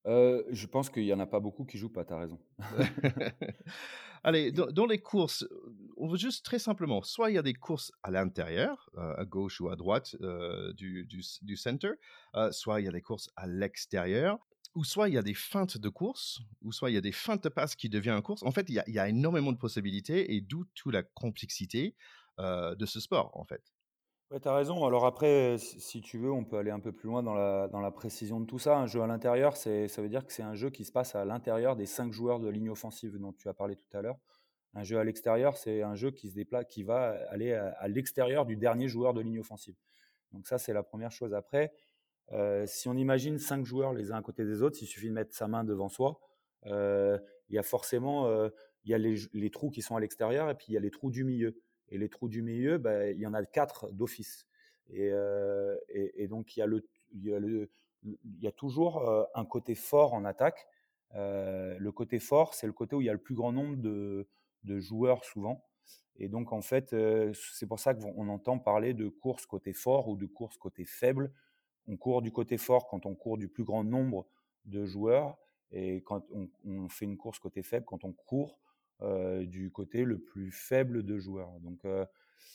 Euh, 0.06 0.42
je 0.50 0.66
pense 0.66 0.90
qu'il 0.90 1.04
y 1.04 1.12
en 1.12 1.20
a 1.20 1.26
pas 1.26 1.40
beaucoup 1.40 1.64
qui 1.64 1.78
jouent 1.78 1.92
pas, 1.92 2.04
tu 2.04 2.12
as 2.12 2.18
raison. 2.18 2.40
Allez, 4.24 4.52
dans, 4.52 4.86
les 4.86 5.00
courses, 5.00 5.44
on 5.96 6.08
veut 6.08 6.16
juste 6.16 6.44
très 6.44 6.60
simplement, 6.60 7.02
soit 7.02 7.30
il 7.30 7.34
y 7.34 7.38
a 7.38 7.42
des 7.42 7.54
courses 7.54 7.90
à 8.04 8.10
l'intérieur, 8.12 8.88
euh, 8.96 9.14
à 9.16 9.24
gauche 9.24 9.60
ou 9.60 9.68
à 9.68 9.74
droite 9.74 10.14
euh, 10.20 10.72
du, 10.74 11.06
du, 11.06 11.56
center, 11.56 11.92
soit 12.52 12.80
il 12.80 12.84
y 12.84 12.88
a 12.88 12.92
des 12.92 13.02
courses 13.02 13.30
à 13.34 13.48
l'extérieur, 13.48 14.38
ou 14.74 14.84
soit 14.84 15.08
il 15.08 15.14
y 15.14 15.18
a 15.18 15.22
des 15.22 15.34
feintes 15.34 15.78
de 15.78 15.88
course, 15.88 16.40
ou 16.62 16.72
soit 16.72 16.90
il 16.90 16.94
y 16.94 16.98
a 16.98 17.02
des 17.02 17.12
feintes 17.12 17.44
de 17.44 17.48
passe 17.48 17.76
qui 17.76 17.88
deviennent 17.88 18.16
une 18.16 18.22
course. 18.22 18.42
En 18.42 18.50
fait, 18.50 18.68
il 18.68 18.82
y 18.86 18.98
a, 18.98 19.08
énormément 19.08 19.52
de 19.52 19.58
possibilités 19.58 20.34
et 20.34 20.40
d'où 20.40 20.64
toute 20.74 20.92
la 20.92 21.02
complexité 21.02 21.94
de 22.38 22.86
ce 22.86 22.98
sport, 22.98 23.30
en 23.34 23.44
fait. 23.44 23.62
Tu 24.40 24.48
as 24.48 24.54
raison. 24.54 24.82
Alors 24.86 25.04
après, 25.04 25.58
si 25.58 26.00
tu 26.00 26.16
veux, 26.16 26.32
on 26.32 26.44
peut 26.44 26.56
aller 26.56 26.70
un 26.70 26.80
peu 26.80 26.90
plus 26.90 27.06
loin 27.06 27.22
dans 27.22 27.34
la, 27.34 27.68
dans 27.68 27.80
la 27.80 27.90
précision 27.90 28.40
de 28.40 28.46
tout 28.46 28.58
ça. 28.58 28.78
Un 28.78 28.86
jeu 28.86 29.02
à 29.02 29.06
l'intérieur, 29.06 29.58
ça 29.58 29.70
veut 29.70 30.08
dire 30.08 30.26
que 30.26 30.32
c'est 30.32 30.42
un 30.42 30.54
jeu 30.54 30.70
qui 30.70 30.86
se 30.86 30.92
passe 30.92 31.14
à 31.14 31.26
l'intérieur 31.26 31.76
des 31.76 31.84
cinq 31.84 32.12
joueurs 32.12 32.40
de 32.40 32.48
ligne 32.48 32.70
offensive 32.70 33.18
dont 33.18 33.34
tu 33.34 33.50
as 33.50 33.54
parlé 33.54 33.76
tout 33.76 33.94
à 33.94 34.00
l'heure. 34.00 34.16
Un 34.74 34.84
jeu 34.84 34.98
à 34.98 35.04
l'extérieur, 35.04 35.58
c'est 35.58 35.82
un 35.82 35.94
jeu 35.94 36.12
qui 36.12 36.30
se 36.30 36.34
déplace, 36.34 36.64
qui 36.66 36.82
va 36.82 37.14
aller 37.28 37.52
à, 37.52 37.88
l'extérieur 37.88 38.46
du 38.46 38.56
dernier 38.56 38.88
joueur 38.88 39.12
de 39.12 39.20
ligne 39.20 39.38
offensive. 39.38 39.76
Donc 40.32 40.46
ça, 40.46 40.56
c'est 40.56 40.72
la 40.72 40.82
première 40.82 41.12
chose. 41.12 41.34
Après, 41.34 41.74
euh, 42.32 42.66
si 42.66 42.88
on 42.88 42.94
imagine 42.96 43.38
cinq 43.38 43.64
joueurs 43.64 43.92
les 43.92 44.12
uns 44.12 44.16
à 44.16 44.22
côté 44.22 44.44
des 44.44 44.62
autres, 44.62 44.78
il 44.80 44.86
suffit 44.86 45.08
de 45.08 45.14
mettre 45.14 45.34
sa 45.34 45.48
main 45.48 45.64
devant 45.64 45.88
soi. 45.88 46.20
Euh, 46.66 47.18
il 47.48 47.56
y 47.56 47.58
a 47.58 47.62
forcément 47.62 48.26
euh, 48.26 48.48
il 48.84 48.90
y 48.90 48.94
a 48.94 48.98
les, 48.98 49.50
trous 49.50 49.70
qui 49.70 49.82
sont 49.82 49.96
à 49.96 50.00
l'extérieur 50.00 50.48
et 50.48 50.54
puis 50.54 50.66
il 50.68 50.74
y 50.74 50.76
a 50.76 50.80
les 50.80 50.90
trous 50.90 51.10
du 51.10 51.24
milieu. 51.24 51.60
Et 51.88 51.98
les 51.98 52.08
trous 52.08 52.28
du 52.28 52.42
milieu, 52.42 52.78
bah, 52.78 53.10
il 53.10 53.18
y 53.18 53.26
en 53.26 53.34
a 53.34 53.44
quatre 53.44 53.90
d'office. 53.92 54.46
Et, 54.88 55.10
donc, 56.28 56.56
il 56.56 56.82
y 57.20 58.46
a, 58.46 58.52
toujours 58.52 59.28
un 59.34 59.44
côté 59.44 59.74
fort 59.74 60.14
en 60.14 60.24
attaque. 60.24 60.66
Le 61.14 61.90
côté 61.90 62.18
fort, 62.18 62.54
c'est 62.54 62.66
le 62.66 62.72
côté 62.72 62.96
où 62.96 63.02
il 63.02 63.04
y 63.04 63.10
a 63.10 63.12
le 63.12 63.18
plus 63.18 63.34
grand 63.34 63.52
nombre 63.52 63.76
de 63.76 64.26
joueurs 64.80 65.24
souvent. 65.24 65.62
Et 66.16 66.28
donc, 66.28 66.52
en 66.52 66.62
fait, 66.62 66.96
c'est 67.34 67.66
pour 67.66 67.78
ça 67.78 67.94
qu'on 67.94 68.28
entend 68.28 68.58
parler 68.58 68.94
de 68.94 69.08
course 69.08 69.44
côté 69.44 69.72
fort 69.72 70.08
ou 70.08 70.16
de 70.16 70.26
course 70.26 70.56
côté 70.56 70.84
faible. 70.84 71.32
On 71.88 71.96
court 71.96 72.22
du 72.22 72.32
côté 72.32 72.58
fort 72.58 72.86
quand 72.88 73.06
on 73.06 73.14
court 73.14 73.38
du 73.38 73.48
plus 73.48 73.64
grand 73.64 73.84
nombre 73.84 74.26
de 74.64 74.84
joueurs 74.84 75.36
et 75.70 76.02
quand 76.02 76.24
on, 76.64 76.88
fait 76.88 77.06
une 77.06 77.16
course 77.16 77.38
côté 77.38 77.62
faible 77.62 77.86
quand 77.86 78.04
on 78.04 78.12
court 78.12 78.58
du 79.40 79.72
côté 79.72 80.04
le 80.04 80.18
plus 80.18 80.52
faible 80.52 81.02
de 81.02 81.18
joueurs. 81.18 81.50
Donc 81.60 81.84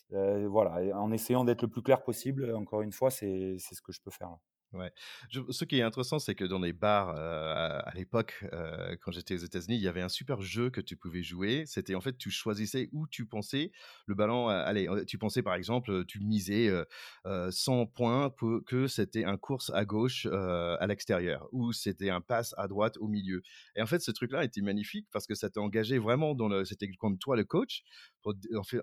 voilà, 0.10 0.98
en 0.98 1.12
essayant 1.12 1.44
d'être 1.44 1.64
le 1.64 1.68
plus 1.68 1.82
clair 1.82 2.04
possible, 2.04 2.54
encore 2.56 2.82
une 2.82 2.94
fois, 2.94 3.10
c'est 3.12 3.58
ce 3.60 3.82
que 3.82 3.92
je 3.92 4.02
peux 4.02 4.12
faire. 4.12 4.38
Ouais. 4.74 4.92
ce 5.32 5.64
qui 5.64 5.80
est 5.80 5.82
intéressant, 5.82 6.20
c'est 6.20 6.36
que 6.36 6.44
dans 6.44 6.60
les 6.60 6.74
bars 6.74 7.10
à, 7.10 7.92
l'époque, 7.96 8.44
quand 9.02 9.12
j'étais 9.12 9.36
aux 9.36 9.46
États-Unis, 9.46 9.76
il 9.78 9.82
y 9.82 9.88
avait 9.88 10.02
un 10.02 10.10
super 10.10 10.42
jeu 10.42 10.70
que 10.70 10.82
tu 10.82 10.98
pouvais 10.98 11.24
jouer. 11.24 11.64
C'était 11.66 11.96
en 11.96 12.02
fait, 12.02 12.18
tu 12.18 12.30
choisissais 12.30 12.90
où 12.92 13.08
tu 13.08 13.26
pensais 13.26 13.72
le 14.08 14.16
ballon. 14.16 14.50
allez, 14.50 14.90
tu 15.08 15.18
pensais 15.18 15.42
par 15.42 15.56
exemple, 15.56 16.06
tu 16.06 16.20
misais 16.20 16.70
100 17.50 17.86
points 17.88 18.30
pour 18.30 18.62
que 18.66 18.88
c'était 18.88 19.24
un 19.24 19.38
course 19.38 19.72
à 19.74 19.86
gauche 19.86 20.26
à 20.26 20.86
l'extérieur 20.88 21.48
ou 21.54 21.72
c'était 21.72 22.10
un 22.10 22.22
passe 22.22 22.54
à 22.58 22.68
droite 22.68 22.98
au 22.98 23.08
milieu. 23.08 23.42
Et 23.76 23.82
en 23.82 23.86
fait, 23.86 24.00
ce 24.00 24.12
truc-là 24.12 24.44
était 24.44 24.62
magnifique 24.62 25.08
parce 25.12 25.28
que 25.28 25.36
ça 25.36 25.50
t'engageait 25.50 26.00
vraiment 26.00 26.36
dans. 26.36 26.66
C'était 26.66 26.90
comme 27.00 27.18
toi 27.18 27.36
le 27.36 27.46
coach 27.46 27.84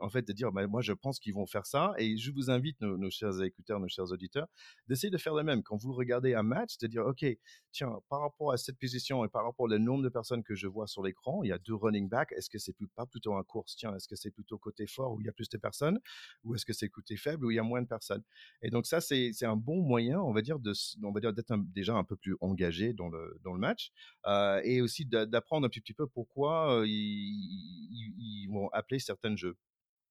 en 0.00 0.08
fait, 0.10 0.22
de 0.22 0.32
dire, 0.32 0.52
bah, 0.52 0.66
moi 0.66 0.82
je 0.82 0.92
pense 0.92 1.18
qu'ils 1.18 1.34
vont 1.34 1.46
faire 1.46 1.66
ça. 1.66 1.92
Et 1.98 2.16
je 2.16 2.30
vous 2.30 2.50
invite, 2.50 2.80
nos, 2.80 3.10
chers 3.10 3.42
écouteurs, 3.42 3.80
nos 3.80 3.88
chers 3.88 4.10
auditeurs, 4.10 4.48
d'essayer 4.88 5.10
de 5.10 5.18
faire 5.18 5.34
le 5.34 5.42
même 5.42 5.62
quand 5.62 5.76
vous 5.76 5.92
regardez 5.92 6.34
un 6.34 6.42
match, 6.42 6.78
de 6.78 6.86
dire, 6.86 7.04
OK, 7.06 7.24
tiens, 7.72 7.92
par 8.08 8.20
rapport 8.20 8.52
à 8.52 8.56
cette 8.56 8.78
position 8.78 9.24
et 9.24 9.28
par 9.28 9.44
rapport 9.44 9.66
au 9.66 9.78
nombre 9.78 10.02
de 10.02 10.08
personnes 10.08 10.42
que 10.42 10.54
je 10.54 10.66
vois 10.66 10.86
sur 10.86 11.02
l'écran, 11.02 11.42
il 11.42 11.48
y 11.48 11.52
a 11.52 11.58
deux 11.58 11.74
running 11.74 12.08
backs. 12.08 12.32
Est-ce 12.32 12.48
que 12.50 12.58
c'est 12.58 12.74
pas 12.94 13.06
plutôt 13.06 13.34
un 13.34 13.42
course 13.42 13.76
Tiens, 13.76 13.94
est-ce 13.94 14.08
que 14.08 14.16
c'est 14.16 14.30
plutôt 14.30 14.58
côté 14.58 14.86
fort 14.86 15.12
où 15.12 15.20
il 15.20 15.26
y 15.26 15.28
a 15.28 15.32
plus 15.32 15.48
de 15.48 15.58
personnes 15.58 16.00
ou 16.42 16.54
est-ce 16.54 16.64
que 16.64 16.72
c'est 16.72 16.88
côté 16.88 17.16
faible 17.16 17.46
où 17.46 17.50
il 17.50 17.56
y 17.56 17.58
a 17.58 17.62
moins 17.62 17.82
de 17.82 17.86
personnes? 17.86 18.22
Et 18.62 18.70
donc 18.70 18.86
ça, 18.86 19.00
c'est 19.00 19.32
un 19.42 19.56
bon 19.56 19.82
moyen, 19.82 20.20
on 20.20 20.32
va 20.32 20.42
dire, 20.42 20.58
on 21.02 21.12
va 21.12 21.20
dire 21.20 21.32
d'être 21.32 21.54
déjà 21.74 21.94
un 21.94 22.04
peu 22.04 22.16
plus 22.16 22.36
engagé 22.40 22.92
dans 22.92 23.08
le, 23.08 23.58
match 23.58 23.92
euh, 24.26 24.60
et 24.64 24.80
aussi 24.80 25.06
d'apprendre 25.06 25.66
un 25.66 25.68
petit, 25.68 25.94
peu 25.94 26.06
pourquoi 26.08 26.80
euh, 26.80 26.84
ils, 26.86 28.48
vont 28.50 28.68
appeler 28.72 28.98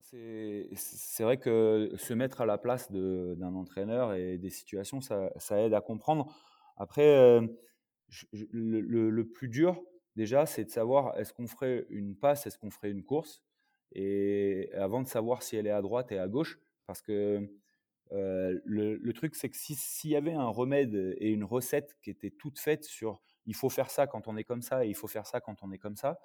C'est 0.02 1.24
vrai 1.24 1.38
que 1.38 1.92
se 1.98 2.14
mettre 2.14 2.42
à 2.42 2.46
la 2.46 2.60
place 2.60 2.92
d'un 2.92 3.56
entraîneur 3.56 4.14
et 4.14 4.38
des 4.38 4.52
situations, 4.52 5.02
ça, 5.02 5.32
aide 5.60 5.74
à 5.74 5.82
comprendre. 5.82 6.36
Après, 6.78 7.18
euh, 7.18 7.42
le, 8.32 9.24
plus 9.24 9.48
dur, 9.48 9.82
déjà, 10.16 10.46
c'est 10.46 10.66
de 10.66 10.70
savoir 10.70 11.18
est-ce 11.18 11.34
qu'on 11.34 11.48
ferait 11.48 11.88
une 11.90 12.16
passe, 12.16 12.46
est-ce 12.46 12.60
qu'on 12.60 12.70
ferait 12.70 12.92
une 12.92 13.04
course, 13.04 13.42
et 13.94 14.70
avant 14.74 15.02
de 15.02 15.08
savoir 15.08 15.42
si 15.42 15.56
elle 15.56 15.66
est 15.66 15.72
à 15.72 15.82
droite 15.82 16.12
et 16.12 16.20
à 16.20 16.28
gauche, 16.28 16.60
parce 16.86 17.02
que 17.02 17.50
le, 18.12 18.62
le, 18.96 19.14
truc, 19.14 19.36
c'est 19.36 19.50
que 19.50 19.58
s'il 19.58 20.12
y 20.12 20.16
avait 20.16 20.34
un 20.34 20.50
remède 20.50 21.16
et 21.18 21.30
une 21.30 21.44
recette 21.44 21.98
qui 22.04 22.12
était 22.12 22.30
toute 22.30 22.60
faite 22.60 22.84
sur 22.84 23.20
il 23.46 23.56
faut 23.56 23.70
faire 23.70 23.90
ça 23.90 24.06
quand 24.06 24.28
on 24.28 24.38
est 24.38 24.44
comme 24.44 24.62
ça 24.62 24.86
et 24.86 24.90
il 24.90 24.96
faut 24.96 25.08
faire 25.08 25.26
ça 25.26 25.42
quand 25.42 25.64
on 25.64 25.72
est 25.72 25.80
comme 25.80 25.96
ça, 25.96 26.20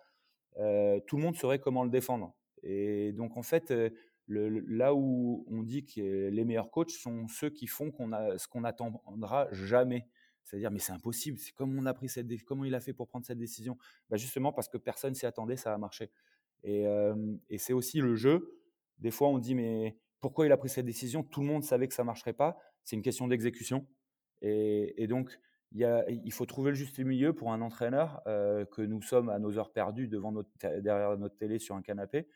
tout 1.07 1.17
le 1.17 1.23
monde 1.23 1.37
saurait 1.37 1.59
comment 1.59 1.85
le 1.85 1.91
défendre. 1.91 2.35
Et 2.63 3.13
donc, 3.13 3.37
en 3.37 3.43
fait, 3.43 3.73
là 4.29 4.95
où 4.95 5.45
on 5.49 5.63
dit 5.63 5.85
que 5.85 6.29
les 6.29 6.45
meilleurs 6.45 6.71
coachs 6.71 6.91
sont 6.91 7.29
ceux 7.29 7.51
qui 7.51 7.67
font 7.67 7.91
qu'on 7.91 8.13
a, 8.13 8.39
ce 8.39 8.47
qu'on 8.47 8.61
n'attendra 8.61 9.49
jamais. 9.53 10.07
C'est-à-dire, 10.45 10.71
mais 10.71 10.79
c'est 10.79 10.93
impossible, 10.93 11.39
c'est 11.39 11.53
comme 11.53 11.79
on 11.79 11.85
a 11.85 11.93
pris 11.93 12.09
cette 12.09 12.27
comment 12.45 12.65
il 12.65 12.75
a 12.75 12.81
fait 12.81 12.95
pour 12.95 13.07
prendre 13.07 13.27
cette 13.27 13.39
décision? 13.39 13.77
Bah 14.09 14.17
Justement 14.17 14.53
parce 14.53 14.69
que 14.69 14.79
personne 14.79 15.15
s'y 15.15 15.27
attendait, 15.27 15.57
ça 15.57 15.75
a 15.75 15.79
marché. 15.79 16.11
Et, 16.65 16.87
c'est 17.59 17.73
aussi 17.73 18.01
le 18.01 18.17
jeu. 18.17 18.59
Des 18.99 19.11
fois, 19.11 19.29
on 19.29 19.39
dit, 19.39 19.55
mais 19.55 19.97
pourquoi 20.21 20.47
il 20.47 20.53
a 20.53 20.57
pris 20.57 20.69
cette 20.69 20.87
décision? 20.87 21.23
Tout 21.23 21.41
le 21.41 21.47
monde 21.47 21.63
savait 21.63 21.87
que 21.87 21.95
ça 21.95 22.03
ne 22.03 22.07
marcherait 22.07 22.33
pas. 22.33 22.59
C'est 22.83 22.97
une 22.97 23.03
question 23.03 23.29
d'exécution. 23.29 23.87
Et, 24.41 25.07
donc, 25.07 25.39
il, 25.73 26.33
faut 26.33 26.47
trouver 26.47 26.71
le 26.71 26.77
juste 26.77 26.99
milieu 26.99 27.35
pour 27.35 27.53
un 27.53 27.61
entraîneur 27.61 28.23
que 28.25 28.83
nous 28.83 29.03
sommes 29.03 29.29
à 29.29 29.39
nos 29.39 29.59
heures 29.59 29.73
perdues 29.73 30.09
devant 30.09 30.33
notre, 30.33 30.51
derrière 30.81 31.17
notre 31.19 31.37
télé 31.37 31.59
sur 31.59 31.77
un 31.77 31.83
canapé 31.83 32.27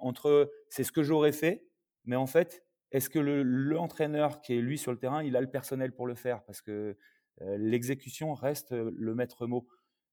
entre 0.00 0.50
c'est 0.68 0.84
ce 0.84 0.92
que 0.92 1.02
j'aurais 1.02 1.32
fait, 1.32 1.64
mais 2.04 2.16
en 2.16 2.26
fait, 2.26 2.64
est-ce 2.90 3.10
que 3.10 3.18
l'entraîneur 3.18 4.40
qui 4.40 4.54
est 4.54 4.60
lui 4.60 4.78
sur 4.78 4.92
le 4.92 4.98
terrain, 4.98 5.22
il 5.22 5.36
a 5.36 5.40
le 5.40 5.50
personnel 5.50 5.92
pour 5.92 6.06
le 6.06 6.14
faire? 6.14 6.42
Parce 6.44 6.62
que 6.62 6.96
euh, 7.42 7.56
l'exécution 7.58 8.34
reste 8.34 8.72
le 8.72 9.14
maître 9.14 9.46
mot. 9.46 9.68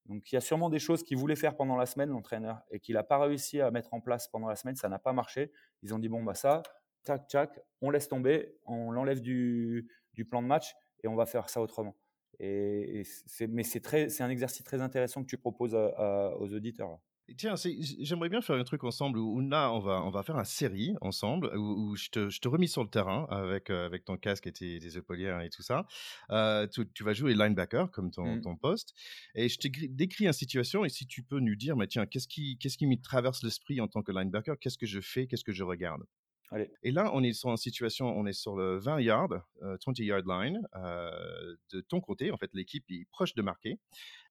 Donc 0.05 0.31
il 0.31 0.35
y 0.35 0.37
a 0.37 0.41
sûrement 0.41 0.69
des 0.69 0.79
choses 0.79 1.03
qu'il 1.03 1.17
voulait 1.17 1.35
faire 1.35 1.55
pendant 1.55 1.77
la 1.77 1.85
semaine, 1.85 2.09
l'entraîneur, 2.09 2.61
et 2.69 2.79
qu'il 2.79 2.95
n'a 2.95 3.03
pas 3.03 3.17
réussi 3.17 3.61
à 3.61 3.71
mettre 3.71 3.93
en 3.93 4.01
place 4.01 4.27
pendant 4.27 4.47
la 4.47 4.55
semaine, 4.55 4.75
ça 4.75 4.89
n'a 4.89 4.99
pas 4.99 5.13
marché. 5.13 5.51
Ils 5.81 5.93
ont 5.93 5.99
dit, 5.99 6.09
bon, 6.09 6.23
bah 6.23 6.35
ça, 6.35 6.61
tac, 7.03 7.27
tac, 7.27 7.59
on 7.81 7.89
laisse 7.89 8.07
tomber, 8.07 8.55
on 8.65 8.91
l'enlève 8.91 9.21
du, 9.21 9.89
du, 10.13 10.25
plan 10.25 10.43
de 10.43 10.47
match 10.47 10.75
et 11.03 11.07
on 11.07 11.15
va 11.15 11.25
faire 11.25 11.49
ça 11.49 11.61
autrement. 11.61 11.95
Et, 12.39 13.03
mais 13.49 13.63
c'est 13.63 14.21
un 14.21 14.29
exercice 14.29 14.63
très 14.63 14.81
intéressant 14.81 15.23
que 15.23 15.27
tu 15.27 15.37
proposes 15.37 15.73
aux 15.73 16.53
auditeurs. 16.53 16.99
Tiens, 17.37 17.55
j'aimerais 18.01 18.29
bien 18.29 18.39
faire 18.41 18.55
un 18.55 18.63
truc 18.63 18.83
ensemble 18.83 19.17
où, 19.17 19.41
là, 19.41 19.71
on 19.71 19.79
va, 19.79 20.03
on 20.03 20.11
va 20.11 20.21
faire 20.21 20.37
une 20.37 20.45
série 20.45 20.93
ensemble 21.01 21.51
où, 21.57 21.95
je, 21.95 22.09
te, 22.09 22.29
je, 22.29 22.39
te, 22.39 22.47
remis 22.47 22.67
sur 22.67 22.83
le 22.83 22.89
terrain 22.89 23.25
avec, 23.31 23.71
euh, 23.71 23.87
avec 23.87 24.05
ton 24.05 24.15
casque 24.15 24.45
et 24.45 24.51
tes, 24.51 24.77
tes 24.79 24.97
épaulières 24.97 25.41
et 25.41 25.49
tout 25.49 25.63
ça. 25.63 25.87
Euh, 26.29 26.67
tu, 26.67 27.03
vas 27.03 27.13
jouer 27.13 27.33
linebacker 27.33 27.89
comme 27.89 28.11
ton, 28.11 28.35
mmh. 28.35 28.41
ton 28.41 28.55
poste. 28.55 28.93
Et 29.33 29.49
je 29.49 29.57
te 29.57 29.67
décris 29.87 30.25
une 30.25 30.33
situation 30.33 30.85
et 30.85 30.89
si 30.89 31.07
tu 31.07 31.23
peux 31.23 31.39
nous 31.39 31.55
dire, 31.55 31.75
mais 31.75 31.87
tiens, 31.87 32.05
qu'est-ce 32.05 32.27
qui, 32.27 32.59
qu'est-ce 32.59 32.77
qui 32.77 32.85
me 32.85 33.01
traverse 33.01 33.41
l'esprit 33.41 33.81
en 33.81 33.87
tant 33.87 34.03
que 34.03 34.11
linebacker? 34.11 34.59
Qu'est-ce 34.59 34.77
que 34.77 34.85
je 34.85 35.01
fais? 35.01 35.25
Qu'est-ce 35.25 35.43
que 35.43 35.53
je 35.53 35.63
regarde? 35.63 36.03
Et 36.83 36.91
là, 36.91 37.11
on 37.13 37.23
est 37.23 37.43
une 37.43 37.57
situation, 37.57 38.07
on 38.07 38.25
est 38.25 38.33
sur 38.33 38.55
le 38.55 38.77
20 38.77 39.01
yards, 39.01 39.29
20 39.61 39.63
euh, 39.63 39.77
yard 39.99 40.25
line 40.27 40.61
de 41.71 41.81
ton 41.81 42.01
côté. 42.01 42.31
En 42.31 42.37
fait, 42.37 42.49
l'équipe 42.53 42.85
est 42.89 43.05
proche 43.09 43.35
de 43.35 43.41
marquer 43.41 43.79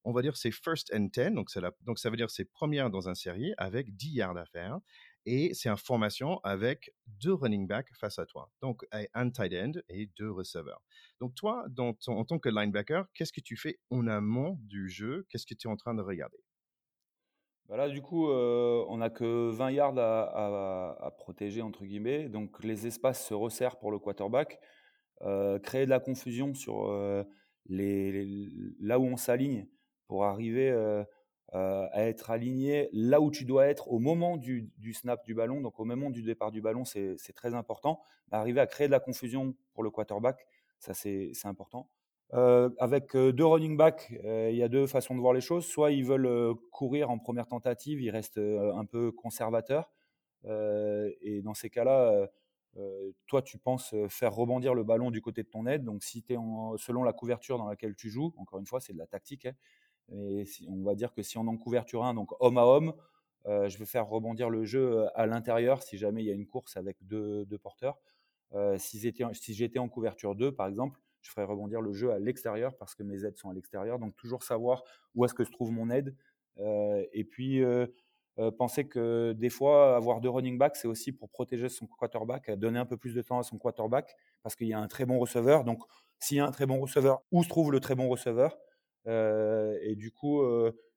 on 0.05 0.11
va 0.11 0.21
dire 0.21 0.37
c'est 0.37 0.51
first 0.51 0.93
and 0.93 1.09
ten, 1.09 1.33
donc, 1.33 1.49
donc 1.81 1.99
ça 1.99 2.09
veut 2.09 2.15
dire 2.15 2.29
c'est 2.29 2.45
première 2.45 2.89
dans 2.89 3.09
un 3.09 3.15
série 3.15 3.53
avec 3.57 3.95
10 3.95 4.11
yards 4.11 4.37
à 4.37 4.45
faire. 4.45 4.79
Et 5.27 5.55
c'est 5.55 5.71
en 5.71 5.77
formation 5.77 6.39
avec 6.43 6.93
deux 7.07 7.33
running 7.33 7.65
backs 7.65 7.89
face 7.95 8.19
à 8.19 8.27
toi. 8.27 8.51
Donc 8.61 8.85
un 8.91 9.29
tight 9.31 9.53
end 9.53 9.71
et 9.89 10.05
deux 10.19 10.29
receveurs. 10.29 10.83
Donc 11.19 11.33
toi, 11.33 11.65
en 11.79 12.25
tant 12.25 12.37
que 12.37 12.49
linebacker, 12.49 13.05
qu'est-ce 13.15 13.33
que 13.33 13.41
tu 13.41 13.57
fais 13.57 13.79
en 13.89 14.05
amont 14.05 14.59
du 14.61 14.87
jeu? 14.87 15.25
Qu'est-ce 15.29 15.47
que 15.47 15.55
tu 15.55 15.67
es 15.67 15.71
en 15.71 15.77
train 15.77 15.95
de 15.95 16.03
regarder? 16.03 16.37
Bah 17.67 17.77
là, 17.77 17.89
du 17.89 18.01
coup, 18.01 18.29
euh, 18.29 18.85
on 18.89 18.97
n'a 18.97 19.09
que 19.09 19.49
20 19.49 19.71
yards 19.71 19.97
à, 19.97 21.11
protéger, 21.17 21.61
entre 21.61 21.83
guillemets. 21.85 22.29
Donc, 22.29 22.63
les 22.63 22.85
espaces 22.85 23.25
se 23.25 23.33
resserrent 23.33 23.77
pour 23.77 23.91
le 23.91 23.97
quarterback. 23.97 24.59
Euh, 25.21 25.57
créer 25.59 25.85
de 25.85 25.89
la 25.89 25.99
confusion 25.99 26.53
sur 26.53 26.87
euh, 26.87 27.23
les, 27.67 28.49
là 28.79 28.99
où 28.99 29.05
on 29.05 29.17
s'aligne 29.17 29.65
pour 30.07 30.25
arriver 30.25 30.69
à 31.51 32.03
être 32.03 32.31
aligné 32.31 32.89
là 32.91 33.21
où 33.21 33.31
tu 33.31 33.45
dois 33.45 33.67
être 33.67 33.89
au 33.89 33.97
moment 33.97 34.35
du, 34.37 34.69
snap 34.93 35.25
du 35.25 35.33
ballon, 35.33 35.61
donc 35.61 35.79
au 35.79 35.85
moment 35.85 36.09
du 36.09 36.21
départ 36.21 36.51
du 36.51 36.61
ballon, 36.61 36.83
c'est 36.85 37.17
très 37.33 37.55
important. 37.55 38.01
Arriver 38.31 38.59
à 38.59 38.67
créer 38.67 38.87
de 38.87 38.91
la 38.91 38.99
confusion 38.99 39.55
pour 39.73 39.83
le 39.83 39.89
quarterback, 39.89 40.45
ça 40.79 40.93
c'est 40.93 41.31
important. 41.45 41.89
Avec 42.31 43.15
deux 43.15 43.45
running 43.45 43.77
backs, 43.77 44.11
il 44.11 44.55
y 44.55 44.63
a 44.63 44.67
deux 44.67 44.87
façons 44.87 45.15
de 45.15 45.19
voir 45.19 45.33
les 45.33 45.41
choses. 45.41 45.65
Soit 45.65 45.91
ils 45.91 46.05
veulent 46.05 46.55
courir 46.71 47.09
en 47.09 47.19
première 47.19 47.47
tentative, 47.47 48.01
ils 48.01 48.09
restent 48.09 48.39
un 48.39 48.85
peu 48.85 49.11
conservateurs. 49.11 49.91
et 50.45 51.41
dans 51.43 51.53
ces 51.53 51.69
cas-là, 51.69 52.27
toi, 53.27 53.41
tu 53.41 53.57
penses 53.57 53.95
faire 54.09 54.33
rebondir 54.33 54.73
le 54.73 54.83
ballon 54.83 55.11
du 55.11 55.21
côté 55.21 55.43
de 55.43 55.49
ton 55.49 55.65
aide. 55.65 55.83
Donc, 55.83 56.03
si 56.03 56.25
es 56.29 56.35
selon 56.77 57.03
la 57.03 57.13
couverture 57.13 57.57
dans 57.57 57.67
laquelle 57.67 57.95
tu 57.95 58.09
joues, 58.09 58.33
encore 58.37 58.59
une 58.59 58.67
fois, 58.67 58.81
c'est 58.81 58.93
de 58.93 58.97
la 58.97 59.07
tactique. 59.07 59.45
Hein, 59.45 59.53
et 60.11 60.45
on 60.69 60.83
va 60.83 60.95
dire 60.95 61.13
que 61.13 61.23
si 61.23 61.37
on 61.37 61.47
en 61.47 61.57
couverture 61.57 62.03
un, 62.03 62.13
donc 62.13 62.31
homme 62.39 62.57
à 62.57 62.65
homme, 62.65 62.93
euh, 63.47 63.69
je 63.69 63.77
vais 63.77 63.85
faire 63.85 64.07
rebondir 64.07 64.49
le 64.49 64.65
jeu 64.65 64.99
euh, 64.99 65.07
à 65.15 65.27
l'intérieur 65.27 65.83
si 65.83 65.97
jamais 65.97 66.23
il 66.23 66.27
y 66.27 66.31
a 66.31 66.33
une 66.33 66.47
course 66.47 66.77
avec 66.77 66.97
deux, 67.01 67.45
porteurs. 67.61 67.99
Euh, 68.53 68.77
si 68.77 68.99
j'étais 68.99 69.79
en 69.79 69.89
couverture 69.89 70.35
2, 70.35 70.51
par 70.53 70.67
exemple, 70.67 70.99
je 71.25 71.31
ferais 71.31 71.45
rebondir 71.45 71.81
le 71.81 71.91
jeu 71.91 72.11
à 72.11 72.19
l'extérieur 72.19 72.77
parce 72.77 72.93
que 72.93 73.03
mes 73.03 73.25
aides 73.25 73.37
sont 73.37 73.49
à 73.49 73.53
l'extérieur. 73.53 73.97
Donc 73.97 74.15
toujours 74.15 74.43
savoir 74.43 74.83
où 75.15 75.25
est-ce 75.25 75.33
que 75.33 75.43
se 75.43 75.51
trouve 75.51 75.71
mon 75.71 75.89
aide. 75.89 76.15
et 76.59 77.25
puis 77.25 77.63
penser 78.57 78.87
que 78.87 79.33
des 79.33 79.49
fois, 79.49 79.95
avoir 79.95 80.21
deux 80.21 80.29
running 80.29 80.57
backs, 80.57 80.75
c'est 80.75 80.87
aussi 80.87 81.11
pour 81.11 81.29
protéger 81.29 81.69
son 81.69 81.87
quarterback, 81.87 82.51
donner 82.51 82.79
un 82.79 82.85
peu 82.85 82.97
plus 82.97 83.15
de 83.15 83.21
temps 83.21 83.39
à 83.39 83.43
son 83.43 83.57
quarterback 83.57 84.15
parce 84.43 84.55
qu'il 84.55 84.67
y 84.67 84.73
a 84.73 84.79
un 84.79 84.87
très 84.87 85.05
bon 85.05 85.19
receveur. 85.19 85.63
Donc 85.63 85.79
s'il 86.19 86.37
y 86.37 86.39
a 86.39 86.45
un 86.45 86.51
très 86.51 86.65
bon 86.65 86.79
receveur, 86.79 87.21
où 87.31 87.43
se 87.43 87.49
trouve 87.49 87.71
le 87.71 87.79
très 87.79 87.95
bon 87.95 88.07
receveur? 88.07 88.57
Et 89.07 89.95
du 89.95 90.11
coup, 90.11 90.43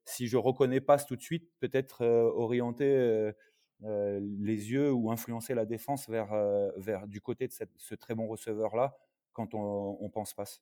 si 0.04 0.26
je 0.26 0.36
reconnais 0.36 0.80
pas 0.80 0.98
tout 0.98 1.16
de 1.16 1.22
suite, 1.22 1.50
peut-être 1.60 2.04
orienter 2.04 3.32
les 3.80 4.70
yeux 4.72 4.92
ou 4.92 5.10
influencer 5.10 5.54
la 5.54 5.64
défense 5.64 6.08
vers, 6.08 6.34
vers 6.76 7.06
du 7.06 7.20
côté 7.20 7.46
de 7.48 7.52
ce 7.76 7.94
très 7.94 8.14
bon 8.14 8.26
receveur-là 8.26 8.96
quand 9.38 9.54
on, 9.54 9.96
on 10.00 10.10
pense 10.10 10.34
passe. 10.34 10.60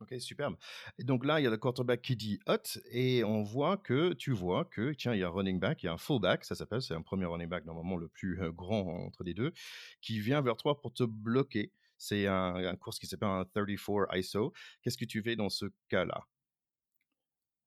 Ok, 0.00 0.14
superbe. 0.18 0.56
Et 0.98 1.04
donc 1.04 1.24
là, 1.24 1.40
il 1.40 1.44
y 1.44 1.46
a 1.46 1.50
le 1.50 1.56
quarterback 1.56 2.02
qui 2.02 2.16
dit 2.16 2.38
hot 2.46 2.78
et 2.90 3.24
on 3.24 3.42
voit 3.42 3.78
que, 3.78 4.12
tu 4.12 4.30
vois 4.32 4.66
que, 4.66 4.92
tiens, 4.92 5.14
il 5.14 5.20
y 5.20 5.22
a 5.24 5.28
un 5.28 5.30
running 5.30 5.58
back, 5.58 5.82
il 5.82 5.86
y 5.86 5.88
a 5.88 5.92
un 5.94 5.98
fullback, 5.98 6.44
ça 6.44 6.54
s'appelle, 6.54 6.82
c'est 6.82 6.92
un 6.92 7.00
premier 7.00 7.24
running 7.24 7.48
back, 7.48 7.64
normalement 7.64 7.96
le 7.96 8.08
plus 8.08 8.38
grand 8.52 8.86
entre 9.06 9.24
les 9.24 9.32
deux, 9.32 9.52
qui 10.02 10.20
vient 10.20 10.42
vers 10.42 10.58
toi 10.58 10.78
pour 10.82 10.92
te 10.92 11.02
bloquer. 11.02 11.72
C'est 11.96 12.26
un, 12.26 12.56
un 12.56 12.76
course 12.76 12.98
qui 12.98 13.06
s'appelle 13.06 13.30
un 13.30 13.46
34 13.46 14.14
ISO. 14.18 14.52
Qu'est-ce 14.82 14.98
que 14.98 15.06
tu 15.06 15.22
fais 15.22 15.34
dans 15.34 15.48
ce 15.48 15.64
cas-là? 15.88 16.26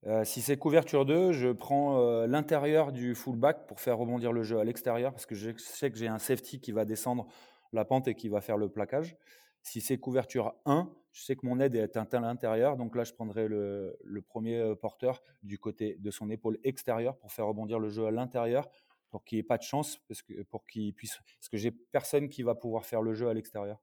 Euh, 0.05 0.23
si 0.23 0.41
c'est 0.41 0.57
couverture 0.57 1.05
2, 1.05 1.33
je 1.33 1.49
prends 1.49 1.99
euh, 1.99 2.25
l'intérieur 2.25 2.91
du 2.93 3.15
fullback 3.15 3.67
pour 3.67 3.81
faire 3.81 3.97
rebondir 3.97 4.31
le 4.31 4.43
jeu 4.43 4.59
à 4.59 4.63
l'extérieur 4.63 5.11
parce 5.11 5.25
que 5.25 5.35
je 5.35 5.51
sais 5.57 5.91
que 5.91 5.97
j'ai 5.97 6.07
un 6.07 6.19
safety 6.19 6.61
qui 6.61 6.71
va 6.71 6.85
descendre 6.85 7.27
la 7.73 7.83
pente 7.83 8.07
et 8.07 8.15
qui 8.15 8.29
va 8.29 8.39
faire 8.39 8.57
le 8.57 8.69
plaquage. 8.69 9.17
Si 9.61 9.81
c'est 9.81 9.97
couverture 9.97 10.55
1, 10.65 10.89
je 11.11 11.21
sais 11.21 11.35
que 11.35 11.45
mon 11.45 11.59
aide 11.59 11.75
est 11.75 11.97
à 11.97 12.19
l'intérieur, 12.19 12.77
donc 12.77 12.95
là 12.95 13.03
je 13.03 13.13
prendrai 13.13 13.47
le, 13.47 13.97
premier 14.27 14.57
euh, 14.57 14.75
porteur 14.75 15.21
du 15.43 15.57
côté 15.59 15.95
de 15.99 16.11
son 16.11 16.29
épaule 16.29 16.57
extérieure 16.63 17.17
pour 17.17 17.31
faire 17.31 17.47
rebondir 17.47 17.79
le 17.79 17.89
jeu 17.89 18.05
à 18.05 18.11
l'intérieur 18.11 18.69
pour 19.09 19.25
qu'il 19.25 19.37
n'y 19.37 19.39
ait 19.41 19.43
pas 19.43 19.57
de 19.57 19.63
chance 19.63 19.97
parce 20.07 20.21
que 20.21 20.43
pour 20.43 20.65
qu'il 20.67 20.93
puisse 20.93 21.17
parce 21.17 21.49
que 21.49 21.57
j'ai 21.57 21.71
personne 21.71 22.29
qui 22.29 22.43
va 22.43 22.55
pouvoir 22.55 22.85
faire 22.85 23.01
le 23.01 23.13
jeu 23.13 23.27
à 23.27 23.33
l'extérieur. 23.33 23.79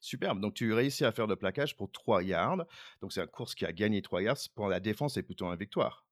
Superbe. 0.00 0.40
Donc, 0.40 0.54
tu 0.54 0.72
réussis 0.72 1.04
à 1.04 1.12
faire 1.12 1.26
le 1.26 1.36
plaquage 1.36 1.76
pour 1.76 1.92
3 1.92 2.22
yards. 2.22 2.64
Donc, 3.02 3.12
c'est 3.12 3.20
un 3.20 3.26
course 3.26 3.54
qui 3.54 3.66
a 3.66 3.72
gagné 3.72 4.00
3 4.00 4.22
yards. 4.22 4.38
Pour 4.54 4.68
la 4.68 4.80
défense, 4.80 5.14
c'est 5.14 5.22
plutôt 5.22 5.44
une 5.46 5.56
victoire. 5.56 6.06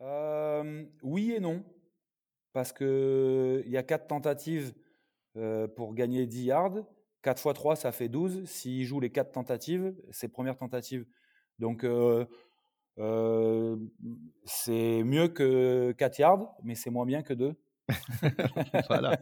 oui 0.00 1.32
et 1.32 1.40
non. 1.40 1.64
Parce 2.52 2.72
qu'il 2.72 3.68
y 3.68 3.76
a 3.76 3.82
4 3.84 4.08
tentatives 4.08 4.74
pour 5.76 5.94
gagner 5.94 6.26
10 6.26 6.44
yards. 6.46 6.84
4 7.24 7.46
x 7.46 7.54
3, 7.54 7.76
ça 7.76 7.90
fait 7.90 8.08
12. 8.08 8.44
S'il 8.44 8.84
joue 8.84 9.00
les 9.00 9.10
4 9.10 9.32
tentatives, 9.32 9.94
c'est 10.10 10.28
première 10.28 10.56
tentative. 10.56 11.04
Donc, 11.58 11.86
c'est 14.44 15.02
mieux 15.02 15.28
que 15.28 15.92
4 15.98 16.18
yards, 16.18 16.54
mais 16.62 16.74
c'est 16.74 16.90
moins 16.90 17.06
bien 17.06 17.22
que 17.22 17.34
2. 17.34 17.56
voilà. 18.88 19.18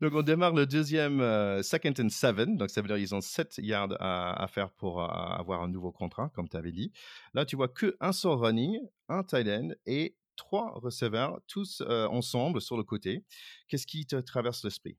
Donc 0.00 0.12
on 0.14 0.22
démarre 0.22 0.52
le 0.52 0.66
deuxième 0.66 1.20
euh, 1.20 1.62
second 1.62 1.92
and 1.98 2.08
seven. 2.08 2.56
Donc 2.56 2.70
ça 2.70 2.80
veut 2.80 2.88
dire 2.88 2.96
qu'ils 2.96 3.14
ont 3.14 3.20
7 3.20 3.58
yards 3.58 3.96
à, 4.00 4.46
faire 4.48 4.70
pour 4.72 5.02
euh, 5.02 5.06
avoir 5.06 5.62
un 5.62 5.68
nouveau 5.68 5.92
contrat, 5.92 6.30
comme 6.34 6.48
tu 6.48 6.56
avais 6.56 6.72
dit. 6.72 6.92
Là, 7.34 7.44
tu 7.44 7.56
vois 7.56 7.68
que 7.68 7.96
un 8.00 8.12
seul 8.12 8.32
running, 8.32 8.78
un 9.08 9.22
tight 9.22 9.48
end 9.48 9.70
et 9.86 10.16
trois 10.36 10.72
receveurs, 10.74 11.40
tous 11.46 11.82
euh, 11.86 12.06
ensemble 12.08 12.60
sur 12.60 12.76
le 12.76 12.84
côté. 12.84 13.24
Qu'est-ce 13.68 13.86
qui 13.86 14.06
te 14.06 14.16
traverse 14.16 14.64
l'esprit? 14.64 14.96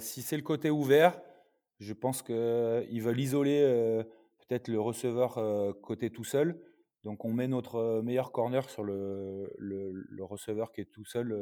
Si 0.00 0.22
c'est 0.22 0.36
le 0.36 0.42
côté 0.42 0.70
ouvert, 0.70 1.20
je 1.80 1.92
pense 1.92 2.22
qu'ils 2.22 3.02
veulent 3.02 3.20
isoler 3.20 3.60
peut-être 4.38 4.68
le 4.68 4.80
receveur 4.80 5.34
côté 5.82 6.10
tout 6.10 6.24
seul. 6.24 6.60
Donc 7.04 7.24
on 7.24 7.32
met 7.32 7.48
notre 7.48 8.00
meilleur 8.02 8.32
corner 8.32 8.68
sur 8.68 8.82
le, 8.82 9.52
le, 9.58 10.24
receveur 10.24 10.72
qui 10.72 10.80
est 10.80 10.90
tout 10.90 11.04
seul 11.04 11.32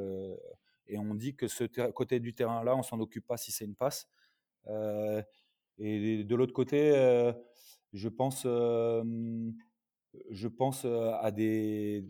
et 0.89 0.99
on 0.99 1.15
dit 1.15 1.35
que 1.35 1.49
ce 1.49 1.65
côté 1.91 2.21
du 2.21 2.35
terrain-là, 2.35 2.77
on 2.77 2.83
s'en 2.83 3.01
occupe 3.01 3.27
pas 3.27 3.37
si 3.37 3.53
c'est 3.53 3.65
une 3.65 3.77
passe. 3.77 4.09
et 5.79 6.25
de 6.25 6.35
l'autre 6.35 6.53
côté, 6.53 6.93
je 7.93 8.09
pense, 8.09 8.47
je 10.31 10.49
pense 10.49 10.85
à 10.85 11.31
des, 11.31 12.05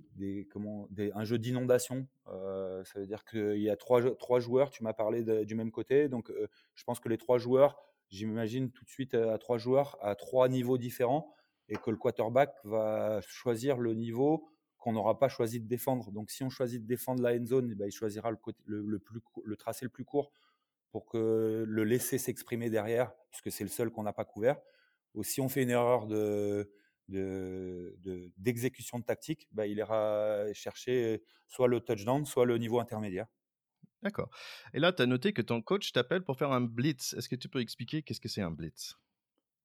comment, 0.51 0.89
un 1.15 1.25
jeu 1.25 1.39
d'inondation. 1.39 2.07
ça 2.27 2.99
veut 3.01 3.07
dire 3.07 3.25
qu'il 3.25 3.61
y 3.61 3.71
a 3.71 3.77
trois, 3.77 4.15
trois 4.17 4.41
joueurs, 4.41 4.71
tu 4.71 4.83
m'as 4.83 4.93
parlé 4.93 5.23
du 5.45 5.55
même 5.55 5.71
côté, 5.71 6.09
donc 6.09 6.33
je 6.75 6.85
pense 6.85 7.01
que 7.01 7.09
les 7.09 7.19
trois 7.19 7.39
joueurs, 7.39 7.77
j'imagine 8.09 8.71
tout 8.71 8.85
de 8.85 8.91
suite 8.91 9.15
à 9.15 9.39
trois 9.39 9.59
joueurs 9.59 9.99
à 10.01 10.15
trois 10.15 10.49
niveaux 10.49 10.79
différents 10.79 11.35
et 11.69 11.77
que 11.77 11.91
le 11.91 11.97
quarterback 11.97 12.55
va 12.65 13.21
choisir 13.23 13.79
le 13.79 13.95
niveau 13.95 14.49
qu'on 14.79 14.93
n'aura 14.93 15.19
pas 15.19 15.29
choisi 15.29 15.61
de 15.61 15.67
défendre. 15.67 16.13
Donc 16.13 16.31
si 16.31 16.45
on 16.45 16.51
choisit 16.51 16.83
de 16.83 16.87
défendre 16.87 17.23
la 17.23 17.35
end 17.35 17.45
zone, 17.45 17.71
eh 17.73 17.75
ben, 17.75 17.87
il 17.87 17.93
choisira 17.93 18.31
le, 18.31 18.39
le 18.67 19.57
tracé 19.57 19.85
le 19.85 19.91
plus 19.91 20.05
court 20.05 20.31
pour 20.91 21.07
que 21.07 21.65
le 21.67 21.85
laisser 21.85 22.19
s'exprimer 22.19 22.71
derrière, 22.71 23.13
puisque 23.31 23.51
c'est 23.51 23.65
le 23.65 23.71
seul 23.71 23.91
qu'on 23.91 24.05
n'a 24.05 24.13
pas 24.13 24.25
couvert. 24.25 24.57
Ou 25.15 25.25
si 25.25 25.41
on 25.41 25.49
fait 25.49 25.63
une 25.63 25.71
erreur 25.71 26.07
de, 26.07 26.71
d'exécution 27.09 28.99
de, 28.99 29.05
tactique, 29.05 29.49
bah, 29.53 29.67
il 29.67 29.79
ira 29.79 30.53
chercher 30.53 31.23
soit 31.47 31.69
le 31.69 31.81
touchdown, 31.81 32.25
soit 32.25 32.45
le 32.45 32.59
niveau 32.59 32.81
intermédiaire. 32.81 33.27
D'accord. 34.03 34.29
Et 34.75 34.79
là, 34.79 34.93
tu 34.93 35.03
as 35.03 35.07
noté 35.07 35.33
que 35.33 35.43
ton 35.43 35.63
coach 35.63 35.93
t'appelle 35.93 36.23
pour 36.23 36.37
faire 36.37 36.53
un 36.53 36.61
blitz. 36.61 37.15
Est-ce 37.15 37.29
que 37.29 37.37
tu 37.37 37.49
peux 37.49 37.61
expliquer 37.61 38.03
qu'est-ce 38.03 38.21
que 38.21 38.29
c'est 38.29 38.43
un 38.43 38.51
blitz? 38.51 38.95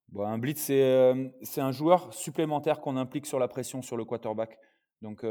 Bon, 0.08 0.26
Un 0.26 0.38
blitz, 0.38 0.60
c'est 0.60 1.60
un 1.60 1.72
joueur 1.72 2.12
supplémentaire 2.12 2.80
qu'on 2.80 2.96
implique 2.96 3.26
sur 3.26 3.38
la 3.38 3.48
pression 3.48 3.82
sur 3.82 3.96
le 3.96 4.04
quarterback. 4.04 4.58
Donc, 5.00 5.24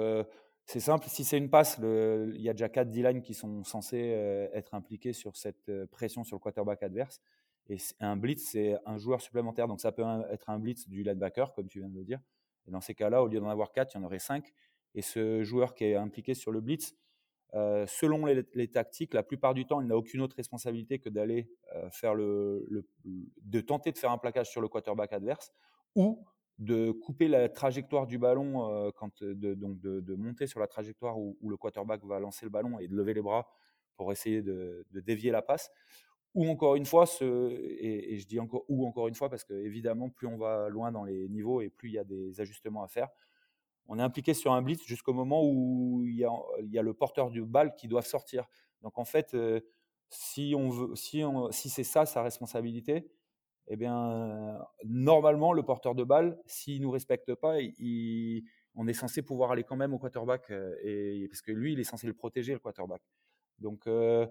c'est 0.66 0.80
simple, 0.80 1.08
si 1.10 1.24
c'est 1.24 1.38
une 1.38 1.50
passe, 1.50 1.78
il 1.82 2.42
y 2.42 2.50
a 2.50 2.54
déjà 2.54 2.70
quatre 2.70 2.90
D-line 2.90 3.22
qui 3.22 3.34
sont 3.34 3.64
censés 3.64 4.10
être 4.54 4.74
impliqués 4.74 5.14
sur 5.14 5.36
cette 5.36 5.72
pression 5.88 6.24
sur 6.24 6.38
le 6.38 6.40
quarterback 6.40 6.84
adverse. 6.84 7.22
Et 7.70 7.78
un 8.00 8.18
blitz, 8.18 8.50
c'est 8.52 8.78
un 8.86 8.98
joueur 8.98 9.22
supplémentaire. 9.22 9.68
Donc, 9.68 9.80
ça 9.80 9.92
peut 9.92 10.04
être 10.32 10.50
un 10.50 10.60
blitz 10.60 10.88
du 10.88 11.04
linebacker, 11.04 11.54
comme 11.54 11.68
tu 11.68 11.80
viens 11.80 11.90
de 11.90 11.96
le 11.96 12.04
dire. 12.04 12.20
Dans 12.68 12.82
ces 12.82 12.94
cas-là, 12.94 13.24
au 13.24 13.28
lieu 13.28 13.40
d'en 13.40 13.50
avoir 13.50 13.72
quatre, 13.72 13.94
il 13.94 13.98
y 13.98 14.02
en 14.02 14.04
aurait 14.04 14.20
cinq. 14.20 14.52
Et 14.94 15.02
ce 15.02 15.44
joueur 15.44 15.74
qui 15.74 15.86
est 15.86 15.96
impliqué 15.96 16.34
sur 16.34 16.52
le 16.52 16.62
blitz, 16.62 16.96
selon 17.54 18.26
les, 18.26 18.68
tactiques, 18.68 19.14
la 19.14 19.24
plupart 19.24 19.54
du 19.54 19.66
temps, 19.66 19.82
il 19.82 19.88
n'a 19.88 19.98
aucune 19.98 20.22
autre 20.22 20.36
responsabilité 20.36 21.00
que 21.00 21.10
d'aller 21.10 21.50
faire 21.92 22.14
le, 22.14 22.86
de 23.04 23.62
tenter 23.62 23.92
de 23.92 23.98
faire 23.98 24.12
un 24.12 24.18
plaquage 24.18 24.50
sur 24.50 24.62
le 24.62 24.68
quarterback 24.68 25.14
adverse 25.14 25.52
ou 25.96 26.24
de 26.62 26.92
couper 26.92 27.28
la 27.28 27.50
trajectoire 27.50 28.06
du 28.06 28.20
ballon, 28.20 28.70
euh, 28.70 28.92
quand, 28.96 29.24
euh, 29.24 29.34
de, 29.34 29.56
donc 29.56 29.80
de, 29.80 30.16
monter 30.16 30.46
sur 30.46 30.60
la 30.60 30.68
trajectoire 30.68 31.18
où, 31.18 31.36
le 31.50 31.58
quarterback 31.58 32.06
va 32.06 32.20
lancer 32.20 32.46
le 32.46 32.52
ballon 32.52 32.78
et 32.80 32.88
de 32.88 32.96
lever 32.96 33.16
les 33.16 33.22
bras 33.22 33.48
pour 33.98 34.12
essayer 34.12 34.44
de, 34.44 34.86
dévier 34.92 35.32
la 35.32 35.42
passe. 35.42 35.72
Ou 36.34 36.50
encore 36.50 36.76
une 36.76 36.86
fois, 36.86 37.06
et, 37.22 38.18
je 38.18 38.26
dis 38.26 38.40
encore 38.40 38.64
ou 38.70 38.88
encore 38.88 39.08
une 39.10 39.16
fois 39.16 39.30
parce 39.30 39.44
que 39.44 39.54
évidemment, 39.54 40.10
plus 40.10 40.28
on 40.28 40.38
va 40.38 40.70
loin 40.70 40.92
dans 40.92 41.04
les 41.04 41.28
niveaux 41.28 41.62
et 41.62 41.70
plus 41.70 41.90
il 41.90 41.94
y 41.94 42.00
a 42.00 42.06
des 42.06 42.40
ajustements 42.40 42.84
à 42.84 42.88
faire. 42.88 43.10
On 43.88 44.00
est 44.00 44.02
impliqué 44.02 44.34
sur 44.34 44.54
un 44.54 44.62
blitz 44.62 44.86
jusqu'au 44.86 45.14
moment 45.14 45.44
où 45.44 46.04
il 46.06 46.16
y, 46.16 46.26
a, 46.26 46.82
le 46.82 46.94
porteur 46.94 47.30
du 47.30 47.44
balle 47.44 47.76
qui 47.76 47.90
doit 47.90 48.02
sortir. 48.02 48.48
Donc 48.82 48.98
en 48.98 49.04
fait, 49.04 49.34
euh, 49.34 49.60
si 50.10 50.54
on 50.56 50.70
veut, 50.70 50.96
si, 50.96 51.70
c'est 51.70 51.84
ça 51.84 52.06
sa 52.06 52.24
responsabilité, 52.24 53.12
eh 53.68 53.76
bien, 53.76 54.60
normalement, 54.86 55.54
le 55.54 55.64
porteur 55.64 55.96
de 55.96 56.04
balle, 56.04 56.40
s'il 56.46 56.82
nous 56.82 56.92
respecte 56.92 57.34
pas, 57.36 57.58
on 58.76 58.88
est 58.88 58.94
censé 58.94 59.22
pouvoir 59.22 59.52
aller 59.52 59.64
quand 59.64 59.76
même 59.76 59.94
au 59.94 60.00
quarterback, 60.00 60.50
euh, 60.52 61.28
parce 61.30 61.42
que 61.42 61.52
lui, 61.52 61.74
il 61.74 61.80
est 61.80 61.86
censé 61.86 62.08
le 62.08 62.14
protéger, 62.14 62.54
le 62.54 62.60
quarterback. 62.60 63.02
Donc, 63.60 63.88
euh, 63.88 64.28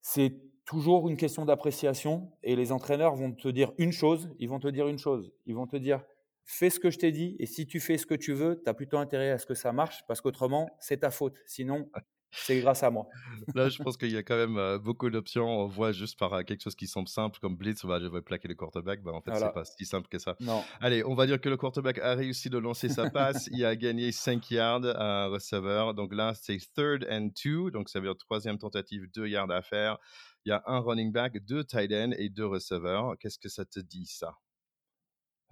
c'est 0.00 0.34
toujours 0.64 1.08
une 1.08 1.16
question 1.16 1.44
d'appréciation, 1.44 2.30
et 2.42 2.56
les 2.56 2.72
entraîneurs 2.72 3.14
vont 3.14 3.32
te 3.32 3.48
dire 3.48 3.72
une 3.78 3.92
chose, 3.92 4.30
ils 4.38 4.48
vont 4.48 4.60
te 4.60 4.68
dire 4.68 4.88
une 4.88 4.98
chose, 4.98 5.32
ils 5.46 5.54
vont 5.54 5.66
te 5.66 5.76
dire, 5.76 6.02
fais 6.44 6.70
ce 6.70 6.78
que 6.80 6.90
je 6.90 6.98
t'ai 6.98 7.12
dit, 7.12 7.36
et 7.38 7.46
si 7.46 7.66
tu 7.66 7.80
fais 7.80 7.98
ce 7.98 8.06
que 8.06 8.14
tu 8.14 8.32
veux, 8.32 8.60
tu 8.62 8.68
as 8.68 8.74
plutôt 8.74 8.98
intérêt 8.98 9.30
à 9.30 9.38
ce 9.38 9.46
que 9.46 9.54
ça 9.54 9.72
marche, 9.72 10.04
parce 10.06 10.20
qu'autrement, 10.20 10.68
c'est 10.78 10.98
ta 10.98 11.10
faute. 11.10 11.36
Sinon, 11.46 11.88
c'est 12.30 12.60
grâce 12.60 12.82
à 12.82 12.90
moi. 12.90 13.06
Là, 13.54 13.68
je 13.68 13.82
pense 13.82 13.96
qu'il 13.96 14.12
y 14.12 14.16
a 14.16 14.22
quand 14.22 14.36
même 14.36 14.78
beaucoup 14.78 15.08
d'options. 15.10 15.46
On 15.46 15.66
voit 15.66 15.92
juste 15.92 16.18
par 16.18 16.44
quelque 16.44 16.62
chose 16.62 16.74
qui 16.74 16.86
semble 16.86 17.08
simple, 17.08 17.38
comme 17.40 17.56
Blitz, 17.56 17.84
bah, 17.84 17.98
je 18.00 18.06
vais 18.06 18.22
plaquer 18.22 18.48
le 18.48 18.54
quarterback. 18.54 19.02
Bah, 19.02 19.12
en 19.12 19.20
fait, 19.20 19.34
c'est 19.34 19.52
pas 19.52 19.64
si 19.64 19.86
simple 19.86 20.08
que 20.08 20.18
ça. 20.18 20.36
Non. 20.40 20.62
Allez, 20.80 21.04
on 21.04 21.14
va 21.14 21.26
dire 21.26 21.40
que 21.40 21.48
le 21.48 21.56
quarterback 21.56 21.98
a 21.98 22.14
réussi 22.14 22.50
de 22.50 22.58
lancer 22.58 22.88
sa 22.88 23.10
passe. 23.10 23.48
il 23.52 23.64
a 23.64 23.76
gagné 23.76 24.12
5 24.12 24.50
yards 24.50 24.84
à 24.84 25.24
un 25.24 25.26
receveur. 25.28 25.94
Donc 25.94 26.14
là, 26.14 26.34
c'est 26.34 26.58
third 26.74 27.06
and 27.10 27.30
two. 27.30 27.70
Donc 27.70 27.88
ça 27.88 28.00
veut 28.00 28.06
dire 28.06 28.16
troisième 28.16 28.58
tentative, 28.58 29.06
2 29.14 29.26
yards 29.26 29.50
à 29.50 29.62
faire. 29.62 29.98
Il 30.44 30.50
y 30.50 30.52
a 30.52 30.62
un 30.66 30.80
running 30.80 31.12
back, 31.12 31.38
deux 31.44 31.64
tight 31.64 31.92
ends 31.92 32.12
et 32.16 32.28
deux 32.28 32.46
receveurs. 32.46 33.16
Qu'est-ce 33.18 33.38
que 33.38 33.48
ça 33.48 33.64
te 33.64 33.80
dit, 33.80 34.06
ça? 34.06 34.34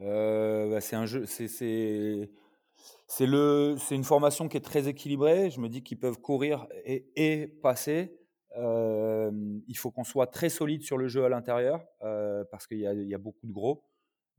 Euh, 0.00 0.70
bah, 0.70 0.80
C'est 0.80 0.96
un 0.96 1.06
jeu. 1.06 1.24
C'est 1.26 2.30
c'est 3.08 3.26
le, 3.26 3.76
c'est 3.78 3.94
une 3.94 4.04
formation 4.04 4.48
qui 4.48 4.56
est 4.56 4.64
très 4.64 4.88
équilibrée. 4.88 5.50
Je 5.50 5.60
me 5.60 5.68
dis 5.68 5.82
qu'ils 5.82 5.98
peuvent 5.98 6.20
courir 6.20 6.66
et, 6.84 7.46
passer. 7.62 8.18
Euh, 8.56 9.30
il 9.68 9.76
faut 9.76 9.90
qu'on 9.90 10.04
soit 10.04 10.26
très 10.26 10.48
solide 10.48 10.82
sur 10.82 10.96
le 10.96 11.08
jeu 11.08 11.24
à 11.24 11.28
l'intérieur 11.28 11.84
euh, 12.02 12.44
parce 12.50 12.66
qu'il 12.66 12.78
y, 12.78 12.82
y, 12.82 13.14
a 13.14 13.18
beaucoup 13.18 13.46
de 13.46 13.52
gros, 13.52 13.84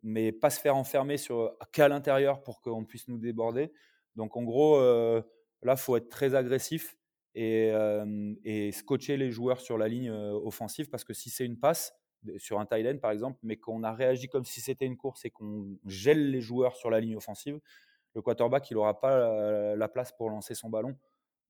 mais 0.02 0.32
pas 0.32 0.50
se 0.50 0.60
faire 0.60 0.76
enfermer 0.76 1.18
sur 1.18 1.56
qu'à 1.72 1.88
l'intérieur 1.88 2.42
pour 2.42 2.62
qu'on 2.62 2.84
puisse 2.84 3.08
nous 3.08 3.20
déborder. 3.20 3.72
Donc 4.16 4.36
en 4.36 4.44
gros, 4.44 4.78
euh, 4.78 5.22
là, 5.62 5.76
faut 5.76 5.96
être 5.96 6.10
très 6.10 6.34
agressif 6.34 6.98
et, 7.36 7.70
euh, 7.72 8.34
et 8.44 8.72
scotcher 8.72 9.18
les 9.18 9.30
joueurs 9.30 9.62
sur 9.62 9.78
la 9.78 9.88
ligne 9.88 10.10
offensive 10.10 10.90
parce 10.90 11.04
que 11.04 11.14
si 11.14 11.30
c'est 11.30 11.46
une 11.46 11.60
passe 11.60 11.94
sur 12.38 12.60
un 12.60 12.66
tight 12.66 13.00
par 13.00 13.12
exemple, 13.12 13.40
mais 13.44 13.58
qu'on 13.58 13.84
a 13.84 13.94
réagi 13.94 14.28
comme 14.28 14.44
si 14.44 14.60
c'était 14.60 14.86
une 14.86 14.98
course 14.98 15.24
et 15.26 15.30
qu'on 15.30 15.78
gèle 15.86 16.32
les 16.32 16.42
joueurs 16.42 16.76
sur 16.76 16.90
la 16.90 17.00
ligne 17.00 17.16
offensive, 17.16 17.60
le 18.18 18.24
quarterback, 18.24 18.72
il 18.72 18.74
n'aura 18.74 19.00
pas 19.00 19.76
la, 19.76 19.88
place 19.88 20.12
pour 20.12 20.32
lancer 20.32 20.56
son 20.56 20.70
ballon. 20.70 20.98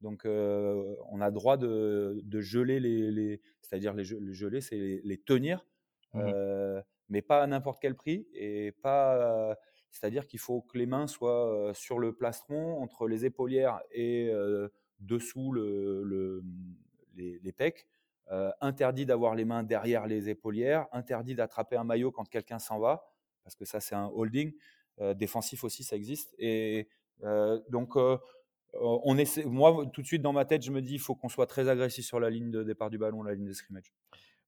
Donc, 0.01 0.25
euh, 0.25 0.95
on 1.09 1.21
a 1.21 1.31
droit 1.31 1.55
de, 1.55 2.21
geler 2.41 2.79
les, 2.81 3.41
c'est-à-dire 3.61 3.93
les, 3.93 4.03
geler, 4.03 4.59
c'est 4.59 5.01
les, 5.03 5.17
tenir, 5.17 5.65
mmh 6.13 6.21
euh, 6.21 6.81
mais 7.09 7.21
pas 7.21 7.41
à 7.41 7.47
n'importe 7.47 7.81
quel 7.81 7.95
prix 7.95 8.27
et 8.33 8.73
pas, 8.83 9.55
c'est-à-dire 9.91 10.27
qu'il 10.27 10.39
faut 10.39 10.61
que 10.61 10.77
les 10.77 10.85
mains 10.85 11.07
soient 11.07 11.71
sur 11.73 11.99
le 11.99 12.11
plastron 12.11 12.81
entre 12.81 13.07
les 13.07 13.23
épaulières 13.23 13.79
et 13.91 14.29
dessous 14.99 15.53
le, 15.53 16.41
les, 17.15 17.39
les, 17.41 17.51
pecs. 17.53 17.87
interdit 18.59 19.05
d'avoir 19.05 19.35
les 19.35 19.45
mains 19.45 19.63
derrière 19.63 20.05
les 20.05 20.27
épaulières, 20.27 20.87
interdit 20.91 21.33
d'attraper 21.33 21.77
un 21.77 21.85
maillot 21.85 22.11
quand 22.11 22.27
quelqu'un 22.27 22.59
s'en 22.59 22.77
va, 22.77 23.09
parce 23.45 23.55
que 23.55 23.63
ça 23.63 23.79
c'est 23.79 23.95
un 23.95 24.11
holding. 24.13 24.51
Euh, 24.99 25.13
défensif 25.13 25.63
aussi, 25.63 25.83
ça 25.83 25.95
existe. 25.95 26.33
Et 26.39 26.87
euh, 27.23 27.59
donc, 27.69 27.95
euh, 27.95 28.17
on 28.73 29.17
essaie, 29.17 29.45
moi, 29.45 29.85
tout 29.93 30.01
de 30.01 30.07
suite 30.07 30.21
dans 30.21 30.33
ma 30.33 30.45
tête, 30.45 30.63
je 30.63 30.71
me 30.71 30.81
dis, 30.81 30.95
il 30.95 30.99
faut 30.99 31.15
qu'on 31.15 31.29
soit 31.29 31.47
très 31.47 31.69
agressif 31.69 32.05
sur 32.05 32.19
la 32.19 32.29
ligne 32.29 32.51
de 32.51 32.63
départ 32.63 32.89
du 32.89 32.97
ballon, 32.97 33.23
la 33.23 33.33
ligne 33.33 33.47
de 33.47 33.53
scrimmage. 33.53 33.93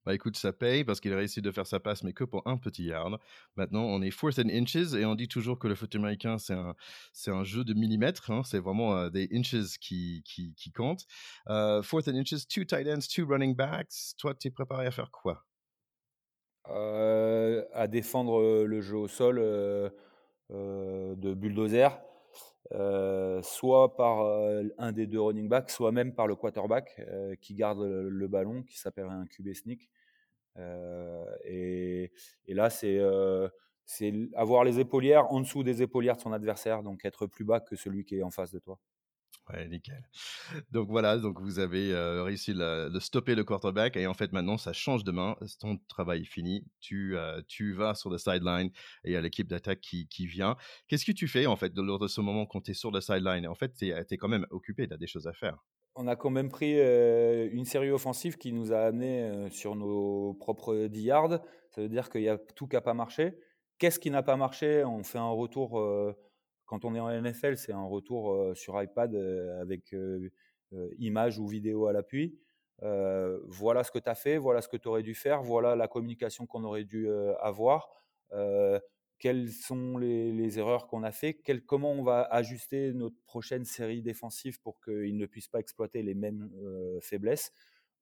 Bah 0.06 0.14
écoute, 0.14 0.38
ça 0.38 0.54
paye 0.54 0.86
parce 0.86 1.02
qu'il 1.02 1.12
a 1.12 1.18
réussi 1.18 1.42
de 1.42 1.52
faire 1.52 1.68
sa 1.68 1.80
passe, 1.80 2.04
mais 2.04 2.14
que 2.14 2.24
pour 2.24 2.48
un 2.48 2.58
petit 2.58 2.86
yard. 2.86 3.20
Maintenant, 3.58 3.84
on 3.84 4.02
est 4.02 4.12
fourth 4.12 4.40
and 4.40 4.50
inches 4.50 4.94
et 4.94 5.06
on 5.06 5.14
dit 5.14 5.28
toujours 5.28 5.60
que 5.60 5.68
le 5.68 5.76
foot 5.76 5.94
américain, 5.94 6.38
c'est 6.38 6.54
un, 6.54 6.74
c'est 7.12 7.32
un 7.32 7.44
jeu 7.44 7.66
de 7.66 7.74
millimètres. 7.74 8.32
Hein, 8.32 8.44
c'est 8.46 8.60
vraiment 8.60 9.10
des 9.10 9.28
inches 9.34 9.78
qui, 9.80 10.24
qui, 10.26 10.56
qui 10.56 10.72
comptent. 10.72 11.06
fourth 11.84 12.08
and 12.08 12.16
inches, 12.16 12.48
two 12.48 12.64
tight 12.64 12.88
ends, 12.88 13.08
two 13.08 13.26
running 13.28 13.56
backs. 13.56 14.16
Toi, 14.18 14.34
tu 14.36 14.48
es 14.48 14.52
préparé 14.52 14.88
à 14.88 14.92
faire 14.92 15.12
quoi? 15.12 15.46
À 16.64 17.88
défendre 17.88 18.64
le 18.64 18.82
jeu 18.82 18.96
au 18.96 19.08
sol 19.10 19.38
de 20.52 21.34
bulldozer, 21.34 21.90
euh, 22.74 23.42
soit 23.42 23.96
par 23.96 24.22
euh, 24.22 24.64
un 24.78 24.92
des 24.92 25.08
deux 25.08 25.22
running 25.22 25.48
backs, 25.48 25.70
soit 25.70 25.92
même 25.92 26.14
par 26.14 26.28
le 26.28 26.36
quarterback 26.36 27.02
qui 27.42 27.56
garde 27.56 27.82
le, 27.82 28.28
ballon, 28.28 28.64
qui 28.64 28.78
s'appelle 28.78 29.08
un 29.10 29.26
QB 29.26 29.54
sneak. 29.54 29.90
Et, 31.46 32.12
et, 32.48 32.54
là, 32.54 32.70
c'est 32.70 33.00
c'est 33.86 34.14
avoir 34.36 34.64
les 34.64 34.80
épaulières 34.80 35.32
en 35.32 35.40
dessous 35.40 35.64
des 35.64 35.82
épaulières 35.82 36.16
de 36.16 36.22
son 36.22 36.32
adversaire, 36.32 36.84
donc 36.84 37.06
être 37.06 37.26
plus 37.26 37.44
bas 37.44 37.60
que 37.60 37.76
celui 37.76 38.06
qui 38.06 38.18
est 38.18 38.24
en 38.24 38.30
face 38.30 38.52
de 38.52 38.60
toi. 38.60 38.80
Ouais, 39.52 39.68
nickel. 39.68 40.08
Donc 40.72 40.90
voilà, 40.90 41.18
donc 41.18 41.40
vous 41.42 41.60
avez 41.60 41.94
réussi 42.22 42.54
de 42.54 43.00
stopper 43.00 43.34
le 43.34 43.44
quarterback 43.44 43.98
et 43.98 44.06
en 44.06 44.14
fait 44.14 44.32
maintenant 44.32 44.58
ça 44.58 44.74
change 44.74 45.04
de 45.04 45.12
main. 45.12 45.36
Ton 45.60 45.78
travail 45.88 46.22
est 46.22 46.26
fini. 46.26 46.66
Tu, 46.80 47.16
tu 47.48 47.74
vas 47.74 47.96
sur 47.96 48.10
le 48.10 48.18
sideline 48.18 48.68
et 49.04 49.10
il 49.10 49.14
y 49.14 49.16
a 49.16 49.22
l'équipe 49.22 49.48
d'attaque 49.48 49.82
qui, 49.82 50.08
qui, 50.08 50.28
vient. 50.28 50.56
Qu'est-ce 50.88 51.06
que 51.06 51.12
tu 51.12 51.28
fais 51.28 51.48
en 51.48 51.56
fait 51.56 51.76
lors 51.76 52.00
de 52.00 52.08
ce 52.08 52.22
moment 52.22 52.46
quand 52.46 52.62
tu 52.62 52.72
es 52.72 52.74
sur 52.74 52.92
le 52.92 53.02
sideline? 53.02 53.48
En 53.48 53.56
fait, 53.56 53.74
tu 53.74 53.90
es, 53.90 54.18
quand 54.18 54.28
même 54.28 54.46
occupé, 54.52 54.88
tu 54.88 54.94
as 54.94 54.98
des 54.98 55.08
choses 55.08 55.28
à 55.28 55.34
faire. 55.34 55.58
On 55.96 56.08
a 56.08 56.16
quand 56.16 56.30
même 56.30 56.50
pris 56.50 56.74
une 56.74 57.66
série 57.66 57.92
offensive 57.92 58.38
qui 58.38 58.54
nous 58.54 58.72
a 58.72 58.82
amené 58.82 59.50
sur 59.50 59.76
nos 59.76 60.36
propres 60.36 60.88
10 60.88 61.02
yards. 61.02 61.40
Ça 61.72 61.82
veut 61.82 61.90
dire 61.90 62.10
qu'il 62.10 62.22
y 62.22 62.30
a 62.30 62.38
tout 62.38 62.68
qui 62.68 62.76
n'a 62.76 62.82
pas 62.82 62.94
marché. 62.94 63.40
Qu'est-ce 63.80 64.00
qui 64.00 64.12
n'a 64.12 64.24
pas 64.24 64.36
marché? 64.36 64.84
On 64.84 65.04
fait 65.04 65.18
un 65.18 65.32
retour 65.32 65.80
quand 66.70 66.86
on 66.86 66.94
est 66.94 67.00
en 67.00 67.10
NFL, 67.10 67.58
c'est 67.58 67.74
un 67.74 67.84
retour 67.84 68.56
sur 68.56 68.80
iPad 68.80 69.16
avec 69.60 69.96
image 71.00 71.40
ou 71.40 71.48
vidéo 71.48 71.88
à 71.88 71.94
l'appui. 71.94 72.38
voilà 73.48 73.84
ce 73.84 73.90
que 73.90 73.98
tu 73.98 74.08
as 74.08 74.14
fait, 74.14 74.38
voilà 74.38 74.62
ce 74.62 74.70
que 74.70 74.78
tu 74.78 74.88
aurais 74.88 75.02
dû 75.02 75.16
faire, 75.16 75.42
voilà 75.42 75.76
la 75.76 75.88
communication 75.88 76.46
qu'on 76.46 76.64
aurait 76.64 76.84
dû, 76.84 77.10
avoir, 77.42 77.90
quelles 79.18 79.50
sont 79.50 79.98
les 79.98 80.60
erreurs 80.60 80.86
qu'on 80.86 81.02
a 81.02 81.12
fait, 81.12 81.42
comment 81.66 81.92
on 81.92 82.04
va 82.04 82.22
ajuster 82.22 82.94
notre 82.94 83.20
prochaine 83.26 83.66
série 83.66 84.04
défensive 84.04 84.62
pour 84.62 84.80
qu'ils 84.80 85.18
ne 85.18 85.26
puissent 85.26 85.48
pas 85.48 85.60
exploiter 85.60 86.04
les 86.04 86.14
mêmes, 86.14 86.52
faiblesses 87.02 87.52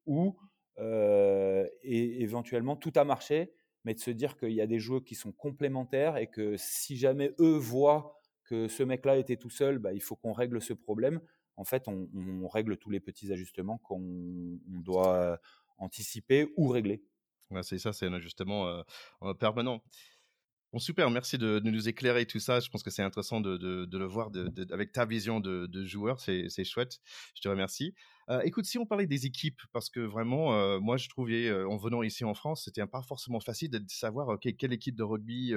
ou, 0.06 0.38
et 0.78 2.22
éventuellement 2.22 2.76
tout 2.76 2.92
a 2.96 3.06
marché, 3.06 3.54
mais 3.86 3.94
de 3.94 4.02
se 4.02 4.12
dire 4.12 4.36
qu'il 4.36 4.52
y 4.52 4.60
a 4.60 4.68
des 4.68 4.80
joueurs 4.80 5.06
qui 5.06 5.16
sont 5.16 5.32
complémentaires 5.32 6.18
et 6.18 6.28
que 6.28 6.58
si 6.58 6.98
jamais 6.98 7.34
eux 7.40 7.56
voient 7.56 8.17
que 8.48 8.68
ce 8.68 8.84
mec-là 8.84 9.18
était 9.18 9.38
tout 9.38 9.50
seul, 9.50 9.78
bah, 9.78 9.94
il 9.94 10.02
faut 10.02 10.16
qu'on 10.16 10.34
règle 10.34 10.62
ce 10.62 10.74
problème. 10.74 11.22
En 11.56 11.64
fait, 11.64 11.88
on, 11.88 12.48
règle 12.48 12.78
tous 12.78 12.90
les 12.90 13.00
petits 13.00 13.32
ajustements 13.32 13.78
qu'on 13.80 14.00
on 14.00 14.80
doit 14.80 15.40
anticiper 15.78 16.48
ou 16.56 16.68
régler. 16.68 17.04
C'est 17.62 17.78
ça, 17.78 17.94
c'est 17.94 18.06
un 18.06 18.14
ajustement 18.14 18.68
euh, 18.68 18.82
euh, 19.24 19.34
permanent. 19.34 19.82
Bon, 20.74 20.80
super, 20.80 21.10
merci 21.10 21.38
de, 21.38 21.60
nous 21.64 21.88
éclairer 21.88 22.26
tout 22.26 22.40
ça. 22.40 22.60
Je 22.60 22.70
pense 22.70 22.84
que 22.84 22.90
c'est 22.90 23.02
intéressant 23.02 23.40
de, 23.40 23.88
le 23.92 24.06
voir 24.06 24.30
avec 24.72 24.92
ta 24.92 25.06
vision 25.06 25.40
de, 25.40 25.86
joueur. 25.86 26.20
C'est 26.20 26.64
chouette. 26.64 27.00
Je 27.36 27.42
te 27.42 27.48
remercie. 27.48 27.96
Euh, 28.30 28.42
écoute, 28.42 28.66
si 28.66 28.78
on 28.78 28.86
parlait 28.86 29.08
des 29.08 29.26
équipes, 29.26 29.62
parce 29.72 29.90
que 29.90 30.02
vraiment, 30.02 30.54
euh, 30.54 30.80
moi, 30.80 30.98
je 30.98 31.08
trouvais, 31.08 31.48
euh, 31.48 31.68
en 31.70 31.78
venant 31.78 32.04
ici 32.04 32.26
en 32.26 32.34
France, 32.34 32.64
c'était 32.66 32.86
pas 32.86 33.02
forcément 33.02 33.40
facile 33.40 33.70
de 33.70 33.82
savoir 33.88 34.38
quelle 34.40 34.74
équipe 34.74 34.96
de 34.96 35.04
rugby 35.04 35.54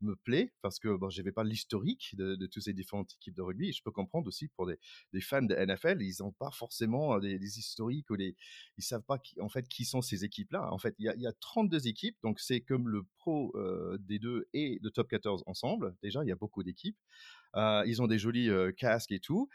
me 0.00 0.16
plaît, 0.16 0.52
parce 0.60 0.78
que 0.78 0.94
bon, 0.96 1.08
je 1.08 1.20
n'avais 1.20 1.32
pas 1.32 1.44
l'historique 1.44 2.14
de, 2.16 2.46
toutes 2.46 2.62
ces 2.62 2.74
différentes 2.74 3.14
équipes 3.14 3.34
de 3.34 3.42
rugby. 3.42 3.72
Je 3.72 3.82
peux 3.82 3.90
comprendre 3.90 4.28
aussi 4.28 4.48
pour 4.48 4.66
des, 4.66 4.78
fans 5.20 5.42
de 5.42 5.54
NFL, 5.54 6.02
ils 6.02 6.16
n'ont 6.20 6.32
pas 6.32 6.50
forcément 6.50 7.18
des, 7.18 7.58
historiques 7.58 8.10
ou 8.10 8.16
des, 8.16 8.36
ils 8.76 8.84
savent 8.84 9.02
pas 9.02 9.18
qui, 9.18 9.40
en 9.40 9.48
fait 9.48 9.66
qui 9.68 9.84
sont 9.84 10.02
ces 10.02 10.24
équipes-là. 10.24 10.72
En 10.72 10.78
fait, 10.78 10.94
il 10.98 11.12
y 11.16 11.22
y 11.22 11.26
a, 11.26 11.32
32 11.40 11.88
équipes, 11.88 12.16
donc 12.22 12.38
c'est 12.40 12.60
comme 12.60 12.88
le 12.88 13.04
pro 13.16 13.54
des 13.98 14.18
deux 14.18 14.46
et 14.52 14.78
le 14.82 14.90
top 14.90 15.08
14 15.08 15.42
ensemble. 15.46 15.96
Déjà, 16.02 16.22
il 16.22 16.28
y 16.28 16.32
a 16.32 16.36
beaucoup 16.36 16.62
d'équipes. 16.62 16.98
Ils 17.54 18.00
ont 18.00 18.06
des 18.06 18.18
jolis 18.18 18.50
casques 18.76 19.12
et 19.12 19.20
tout. 19.20 19.48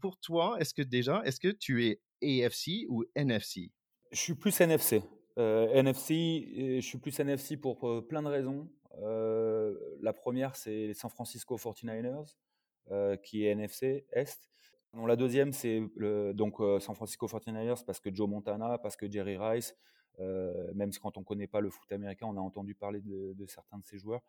Pour 0.00 0.18
toi, 0.18 0.56
est-ce 0.60 0.74
que 0.74 0.82
déjà, 0.82 1.22
est-ce 1.24 1.40
que 1.40 1.48
tu 1.48 1.86
es 1.86 2.00
AFC 2.22 2.86
ou 2.88 3.04
NFC 3.14 3.70
Je 4.10 4.18
suis 4.18 4.34
plus 4.34 4.60
NFC. 4.60 5.02
NFC, 5.36 6.80
je 6.80 6.86
suis 6.86 6.98
plus 6.98 7.18
NFC 7.18 7.56
pour 7.56 8.06
plein 8.06 8.22
de 8.22 8.28
raisons. 8.28 8.68
la 9.00 10.12
première, 10.12 10.56
c'est 10.56 10.88
les 10.88 10.94
San 10.94 11.10
Francisco 11.10 11.56
49ers, 11.56 12.36
qui 13.22 13.46
est 13.46 13.50
NFC 13.50 14.06
Est. 14.12 14.38
la 14.94 15.16
deuxième, 15.16 15.52
c'est 15.52 15.82
donc 16.34 16.58
San 16.80 16.94
Francisco 16.94 17.26
49ers 17.26 17.84
parce 17.84 18.00
que 18.00 18.14
Joe 18.14 18.28
Montana, 18.28 18.78
parce 18.78 18.96
que 18.96 19.10
Jerry 19.10 19.36
Rice, 19.36 19.74
même 20.18 20.92
si 20.92 21.00
quand 21.00 21.16
on 21.16 21.20
ne 21.20 21.24
connaît 21.24 21.46
pas 21.46 21.60
le 21.60 21.70
foot 21.70 21.90
américain, 21.90 22.26
on 22.26 22.36
a 22.36 22.40
entendu 22.40 22.74
parler 22.74 23.00
de 23.00 23.46
certains 23.46 23.78
de 23.78 23.84
ces 23.84 23.98
joueurs. 23.98 24.22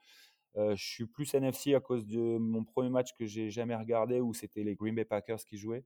Euh, 0.58 0.76
je 0.76 0.84
suis 0.84 1.06
plus 1.06 1.34
NFC 1.34 1.74
à 1.74 1.80
cause 1.80 2.06
de 2.06 2.38
mon 2.38 2.64
premier 2.64 2.89
match 2.89 3.14
que 3.18 3.26
j'ai 3.26 3.49
jamais 3.49 3.76
regardé 3.76 4.20
où 4.20 4.34
c'était 4.34 4.64
les 4.64 4.76
Green 4.76 4.95
Bay 4.95 5.06
Packers 5.06 5.43
qui 5.45 5.58
jouaient. 5.58 5.84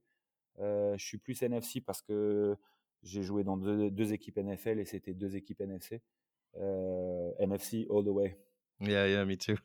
Euh, 0.59 0.97
je 0.97 1.05
suis 1.05 1.17
plus 1.17 1.41
NFC 1.41 1.81
parce 1.81 2.01
que 2.01 2.57
j'ai 3.03 3.23
joué 3.23 3.43
dans 3.43 3.57
deux, 3.57 4.13
équipes 4.13 4.37
NFL 4.37 4.79
et 4.79 4.85
c'était 4.85 5.13
deux 5.13 5.35
équipes 5.35 5.61
NFC. 5.61 6.01
Euh, 6.57 7.31
NFC 7.39 7.87
all 7.89 8.03
the 8.03 8.09
way. 8.09 8.37
Yeah, 8.79 9.07
yeah, 9.07 9.25
me 9.25 9.35
too. 9.35 9.55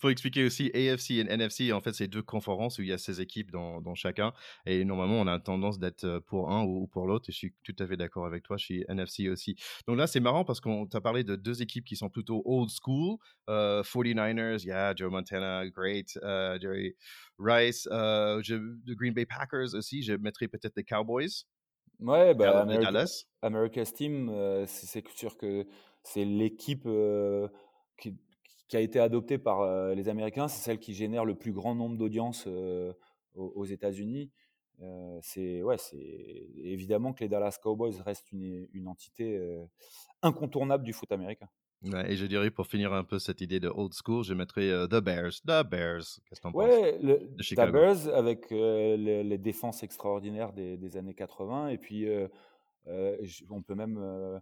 Pour 0.00 0.10
expliquer 0.10 0.44
aussi, 0.44 0.70
AFC 0.74 1.12
et 1.12 1.32
NFC, 1.32 1.72
en 1.72 1.80
fait, 1.80 1.94
c'est 1.94 2.08
deux 2.08 2.22
conférences 2.22 2.78
où 2.78 2.82
il 2.82 2.88
y 2.88 2.92
a 2.92 2.98
16 2.98 3.20
équipes 3.20 3.50
dans, 3.50 3.80
dans 3.80 3.94
chacun. 3.94 4.34
Et 4.66 4.84
normalement, 4.84 5.18
on 5.20 5.26
a 5.26 5.40
tendance 5.40 5.78
d'être 5.78 6.04
euh, 6.04 6.20
pour 6.20 6.50
un 6.50 6.62
ou 6.62 6.86
pour 6.88 7.06
l'autre. 7.06 7.30
Et 7.30 7.32
je 7.32 7.38
suis 7.38 7.54
tout 7.64 7.74
à 7.78 7.86
fait 7.86 7.96
d'accord 7.96 8.26
avec 8.26 8.42
toi. 8.42 8.58
Je 8.58 8.64
suis 8.64 8.84
NFC 8.88 9.30
aussi. 9.30 9.56
Donc 9.86 9.96
là, 9.96 10.06
c'est 10.06 10.20
marrant 10.20 10.44
parce 10.44 10.60
qu'on 10.60 10.86
t'a 10.86 11.00
parlé 11.00 11.24
de 11.24 11.36
deux 11.36 11.62
équipes 11.62 11.86
qui 11.86 11.96
sont 11.96 12.10
plutôt 12.10 12.42
old 12.44 12.68
school. 12.68 13.16
Euh, 13.48 13.82
49ers, 13.82 14.62
yeah, 14.62 14.94
Joe 14.94 15.10
Montana, 15.10 15.66
great. 15.70 16.18
Uh, 16.22 16.60
Jerry 16.60 16.96
Rice, 17.38 17.86
uh, 17.86 18.42
je, 18.42 18.56
the 18.86 18.94
Green 18.94 19.14
Bay 19.14 19.24
Packers 19.24 19.74
aussi. 19.74 20.02
Je 20.02 20.12
mettrais 20.12 20.48
peut-être 20.48 20.76
les 20.76 20.84
Cowboys. 20.84 21.46
Ouais, 21.98 22.34
bah, 22.34 22.60
America, 22.60 22.92
Dallas. 22.92 23.24
America's 23.40 23.94
Team, 23.94 24.28
euh, 24.28 24.66
c'est 24.66 25.02
sûr 25.08 25.36
que 25.38 25.66
c'est 26.02 26.24
l'équipe 26.24 26.86
qui, 27.98 28.16
qui, 28.68 28.76
a 28.76 28.80
été 28.80 29.00
adoptée 29.00 29.38
par 29.38 29.60
euh, 29.60 29.94
les 29.94 30.08
Américains, 30.08 30.48
c'est 30.48 30.62
celle 30.62 30.78
qui 30.78 30.94
génère 30.94 31.24
le 31.24 31.34
plus 31.34 31.52
grand 31.52 31.74
nombre 31.74 31.96
d'audiences 31.96 32.44
euh, 32.46 32.92
aux, 33.34 33.52
aux 33.54 33.64
États-Unis. 33.64 34.30
Euh, 34.82 35.18
c'est 35.22 35.62
ouais, 35.62 35.76
c'est 35.76 35.96
évidemment 36.62 37.12
que 37.12 37.24
les 37.24 37.28
Dallas 37.28 37.58
Cowboys 37.60 38.00
restent 38.04 38.30
une, 38.30 38.68
une 38.72 38.86
entité 38.86 39.36
euh, 39.36 39.64
incontournable 40.22 40.84
du 40.84 40.92
foot 40.92 41.10
américain. 41.10 41.48
Ouais, 41.82 42.12
et 42.12 42.16
je 42.16 42.26
dirais 42.26 42.50
pour 42.50 42.66
finir 42.66 42.92
un 42.92 43.04
peu 43.04 43.18
cette 43.18 43.40
idée 43.40 43.60
de 43.60 43.68
old 43.68 43.92
school, 43.92 44.24
je 44.24 44.34
mettrais 44.34 44.68
The 44.88 45.00
Bears. 45.00 45.40
The 45.46 45.64
Bears, 45.68 46.20
qu'est-ce 46.26 46.40
que 46.40 46.48
ouais, 46.48 46.92
penses? 46.92 47.02
Le, 47.02 47.66
The 47.68 47.72
Bears 47.72 48.08
avec 48.14 48.50
les, 48.50 49.22
les, 49.22 49.38
défenses 49.38 49.82
extraordinaires 49.84 50.52
des, 50.52 50.76
des, 50.76 50.96
années 50.96 51.14
80 51.14 51.68
et 51.68 51.78
puis 51.78 52.06
on 53.48 53.62
peut 53.62 53.76
même 53.76 54.40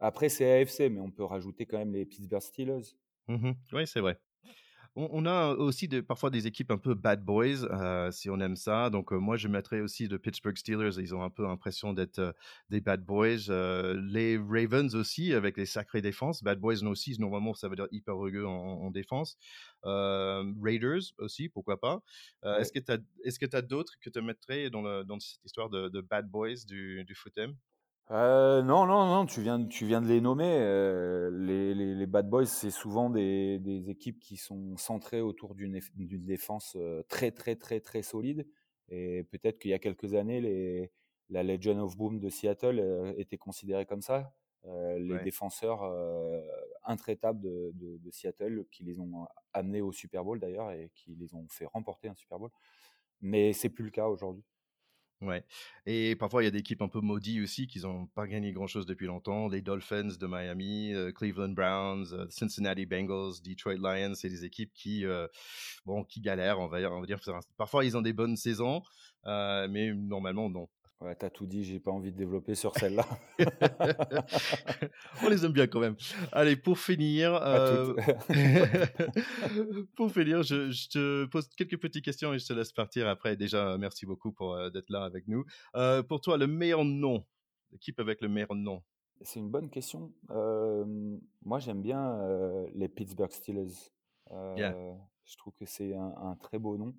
après, 0.00 0.28
c'est 0.28 0.62
AFC, 0.62 0.90
mais 0.90 1.00
on 1.00 1.10
peut 1.10 1.24
rajouter 1.24 1.66
quand 1.66 1.78
même 1.78 1.92
les 1.92 2.06
Pittsburgh 2.06 2.42
Steelers. 2.42 2.94
Mmh 3.28 3.52
oui, 3.72 3.86
c'est 3.86 4.00
vrai. 4.00 4.18
On, 5.00 5.26
a 5.26 5.50
aussi 5.54 5.86
de, 5.86 6.00
parfois 6.00 6.28
des 6.28 6.48
équipes 6.48 6.72
un 6.72 6.78
peu 6.78 6.94
bad 6.94 7.22
boys, 7.22 7.62
euh, 7.70 8.10
si 8.10 8.30
on 8.30 8.40
aime 8.40 8.56
ça. 8.56 8.90
Donc, 8.90 9.12
euh, 9.12 9.16
moi, 9.16 9.36
je 9.36 9.46
mettrais 9.46 9.80
aussi 9.80 10.08
les 10.08 10.18
Pittsburgh 10.18 10.56
Steelers. 10.56 10.98
Ils 10.98 11.14
ont 11.14 11.22
un 11.22 11.30
peu 11.30 11.44
l'impression 11.44 11.92
d'être 11.92 12.18
euh, 12.18 12.32
des 12.68 12.80
bad 12.80 13.04
boys. 13.04 13.46
les 13.48 14.38
Ravens 14.38 14.96
aussi, 14.96 15.34
avec 15.34 15.56
les 15.56 15.66
sacrées 15.66 16.02
défenses. 16.02 16.42
Bad 16.42 16.58
boys 16.58 16.82
aussi, 16.82 17.16
normalement, 17.20 17.54
ça 17.54 17.68
veut 17.68 17.76
dire 17.76 17.86
hyper 17.92 18.16
rugueux 18.16 18.46
en, 18.46 18.90
défense. 18.90 19.38
Raiders 19.84 21.12
aussi, 21.18 21.48
pourquoi 21.48 21.78
pas. 21.78 22.00
Est-ce 22.42 22.72
que 22.72 23.46
tu 23.46 23.56
as, 23.56 23.62
d'autres 23.62 23.94
que 24.00 24.10
tu 24.10 24.20
mettrais 24.20 24.68
dans, 24.68 25.04
dans 25.04 25.20
cette 25.20 25.44
histoire 25.44 25.70
de, 25.70 26.00
bad 26.00 26.28
boys 26.28 26.64
du, 26.66 27.04
du 27.04 27.14
footem 27.14 27.54
euh, 28.10 28.62
non, 28.62 28.86
non, 28.86 29.06
non, 29.06 29.26
tu 29.26 29.42
viens, 29.42 29.62
tu 29.66 29.84
viens 29.86 30.00
de 30.00 30.06
les 30.06 30.20
nommer. 30.20 30.56
Euh, 30.60 31.30
les, 31.30 31.74
les, 31.74 31.94
les, 31.94 32.06
Bad 32.06 32.28
Boys, 32.28 32.46
c'est 32.46 32.70
souvent 32.70 33.10
des, 33.10 33.58
des, 33.58 33.90
équipes 33.90 34.18
qui 34.18 34.38
sont 34.38 34.76
centrées 34.78 35.20
autour 35.20 35.54
d'une 35.54 35.78
défense 35.94 36.74
euh, 36.76 37.02
très, 37.08 37.32
très, 37.32 37.56
très, 37.56 37.80
très 37.80 38.02
solide. 38.02 38.48
Et 38.88 39.24
peut-être 39.24 39.58
qu'il 39.58 39.72
y 39.72 39.74
a 39.74 39.78
quelques 39.78 40.14
années, 40.14 40.40
les, 40.40 40.90
la 41.28 41.42
Legion 41.42 41.78
of 41.80 41.98
Boom 41.98 42.18
de 42.18 42.30
Seattle 42.30 42.78
euh, 42.80 43.12
était 43.18 43.36
considérée 43.36 43.84
comme 43.84 44.02
ça. 44.02 44.32
Euh, 44.64 44.98
les 44.98 45.14
ouais. 45.14 45.22
défenseurs 45.22 45.82
intraitables 46.84 47.40
de, 47.40 47.72
de, 47.74 47.98
de, 47.98 48.10
Seattle 48.10 48.64
qui 48.72 48.84
les 48.84 48.98
ont 48.98 49.26
amenés 49.52 49.82
au 49.82 49.92
Super 49.92 50.24
Bowl 50.24 50.40
d'ailleurs 50.40 50.72
et 50.72 50.90
qui 50.94 51.14
les 51.14 51.34
ont 51.34 51.46
fait 51.48 51.66
remporter 51.66 52.08
un 52.08 52.14
Super 52.14 52.38
Bowl. 52.38 52.50
Mais 53.20 53.52
c'est 53.52 53.68
plus 53.68 53.84
le 53.84 53.90
cas 53.90 54.08
aujourd'hui. 54.08 54.44
Ouais. 55.20 55.44
Et 55.84 56.14
parfois, 56.14 56.42
il 56.42 56.46
y 56.46 56.48
a 56.48 56.52
des 56.52 56.60
équipes 56.60 56.80
un 56.80 56.88
peu 56.88 57.00
maudites 57.00 57.42
aussi 57.42 57.66
qui 57.66 57.80
n'ont 57.80 58.06
pas 58.06 58.28
gagné 58.28 58.52
grand-chose 58.52 58.86
depuis 58.86 59.06
longtemps. 59.06 59.48
Les 59.48 59.62
Dolphins 59.62 60.16
de 60.18 60.26
Miami, 60.28 60.94
euh, 60.94 61.10
Cleveland 61.10 61.48
Browns, 61.48 62.06
euh, 62.12 62.26
Cincinnati 62.30 62.86
Bengals, 62.86 63.42
Detroit 63.44 63.78
Lions, 63.78 64.14
c'est 64.14 64.28
des 64.28 64.44
équipes 64.44 64.72
qui, 64.72 65.04
euh, 65.04 65.26
bon, 65.86 66.04
qui 66.04 66.20
galèrent, 66.20 66.60
on 66.60 66.68
va 66.68 66.78
dire. 66.78 66.92
On 66.92 67.00
va 67.00 67.06
dire. 67.06 67.18
Parfois, 67.56 67.84
ils 67.84 67.96
ont 67.96 68.02
des 68.02 68.12
bonnes 68.12 68.36
saisons, 68.36 68.82
mais 69.24 69.92
normalement, 69.92 70.48
non. 70.48 70.68
Ouais, 71.00 71.14
t'as 71.14 71.30
tout 71.30 71.46
dit, 71.46 71.62
j'ai 71.62 71.78
pas 71.78 71.92
envie 71.92 72.10
de 72.10 72.16
développer 72.16 72.56
sur 72.56 72.74
celle-là. 72.74 73.06
On 75.22 75.28
les 75.28 75.44
aime 75.44 75.52
bien 75.52 75.68
quand 75.68 75.78
même. 75.78 75.94
Allez, 76.32 76.56
pour 76.56 76.76
finir, 76.76 77.34
euh... 77.36 77.94
pour 79.96 80.10
finir, 80.10 80.42
je, 80.42 80.72
je, 80.72 80.88
te 80.88 81.24
pose 81.26 81.48
quelques 81.50 81.78
petites 81.80 82.04
questions 82.04 82.34
et 82.34 82.40
je 82.40 82.46
te 82.48 82.52
laisse 82.52 82.72
partir 82.72 83.06
après. 83.06 83.36
Déjà, 83.36 83.78
merci 83.78 84.06
beaucoup 84.06 84.32
pour 84.32 84.54
euh, 84.54 84.70
d'être 84.70 84.90
là 84.90 85.04
avec 85.04 85.28
nous. 85.28 85.44
Euh, 85.76 86.02
pour 86.02 86.20
toi, 86.20 86.36
le 86.36 86.48
meilleur 86.48 86.84
nom, 86.84 87.24
l'équipe 87.70 88.00
avec 88.00 88.20
le 88.20 88.28
meilleur 88.28 88.56
nom? 88.56 88.82
C'est 89.20 89.38
une 89.38 89.50
bonne 89.50 89.70
question. 89.70 90.12
Euh, 90.30 90.84
moi, 91.44 91.60
j'aime 91.60 91.80
bien 91.80 92.18
les 92.74 92.88
Pittsburgh 92.88 93.30
Steelers. 93.30 93.92
Yeah. 94.56 94.74
Je 95.24 95.36
trouve 95.36 95.54
que 95.54 95.64
c'est 95.64 95.94
un, 95.94 96.12
un, 96.16 96.34
très 96.34 96.58
beau 96.58 96.76
nom. 96.76 96.92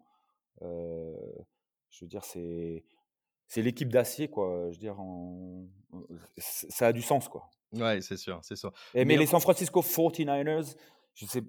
je 0.61 2.05
veux 2.05 2.07
dire, 2.07 2.23
c'est 2.23 2.85
c'est 3.49 3.63
l'équipe 3.63 3.89
d'acier, 3.89 4.29
quoi. 4.29 4.67
Je 4.69 4.75
veux 4.75 4.79
dire, 4.79 4.99
en... 4.99 5.65
ça 6.37 6.87
a 6.87 6.93
du 6.93 7.01
sens, 7.01 7.27
quoi. 7.27 7.49
Ouais, 7.73 7.99
c'est 8.01 8.17
sûr, 8.17 8.39
c'est 8.43 8.55
sûr. 8.55 8.71
Et, 8.93 8.99
mais, 8.99 9.05
mais 9.05 9.17
les 9.17 9.25
San 9.25 9.41
Francisco 9.41 9.81
49ers, 9.81 10.75
je 11.15 11.25
sais, 11.25 11.43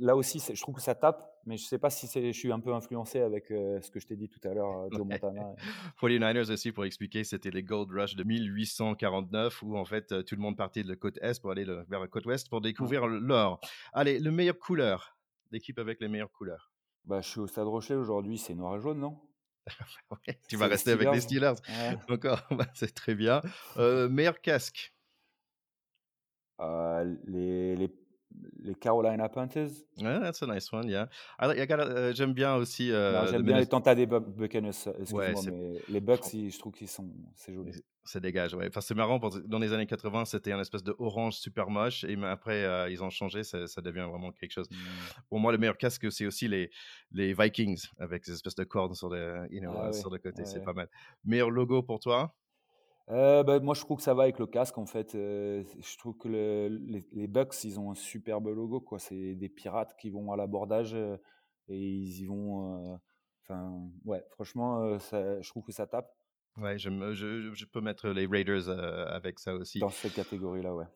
là 0.00 0.16
aussi, 0.16 0.42
je 0.52 0.60
trouve 0.60 0.74
que 0.74 0.82
ça 0.82 0.94
tape, 0.94 1.32
mais 1.46 1.56
je 1.56 1.64
sais 1.64 1.78
pas 1.78 1.90
si 1.90 2.08
je 2.08 2.36
suis 2.36 2.52
un 2.52 2.60
peu 2.60 2.74
influencé 2.74 3.20
avec 3.20 3.50
euh, 3.50 3.80
ce 3.80 3.90
que 3.90 4.00
je 4.00 4.06
t'ai 4.06 4.16
dit 4.16 4.28
tout 4.28 4.40
à 4.46 4.52
l'heure, 4.52 4.80
euh, 4.80 4.88
Joe 4.92 5.06
Montana. 5.06 5.54
49ers 6.02 6.52
aussi, 6.52 6.72
pour 6.72 6.84
expliquer, 6.84 7.22
c'était 7.22 7.50
les 7.50 7.62
Gold 7.62 7.90
Rush 7.90 8.16
de 8.16 8.24
1849, 8.24 9.62
où 9.62 9.78
en 9.78 9.84
fait, 9.84 10.24
tout 10.24 10.34
le 10.34 10.42
monde 10.42 10.56
partait 10.56 10.82
de 10.82 10.88
la 10.88 10.96
côte 10.96 11.18
Est 11.22 11.40
pour 11.40 11.52
aller 11.52 11.64
vers 11.64 12.00
la 12.00 12.08
côte 12.08 12.26
Ouest 12.26 12.48
pour 12.48 12.60
découvrir 12.60 13.06
l'or. 13.06 13.60
Allez, 13.92 14.18
le 14.18 14.30
meilleur 14.32 14.58
couleur, 14.58 15.16
l'équipe 15.52 15.78
avec 15.78 16.00
les 16.00 16.08
meilleures 16.08 16.32
couleurs. 16.32 16.72
Bah, 17.04 17.20
je 17.20 17.28
suis 17.28 17.40
au 17.40 17.46
Stade 17.46 17.66
Rocher 17.66 17.94
aujourd'hui, 17.94 18.38
c'est 18.38 18.54
noir 18.54 18.76
et 18.76 18.80
jaune, 18.80 18.98
non? 18.98 19.20
tu 20.48 20.56
vas 20.56 20.66
rester 20.66 20.92
avec 20.92 21.10
les 21.12 21.20
Steelers. 21.20 21.54
D'accord, 22.08 22.40
bah, 22.50 22.66
c'est 22.74 22.94
très 22.94 23.14
bien. 23.14 23.40
Euh, 23.76 24.08
meilleur 24.08 24.40
casque? 24.40 24.92
Euh, 26.60 27.16
les, 27.26 27.76
les, 27.76 27.90
les, 28.62 28.74
Carolina 28.74 29.28
Panthers. 29.28 29.70
Yeah, 29.96 30.20
that's 30.20 30.42
a 30.42 30.46
nice 30.46 30.72
one, 30.72 30.88
yeah. 30.88 31.08
I, 31.38 31.46
I 31.46 31.62
uh, 31.62 32.12
j'aime 32.14 32.32
bien 32.32 32.56
aussi. 32.56 32.90
Euh, 32.90 33.26
j'aime 33.30 33.42
bien 33.42 33.58
les 33.58 33.66
Tampa 33.66 33.94
des 33.94 34.06
Buccaneers, 34.06 34.70
excuse-moi, 34.70 35.26
mais 35.46 35.80
les 35.88 36.00
Bucks, 36.00 36.30
je 36.32 36.58
trouve 36.58 36.72
qu'ils 36.72 36.88
sont. 36.88 37.08
C'est 37.34 37.52
joli. 37.52 37.72
Ça 38.06 38.20
dégage, 38.20 38.52
ouais. 38.52 38.66
Enfin, 38.68 38.82
c'est 38.82 38.94
marrant, 38.94 39.18
dans 39.46 39.58
les 39.58 39.72
années 39.72 39.86
80, 39.86 40.26
c'était 40.26 40.52
un 40.52 40.60
espèce 40.60 40.82
de 40.82 40.94
orange 40.98 41.36
super 41.36 41.70
moche, 41.70 42.04
et 42.04 42.22
après, 42.24 42.90
ils 42.92 43.02
ont 43.02 43.08
changé, 43.08 43.44
ça, 43.44 43.66
ça, 43.66 43.80
devient 43.80 44.06
vraiment 44.10 44.30
quelque 44.30 44.52
chose. 44.52 44.68
Mmh. 44.70 44.76
Pour 45.30 45.40
moi, 45.40 45.52
le 45.52 45.58
meilleur 45.58 45.78
casque, 45.78 46.12
c'est 46.12 46.26
aussi 46.26 46.46
les, 46.46 46.70
les 47.12 47.32
Vikings, 47.32 47.80
avec 47.98 48.26
ces 48.26 48.32
espèces 48.32 48.56
de 48.56 48.64
cordes 48.64 48.94
sur, 48.94 49.08
les, 49.08 49.46
you 49.50 49.60
know, 49.60 49.72
ah 49.74 49.92
sur 49.94 50.10
le 50.10 50.18
côté, 50.18 50.44
c'est 50.44 50.62
pas 50.62 50.74
mal. 50.74 50.88
Meilleur 51.24 51.50
logo 51.50 51.82
pour 51.82 51.98
toi? 51.98 52.34
Euh, 53.10 53.42
bah, 53.42 53.60
moi, 53.60 53.74
je 53.74 53.80
trouve 53.80 53.98
que 53.98 54.02
ça 54.02 54.14
va 54.14 54.22
avec 54.24 54.38
le 54.38 54.46
casque, 54.46 54.78
en 54.78 54.86
fait. 54.86 55.14
Euh, 55.14 55.62
je 55.80 55.96
trouve 55.98 56.16
que 56.16 56.28
les, 56.28 57.04
les, 57.12 57.26
Bucks, 57.26 57.64
ils 57.64 57.78
ont 57.78 57.90
un 57.90 57.94
superbe 57.94 58.48
logo, 58.48 58.80
quoi. 58.80 58.98
C'est 58.98 59.34
des 59.34 59.48
pirates 59.48 59.94
qui 59.98 60.10
vont 60.10 60.32
à 60.32 60.36
l'abordage 60.36 60.94
euh, 60.94 61.16
et 61.68 61.78
ils 61.78 62.22
y 62.22 62.26
vont. 62.26 62.98
Enfin, 63.42 63.78
ouais, 64.04 64.24
franchement, 64.30 64.98
ça, 64.98 65.40
je 65.40 65.48
trouve 65.50 65.64
que 65.64 65.72
ça 65.72 65.86
tape. 65.86 66.10
Ouais, 66.56 66.78
je, 66.78 66.88
je, 67.12 67.64
peux 67.66 67.80
mettre 67.80 68.08
les 68.08 68.26
Raiders 68.26 68.68
avec 68.68 69.38
ça 69.38 69.54
aussi. 69.54 69.80
Dans 69.80 69.90
cette 69.90 70.14
catégorie-là, 70.14 70.74
ouais. 70.74 70.86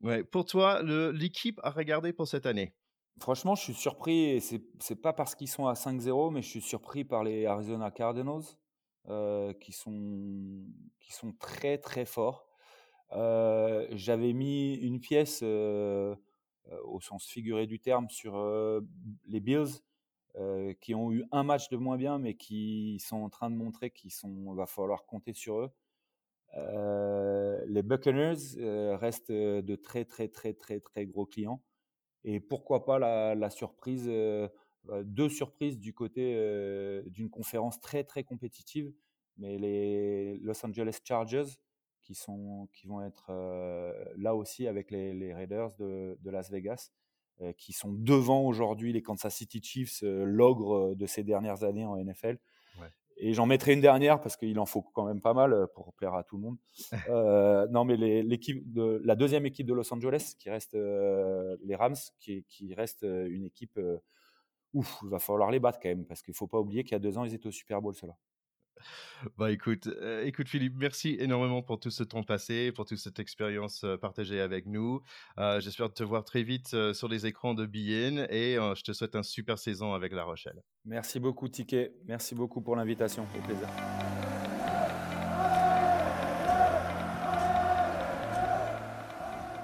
Ouais. 0.00 0.24
Pour 0.24 0.46
toi, 0.46 0.80
l'équipe 1.12 1.60
à 1.62 1.70
regarder 1.70 2.12
pour 2.12 2.28
cette 2.28 2.46
année? 2.46 2.74
Franchement, 3.20 3.56
je 3.56 3.62
suis 3.62 3.74
surpris, 3.74 4.30
et 4.30 4.40
c'est 4.40 5.02
pas 5.02 5.12
parce 5.12 5.34
qu'ils 5.34 5.48
sont 5.48 5.66
à 5.66 5.74
5-0, 5.74 6.32
mais 6.32 6.40
je 6.40 6.48
suis 6.48 6.60
surpris 6.62 7.04
par 7.04 7.24
les 7.24 7.46
Arizona 7.46 7.90
Cardinals. 7.90 8.44
Euh, 9.10 9.54
qui, 9.54 9.72
sont, 9.72 10.66
qui 11.00 11.12
sont 11.12 11.32
très 11.32 11.78
très 11.78 12.04
forts. 12.04 12.46
Euh, 13.12 13.86
j'avais 13.92 14.34
mis 14.34 14.74
une 14.74 15.00
pièce 15.00 15.40
euh, 15.42 16.14
au 16.84 17.00
sens 17.00 17.24
figuré 17.24 17.66
du 17.66 17.80
terme 17.80 18.10
sur 18.10 18.36
les 19.26 19.40
Bills 19.40 19.80
qui 20.80 20.94
ont 20.94 21.10
eu 21.10 21.24
un 21.32 21.42
match 21.42 21.70
de 21.70 21.78
moins 21.78 21.96
bien, 21.96 22.18
mais 22.18 22.34
qui 22.34 22.98
sont 23.00 23.16
en 23.16 23.30
train 23.30 23.48
de 23.50 23.56
montrer 23.56 23.90
qu'il 23.90 24.12
va 24.54 24.66
falloir 24.66 25.06
compter 25.06 25.32
sur 25.32 25.58
eux. 25.60 25.70
les 27.66 27.82
Buccaneers 27.82 28.56
restent 28.96 29.32
de 29.32 29.76
très 29.76 30.04
très 30.04 30.28
très 30.28 30.52
très 30.52 30.80
très 30.80 31.06
gros 31.06 31.24
clients. 31.24 31.62
Et 32.24 32.40
pourquoi 32.40 32.84
pas 32.84 32.98
la, 32.98 33.50
surprise 33.50 34.06
deux 35.04 35.28
surprises 35.28 35.78
du 35.78 35.92
côté 35.92 36.34
d'une 37.06 37.30
conférence 37.30 37.80
très 37.80 38.04
très 38.04 38.24
compétitive, 38.24 38.92
mais 39.36 39.58
les 39.58 40.38
Los 40.38 40.64
Angeles 40.64 40.98
Chargers 41.04 41.44
qui, 42.02 42.14
sont, 42.14 42.68
qui 42.72 42.86
vont 42.86 43.02
être 43.02 43.30
là 44.16 44.34
aussi 44.34 44.66
avec 44.66 44.90
les, 44.90 45.34
Raiders 45.34 45.74
de, 45.78 46.30
Las 46.30 46.50
Vegas, 46.50 46.90
qui 47.56 47.72
sont 47.72 47.92
devant 47.92 48.42
aujourd'hui 48.42 48.92
les 48.92 49.02
Kansas 49.02 49.34
City 49.34 49.62
Chiefs, 49.62 50.02
l'ogre 50.02 50.94
de 50.94 51.06
ces 51.06 51.22
dernières 51.22 51.64
années 51.64 51.84
en 51.84 51.96
NFL. 51.96 52.38
Et 53.20 53.34
j'en 53.34 53.46
mettrai 53.46 53.72
une 53.72 53.80
dernière 53.80 54.20
parce 54.20 54.36
qu'il 54.36 54.58
en 54.60 54.66
faut 54.66 54.80
quand 54.80 55.04
même 55.04 55.20
pas 55.20 55.34
mal 55.34 55.66
pour 55.74 55.92
plaire 55.94 56.14
à 56.14 56.22
tout 56.22 56.36
le 56.36 56.42
monde. 56.42 56.56
non, 57.72 57.84
mais 57.84 57.96
l'équipe 58.22 58.72
de 58.72 59.02
la 59.04 59.16
deuxième 59.16 59.44
équipe 59.44 59.66
de 59.66 59.74
Los 59.74 59.92
Angeles, 59.92 60.34
qui 60.38 60.50
reste 60.50 60.74
les 60.74 61.76
Rams, 61.76 61.96
qui, 62.20 62.44
qui 62.44 62.74
reste 62.74 63.02
une 63.02 63.44
équipe 63.44 63.78
ouf, 64.72 64.98
il 65.02 65.08
va 65.08 65.18
falloir 65.18 65.50
les 65.50 65.60
battre 65.60 65.78
quand 65.82 65.88
même, 65.88 66.04
parce 66.04 66.22
qu'il 66.22 66.32
ne 66.32 66.36
faut 66.36 66.46
pas 66.46 66.58
oublier 66.58 66.84
qu'il 66.84 66.92
y 66.92 66.96
a 66.96 67.00
deux 67.00 67.18
ans, 67.18 67.24
ils 67.24 67.34
étaient 67.34 67.48
au 67.48 67.52
Super 67.52 67.80
Bowl, 67.80 67.94
cela. 67.94 68.16
Bah 69.36 69.50
écoute, 69.50 69.88
euh, 69.88 70.24
écoute 70.24 70.48
Philippe, 70.48 70.74
merci 70.76 71.16
énormément 71.18 71.62
pour 71.62 71.80
tout 71.80 71.90
ce 71.90 72.04
temps 72.04 72.22
passé, 72.22 72.72
pour 72.72 72.84
toute 72.84 72.98
cette 72.98 73.18
expérience 73.18 73.82
euh, 73.84 73.96
partagée 73.96 74.40
avec 74.40 74.66
nous. 74.66 75.02
Euh, 75.38 75.60
j'espère 75.60 75.92
te 75.92 76.04
voir 76.04 76.24
très 76.24 76.42
vite 76.42 76.76
sur 76.92 77.08
les 77.08 77.26
écrans 77.26 77.54
de 77.54 77.66
BN 77.66 78.26
et 78.30 78.54
je 78.54 78.82
te 78.82 78.92
souhaite 78.92 79.16
un 79.16 79.22
super 79.22 79.58
saison 79.58 79.94
avec 79.94 80.12
La 80.12 80.24
Rochelle. 80.24 80.62
Merci 80.84 81.20
beaucoup 81.20 81.48
Ticket, 81.48 81.94
merci 82.06 82.34
beaucoup 82.34 82.60
pour 82.60 82.76
l'invitation, 82.76 83.26
au 83.36 83.42
plaisir. 83.42 83.68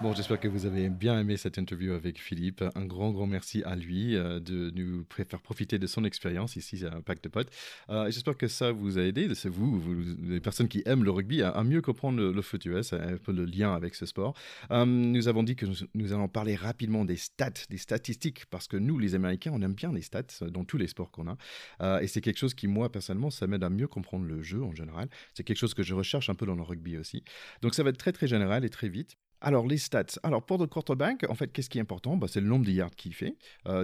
Bon, 0.05 0.13
j'espère 0.13 0.39
que 0.39 0.49
vous 0.49 0.67
avez 0.67 0.91
bien 0.91 1.19
aimé 1.19 1.39
cette 1.39 1.57
interview 1.57 1.95
avec 1.95 2.21
Philippe. 2.21 2.63
Un 2.75 2.85
grand, 2.85 3.11
grand 3.11 3.27
merci 3.27 3.63
à 3.63 3.75
lui 3.75 4.17
euh, 4.17 4.39
de 4.39 4.71
nous 4.75 5.07
faire 5.09 5.41
profiter 5.41 5.79
de 5.79 5.87
son 5.87 6.05
expérience 6.05 6.57
ici 6.57 6.85
à 6.85 7.01
Pack 7.01 7.23
de 7.23 7.31
Potes. 7.31 7.49
Euh, 7.89 8.11
j'espère 8.11 8.37
que 8.37 8.47
ça 8.47 8.71
vous 8.71 8.99
a 8.99 9.01
aidé, 9.01 9.35
c'est 9.35 9.49
vous, 9.49 9.83
les 10.23 10.41
personnes 10.41 10.69
qui 10.69 10.83
aiment 10.85 11.05
le 11.05 11.11
rugby, 11.11 11.41
à, 11.41 11.65
mieux 11.65 11.81
comprendre 11.81 12.21
le, 12.21 12.43
foot 12.43 12.67
US, 12.67 12.93
un 12.93 13.17
peu 13.17 13.33
le 13.33 13.47
lien 13.47 13.75
avec 13.75 13.95
ce 13.95 14.05
sport. 14.05 14.35
Euh, 14.73 14.85
nous 14.85 15.27
avons 15.27 15.43
dit 15.43 15.57
que 15.57 15.65
nous, 15.95 16.13
allons 16.13 16.29
parler 16.29 16.55
rapidement 16.55 17.07
des 17.07 17.17
stats, 17.17 17.65
des 17.71 17.79
statistiques, 17.79 18.45
parce 18.51 18.69
que 18.69 18.77
nous, 18.77 18.99
les 18.99 19.15
Américains, 19.15 19.53
on 19.55 19.63
aime 19.63 19.73
bien 19.73 19.91
les 19.91 20.03
stats 20.03 20.51
dans 20.51 20.67
tous 20.67 20.77
les 20.77 20.89
sports 20.89 21.11
qu'on 21.13 21.29
a. 21.29 22.03
et 22.03 22.09
c'est 22.09 22.21
quelque 22.21 22.39
chose 22.39 22.53
qui, 22.53 22.69
moi, 22.69 22.93
personnellement, 22.93 23.31
ça 23.31 23.47
m'aide 23.47 23.65
à 23.65 23.71
mieux 23.71 23.89
comprendre 23.89 24.27
le 24.27 24.43
jeu 24.43 24.63
en 24.63 24.75
général. 24.75 25.09
C'est 25.33 25.45
quelque 25.45 25.57
chose 25.57 25.73
que 25.73 25.83
je 25.83 25.95
recherche 25.95 26.29
un 26.29 26.35
peu 26.35 26.45
dans 26.45 26.57
le 26.57 26.63
rugby 26.63 26.99
aussi. 26.99 27.25
Donc 27.63 27.75
ça 27.75 27.83
va 27.83 27.89
être 27.89 27.97
très, 27.97 28.13
très 28.13 28.27
général 28.27 28.67
et 28.67 28.69
très 28.69 28.91
vite. 28.91 29.17
Alors, 29.47 29.67
les 29.67 29.77
stats. 29.77 30.07
Alors, 30.23 30.43
pour 30.43 30.57
le 30.57 30.67
quarterback, 30.67 31.27
en 31.29 31.35
fait, 31.35 31.53
qu'est-ce 31.53 31.69
qui 31.69 31.77
est 31.77 31.81
important? 31.83 32.17
Bah, 32.17 32.29
C'est 32.31 32.41
le 32.41 32.47
nombre 32.47 32.65
de 32.65 32.71
yards 32.71 32.97
qu'il 32.97 33.13
fait. 33.13 33.37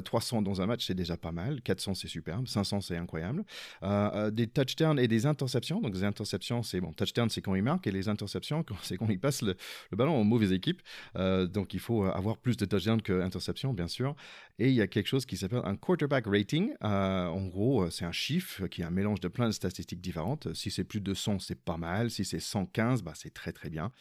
300 0.05 0.39
euh, 0.39 0.41
dans 0.41 0.63
un 0.63 0.67
match, 0.67 0.87
c'est 0.87 0.95
déjà 0.95 1.19
pas 1.19 1.33
mal. 1.33 1.61
400, 1.61 1.93
c'est 1.93 2.09
superbe. 2.09 2.49
500, 2.49 2.81
c'est 2.81 2.97
incroyable. 2.97 3.45
Euh, 3.83 4.11
euh, 4.15 4.31
des 4.31 4.47
touchdowns 4.47 4.99
et 4.99 5.07
des 5.07 5.27
interceptions. 5.27 5.83
Donc, 5.83 5.93
des 5.93 6.05
interceptions, 6.05 6.63
c'est 6.63 6.81
bon. 6.81 6.95
Touchdown, 6.95 7.29
c'est 7.29 7.43
quand 7.43 7.55
il 7.55 7.63
marque. 7.63 7.87
Et 7.87 7.93
les 7.93 8.09
interceptions, 8.09 8.65
c'est 8.83 8.97
quand 8.97 9.11
il 9.11 9.21
passe 9.21 9.43
le, 9.43 9.55
ballon 9.93 10.19
aux 10.19 10.25
mauvaises 10.25 10.53
équipes. 10.53 10.81
donc, 11.15 11.75
il 11.75 11.81
faut 11.81 12.05
avoir 12.05 12.39
plus 12.39 12.57
de 12.57 12.65
touchdowns 12.65 13.03
qu'interceptions, 13.03 13.75
bien 13.75 13.89
sûr. 13.89 14.17
Et 14.59 14.69
il 14.69 14.75
y 14.75 14.81
a 14.81 14.87
quelque 14.87 15.09
chose 15.09 15.27
qui 15.27 15.37
s'appelle 15.37 15.61
un 15.65 15.77
quarterback 15.77 16.25
rating. 16.27 16.73
en 16.81 17.47
gros, 17.49 17.91
c'est 17.91 18.07
un 18.07 18.13
chiffre 18.13 18.67
qui 18.67 18.81
est 18.81 18.85
un 18.85 18.91
mélange 18.91 19.21
de 19.21 19.29
plein 19.29 19.47
de 19.47 19.53
statistiques 19.53 20.01
différentes. 20.01 20.55
Si 20.55 20.71
c'est 20.71 20.85
plus 20.85 21.03
de 21.03 21.13
100, 21.13 21.39
c'est 21.41 21.61
pas 21.61 21.77
mal. 21.77 22.11
Si 22.11 22.25
c'est 22.25 22.41
115, 22.41 23.03
bah, 23.03 23.13
c'est 23.15 23.35
très, 23.35 23.53
très 23.53 23.69
bien. 23.69 23.93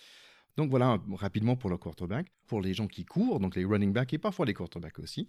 Donc 0.59 0.71
voilà, 0.71 1.01
rapidement 1.13 1.55
pour 1.55 1.69
le 1.69 1.77
quarterback. 1.77 2.27
Pour 2.45 2.59
les 2.59 2.73
gens 2.73 2.87
qui 2.87 3.05
courent, 3.05 3.39
donc 3.39 3.55
les 3.55 3.63
running 3.63 3.93
backs 3.93 4.13
et 4.13 4.17
parfois 4.17 4.45
les 4.45 4.53
quarterbacks 4.53 4.99
aussi, 4.99 5.25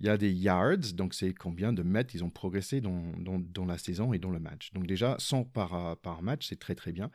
il 0.00 0.06
y 0.06 0.08
a 0.08 0.16
des 0.16 0.32
yards, 0.32 0.94
donc 0.94 1.14
c'est 1.14 1.32
combien 1.34 1.72
de 1.72 1.84
mètres 1.84 2.16
ils 2.16 2.24
ont 2.24 2.30
progressé 2.30 2.80
dans, 2.80 3.14
dans, 3.16 3.64
la 3.64 3.78
saison 3.78 4.12
et 4.12 4.18
dans 4.18 4.30
le 4.30 4.40
match. 4.40 4.72
Donc 4.72 4.88
déjà, 4.88 5.14
100 5.20 5.44
par, 5.44 5.96
par 5.98 6.20
match, 6.22 6.48
c'est 6.48 6.58
très 6.58 6.74
très 6.74 6.90
bien. 6.90 7.12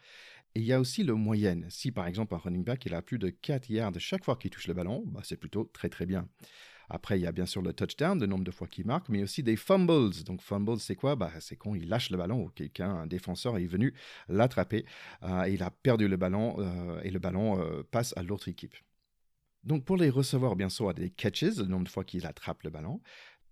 Et 0.55 0.61
il 0.61 0.65
y 0.65 0.71
a 0.71 0.79
aussi 0.79 1.03
le 1.03 1.15
moyenne. 1.15 1.65
Si 1.67 1.91
par 1.91 2.07
exemple 2.07 2.35
un 2.35 2.37
running 2.37 2.63
back 2.63 2.85
il 2.85 2.93
a 2.93 3.01
plus 3.01 3.19
de 3.19 3.27
4 3.27 3.69
yards 3.69 3.99
chaque 3.99 4.23
fois 4.23 4.37
qu'il 4.37 4.49
touche 4.49 4.67
le 4.67 4.73
ballon, 4.73 5.03
bah, 5.05 5.19
c'est 5.25 5.35
plutôt 5.35 5.69
très 5.73 5.89
très 5.89 6.05
bien. 6.05 6.25
Après, 6.89 7.19
il 7.19 7.23
y 7.23 7.27
a 7.27 7.31
bien 7.31 7.45
sûr 7.45 7.61
le 7.61 7.73
touchdown, 7.73 8.19
le 8.19 8.27
nombre 8.27 8.43
de 8.43 8.51
fois 8.51 8.67
qu'il 8.67 8.85
marque, 8.85 9.09
mais 9.09 9.23
aussi 9.23 9.43
des 9.43 9.57
fumbles. 9.57 10.23
Donc, 10.25 10.41
fumbles, 10.41 10.79
c'est 10.79 10.95
quoi? 10.95 11.15
Bah, 11.15 11.31
C'est 11.39 11.57
quand 11.57 11.75
il 11.75 11.89
lâche 11.89 12.09
le 12.09 12.17
ballon 12.17 12.43
ou 12.43 12.49
quelqu'un, 12.49 12.89
un 12.89 13.07
défenseur, 13.07 13.57
est 13.57 13.65
venu 13.65 13.93
l'attraper 14.29 14.85
euh, 15.23 15.45
et 15.45 15.53
il 15.53 15.63
a 15.63 15.71
perdu 15.71 16.07
le 16.07 16.17
ballon 16.17 16.55
euh, 16.59 17.01
et 17.03 17.11
le 17.11 17.19
ballon 17.19 17.59
euh, 17.59 17.83
passe 17.83 18.13
à 18.15 18.23
l'autre 18.23 18.47
équipe. 18.47 18.75
Donc, 19.63 19.83
pour 19.83 19.97
les 19.97 20.09
receveurs, 20.09 20.55
bien 20.55 20.69
sûr, 20.69 20.85
il 20.85 20.87
y 20.87 20.91
a 20.91 20.93
des 20.93 21.09
catches, 21.09 21.57
le 21.57 21.65
nombre 21.65 21.83
de 21.83 21.89
fois 21.89 22.05
qu'il 22.05 22.25
attrape 22.25 22.63
le 22.63 22.69
ballon. 22.69 23.01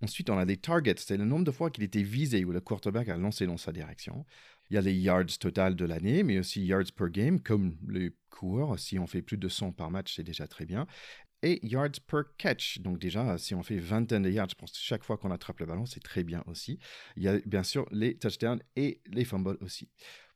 Ensuite, 0.01 0.29
on 0.29 0.37
a 0.37 0.45
des 0.45 0.57
targets, 0.57 0.95
c'est 0.97 1.17
le 1.17 1.25
nombre 1.25 1.45
de 1.45 1.51
fois 1.51 1.69
qu'il 1.69 1.83
était 1.83 2.03
visé 2.03 2.43
ou 2.45 2.51
le 2.51 2.61
quarterback 2.61 3.09
a 3.09 3.17
lancé 3.17 3.47
dans 3.47 3.57
sa 3.57 3.71
direction. 3.71 4.25
Il 4.69 4.75
y 4.75 4.77
a 4.77 4.81
les 4.81 4.93
yards 4.93 5.37
total 5.39 5.75
de 5.75 5.85
l'année, 5.85 6.23
mais 6.23 6.39
aussi 6.39 6.65
yards 6.65 6.91
per 6.95 7.09
game, 7.09 7.39
comme 7.39 7.77
les 7.87 8.13
coureurs. 8.29 8.77
Si 8.79 8.97
on 8.99 9.07
fait 9.07 9.21
plus 9.21 9.37
de 9.37 9.47
100 9.47 9.71
par 9.71 9.91
match, 9.91 10.15
c'est 10.15 10.23
déjà 10.23 10.47
très 10.47 10.65
bien 10.65 10.87
yards 11.63 11.99
per 12.07 12.23
catch. 12.37 12.79
Donc 12.79 12.99
déjà, 12.99 13.37
si 13.37 13.55
on 13.55 13.63
fait 13.63 13.77
vingtaine 13.77 14.23
de 14.23 14.29
yards, 14.29 14.49
je 14.49 14.55
pense 14.55 14.77
chaque 14.77 15.03
fois 15.03 15.17
qu'on 15.17 15.31
attrape 15.31 15.59
le 15.59 15.65
ballon, 15.65 15.85
c'est 15.85 16.03
très 16.03 16.23
bien 16.23 16.43
aussi. 16.47 16.79
Il 17.15 17.23
y 17.23 17.27
a 17.27 17.39
bien 17.45 17.63
sûr 17.63 17.87
les 17.91 18.17
touchdowns 18.17 18.61
et 18.75 19.01
les 19.07 19.25
fumbles 19.25 19.57
aussi. 19.61 19.89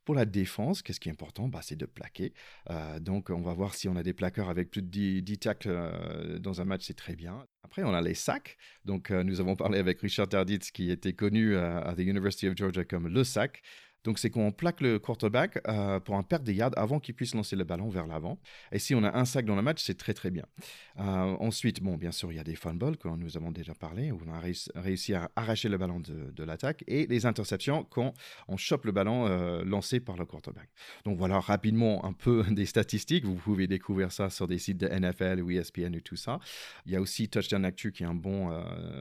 Pour 0.10 0.16
la 0.16 0.26
défense, 0.26 0.82
qu'est-ce 0.82 1.00
qui 1.00 1.10
est 1.10 1.12
important? 1.12 1.48
Bah, 1.50 1.60
C'est 1.62 1.76
de 1.76 1.86
plaquer. 1.86 2.34
Euh, 2.72 3.00
donc, 3.00 3.30
on 3.30 3.42
va 3.42 3.54
voir 3.54 3.76
si 3.76 3.88
on 3.88 3.96
a 3.96 4.02
des 4.02 4.14
plaqueurs 4.14 4.50
avec 4.50 4.72
plus 4.72 4.82
de 4.82 4.88
10, 4.88 5.22
10 5.22 5.38
tacles 5.38 5.70
euh, 5.70 6.40
dans 6.40 6.62
un 6.62 6.66
match, 6.66 6.86
c'est 6.88 6.96
très 6.96 7.16
bien. 7.16 7.46
Après, 7.62 7.84
on 7.84 7.94
a 7.94 8.02
les 8.02 8.16
sacs. 8.16 8.58
Donc, 8.86 9.12
euh, 9.12 9.24
nous 9.24 9.40
avons 9.40 9.56
parlé 9.56 9.78
avec 9.78 10.02
Richard 10.02 10.28
Tarditz, 10.28 10.72
qui 10.72 10.90
était 10.90 11.14
connu 11.14 11.56
à 11.56 11.94
the 11.96 12.00
University 12.00 12.48
of 12.48 12.58
Georgia 12.58 12.84
comme 12.86 13.08
le 13.08 13.24
sac. 13.24 13.62
Donc, 14.04 14.20
c'est 14.20 14.30
qu'on 14.30 14.52
plaque 14.52 14.82
le 14.82 15.00
quarterback 15.00 15.60
euh, 15.68 16.00
pour 16.00 16.16
un 16.16 16.24
perte 16.24 16.44
des 16.44 16.54
yards 16.54 16.78
avant 16.78 17.00
qu'il 17.00 17.16
puisse 17.16 17.36
lancer 17.36 17.56
le 17.56 17.64
ballon 17.64 17.90
vers 17.90 18.08
l'avant. 18.08 18.40
Et 18.72 18.80
si 18.80 18.96
on 18.96 19.04
a 19.04 19.18
un 19.18 19.26
sac 19.26 19.46
dans 19.46 19.56
le 19.56 19.62
match, 19.62 19.84
c'est 19.84 19.98
très 19.98 20.14
très 20.14 20.32
bien. 20.32 20.46
Euh, 21.00 21.04
ensuite, 21.04 21.82
bon, 21.82 21.98
bien 21.98 22.12
sûr, 22.12 22.32
il 22.32 22.36
y 22.36 22.40
a 22.40 22.44
des 22.44 22.56
fumbles, 22.56 22.98
comme 22.98 23.20
nous 23.20 23.38
avons 23.38 23.52
déjà 23.52 23.74
parlé, 23.74 24.12
où 24.12 24.20
on 24.26 24.32
a 24.32 24.42
réussi 24.76 25.14
à 25.14 25.30
arracher 25.36 25.70
le 25.70 25.78
ballon 25.78 26.00
de, 26.00 26.44
l'attaque, 26.44 26.84
et 26.88 27.06
les 27.08 27.26
interceptions 27.26 27.84
quand 27.84 28.14
on 28.48 28.58
chope 28.58 28.86
le 28.86 28.92
ballon 28.92 29.28
euh, 29.28 29.64
lancé 29.66 30.00
par 30.00 30.16
le 30.16 30.26
quarterback. 30.26 30.70
Donc 31.04 31.18
voilà, 31.18 31.40
rapidement, 31.40 32.06
un 32.06 32.14
peu 32.14 32.44
des 32.50 32.66
statistiques. 32.66 33.26
Vous 33.26 33.36
pouvez 33.36 33.68
découvrir 33.68 34.12
ça 34.12 34.30
sur 34.30 34.48
des 34.48 34.60
sites 34.60 34.78
de 34.78 34.88
NFL 34.88 35.42
ou 35.42 35.52
ESPN 35.52 35.94
et 35.94 36.02
tout 36.02 36.16
ça. 36.16 36.40
Il 36.86 36.94
y 36.94 36.96
a 36.96 37.02
aussi 37.02 37.28
Touchdown 37.28 37.66
Actu 37.66 37.92
qui 37.92 38.04
est 38.04 38.08
un 38.08 38.14
bon 38.14 38.50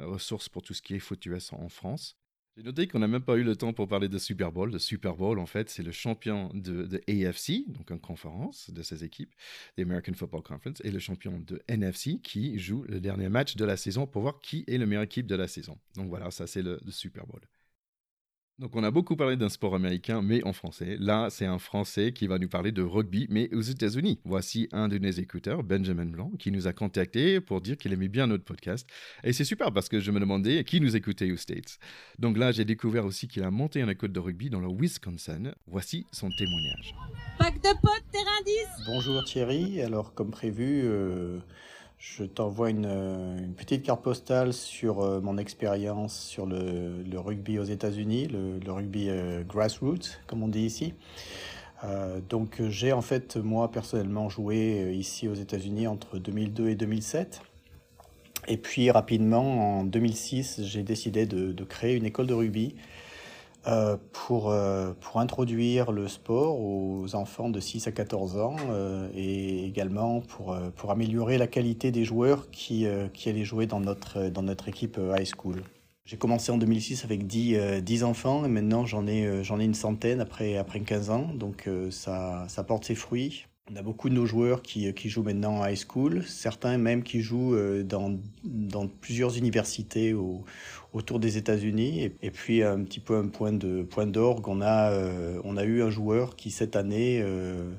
ressource 0.06 0.48
pour 0.48 0.62
tout 0.62 0.74
ce 0.74 0.82
qui 0.82 0.94
est 0.94 0.98
foot 0.98 1.24
US 1.26 1.52
en 1.52 1.68
France. 1.68 2.16
J'ai 2.56 2.64
noté 2.64 2.88
qu'on 2.88 2.98
n'a 2.98 3.06
même 3.06 3.22
pas 3.22 3.36
eu 3.36 3.44
le 3.44 3.54
temps 3.54 3.72
pour 3.72 3.86
parler 3.86 4.08
de 4.08 4.18
Super 4.18 4.50
Bowl. 4.50 4.72
Le 4.72 4.80
Super 4.80 5.14
Bowl, 5.14 5.38
en 5.38 5.46
fait, 5.46 5.70
c'est 5.70 5.84
le 5.84 5.92
champion 5.92 6.50
de, 6.54 7.00
AFC, 7.08 7.68
donc 7.68 7.90
une 7.90 8.00
conférence 8.00 8.70
de 8.70 8.82
ces 8.82 9.04
équipes, 9.04 9.32
the 9.76 9.82
American 9.82 10.14
Football 10.14 10.42
Conference, 10.42 10.80
et 10.82 10.90
le 10.90 10.98
champion 10.98 11.38
de 11.38 11.62
NFC 11.68 12.20
qui 12.20 12.58
joue 12.58 12.82
le 12.88 13.00
dernier 13.00 13.28
match 13.28 13.54
de 13.54 13.64
la 13.64 13.76
saison 13.76 14.06
pour 14.08 14.22
voir 14.22 14.40
qui 14.40 14.64
est 14.66 14.78
le 14.78 14.86
meilleure 14.86 15.04
équipe 15.04 15.26
de 15.26 15.36
la 15.36 15.46
saison. 15.46 15.78
Donc 15.94 16.08
voilà, 16.08 16.32
ça 16.32 16.48
c'est 16.48 16.62
le 16.62 16.80
Super 16.88 17.26
Bowl. 17.26 17.42
Donc 18.58 18.74
on 18.74 18.82
a 18.82 18.90
beaucoup 18.90 19.14
parlé 19.14 19.36
d'un 19.36 19.48
sport 19.48 19.76
américain, 19.76 20.20
mais 20.20 20.42
en 20.42 20.52
français. 20.52 20.96
Là, 20.98 21.28
c'est 21.30 21.46
un 21.46 21.60
Français 21.60 22.10
qui 22.12 22.26
va 22.26 22.40
nous 22.40 22.48
parler 22.48 22.72
de 22.72 22.82
rugby, 22.82 23.28
mais 23.30 23.48
aux 23.54 23.60
États-Unis. 23.60 24.18
Voici 24.24 24.68
un 24.72 24.88
de 24.88 24.98
nos 24.98 25.10
écouteurs, 25.10 25.62
Benjamin 25.62 26.06
Blanc, 26.06 26.32
qui 26.40 26.50
nous 26.50 26.66
a 26.66 26.72
contacté 26.72 27.40
pour 27.40 27.60
dire 27.60 27.76
qu'il 27.76 27.92
aimait 27.92 28.08
bien 28.08 28.26
notre 28.26 28.42
podcast. 28.42 28.88
Et 29.22 29.32
c'est 29.32 29.44
super 29.44 29.72
parce 29.72 29.88
que 29.88 30.00
je 30.00 30.10
me 30.10 30.18
demandais 30.18 30.64
qui 30.64 30.80
nous 30.80 30.96
écoutait 30.96 31.30
aux 31.30 31.36
States. 31.36 31.78
Donc 32.18 32.36
là, 32.36 32.50
j'ai 32.50 32.64
découvert 32.64 33.04
aussi 33.04 33.28
qu'il 33.28 33.44
a 33.44 33.50
monté 33.52 33.80
un 33.80 33.88
école 33.88 34.10
de 34.10 34.18
rugby 34.18 34.50
dans 34.50 34.60
le 34.60 34.68
Wisconsin. 34.68 35.52
Voici 35.68 36.04
son 36.10 36.28
témoignage. 36.28 36.96
Pack 37.38 37.62
de 37.62 37.80
potes, 37.80 38.10
terrain 38.10 38.42
10 38.44 38.86
Bonjour 38.88 39.22
Thierry. 39.22 39.82
Alors, 39.82 40.14
comme 40.14 40.32
prévu, 40.32 40.80
euh, 40.82 41.38
je 41.98 42.22
t'envoie 42.22 42.68
euh, 42.68 43.38
une, 43.38 43.54
petite 43.54 43.82
carte 43.82 44.02
postale 44.02 44.52
sur 44.52 45.00
euh, 45.00 45.20
mon 45.20 45.36
expérience 45.36 46.18
sur 46.18 46.46
le, 46.46 47.18
rugby 47.18 47.58
aux 47.58 47.64
États-Unis, 47.64 48.28
le, 48.28 48.72
rugby 48.72 49.08
euh, 49.08 49.42
grassroots, 49.42 50.20
comme 50.26 50.42
on 50.42 50.48
dit 50.48 50.62
ici. 50.62 50.94
donc 52.28 52.60
j'ai 52.68 52.92
en 52.92 53.02
fait 53.02 53.36
moi 53.36 53.70
personnellement 53.70 54.28
joué 54.28 54.94
ici 54.94 55.28
aux 55.28 55.34
États-Unis 55.34 55.86
entre 55.86 56.18
2002 56.18 56.68
et 56.70 56.74
2007. 56.74 57.42
Et 58.46 58.56
puis 58.56 58.90
rapidement 58.90 59.80
en 59.80 59.84
2006 59.84 60.62
j'ai 60.62 60.82
décidé 60.82 61.26
de, 61.26 61.64
créer 61.64 61.96
une 61.96 62.04
école 62.04 62.26
de 62.26 62.34
rugby 62.34 62.76
euh, 63.66 63.96
pour, 64.12 64.50
euh, 64.50 64.92
pour 65.00 65.20
introduire 65.20 65.90
le 65.90 66.06
sport 66.06 66.60
aux 66.60 67.14
enfants 67.16 67.50
de 67.50 67.58
6 67.58 67.88
à 67.88 67.92
14 67.92 68.38
ans 68.38 68.56
euh, 68.70 69.08
et 69.14 69.66
également 69.66 70.20
pour, 70.20 70.56
pour 70.76 70.92
améliorer 70.92 71.38
la 71.38 71.48
qualité 71.48 71.90
des 71.90 72.04
joueurs 72.04 72.50
qui, 72.50 72.86
qui 73.12 73.28
allaient 73.28 73.44
jouer 73.44 73.66
dans 73.66 73.80
notre, 73.80 74.28
dans 74.28 74.42
notre 74.42 74.68
équipe 74.68 74.98
high 74.98 75.26
school. 75.26 75.62
J'ai 76.04 76.16
commencé 76.16 76.52
en 76.52 76.56
2006 76.56 77.04
avec 77.04 77.26
10, 77.26 77.82
10 77.82 78.04
enfants 78.04 78.44
et 78.44 78.48
maintenant 78.48 78.86
j'en 78.86 79.06
ai, 79.06 79.24
ai 79.24 79.64
une 79.64 79.74
centaine 79.74 80.20
après, 80.20 80.56
après 80.56 80.80
15 80.80 81.10
ans, 81.10 81.30
donc 81.34 81.68
ça, 81.90 82.44
ça 82.48 82.64
porte 82.64 82.84
ses 82.84 82.94
fruits. 82.94 83.46
On 83.70 83.76
a 83.76 83.82
beaucoup 83.82 84.08
de 84.08 84.14
nos 84.14 84.24
joueurs 84.24 84.62
qui, 84.62 84.92
qui, 84.94 85.10
jouent 85.10 85.22
maintenant 85.22 85.58
en 85.58 85.66
high 85.66 85.76
school, 85.76 86.24
certains 86.24 86.78
même 86.78 87.02
qui 87.02 87.20
jouent 87.20 87.54
dans, 87.84 88.18
dans 88.42 88.86
plusieurs 88.86 89.36
universités 89.36 90.14
au, 90.14 90.46
autour 90.92 91.20
des 91.20 91.36
États-Unis. 91.36 92.10
Et, 92.22 92.30
puis 92.30 92.62
un 92.62 92.82
petit 92.82 93.00
peu 93.00 93.16
un 93.16 93.28
point 93.28 93.52
de 93.52 93.82
point 93.82 94.06
d'orgue, 94.06 94.48
on 94.48 94.60
a 94.60 94.90
euh, 94.92 95.40
on 95.44 95.56
a 95.56 95.64
eu 95.64 95.82
un 95.82 95.90
joueur 95.90 96.36
qui 96.36 96.50
cette 96.50 96.76
année 96.76 97.20
euh, 97.22 97.70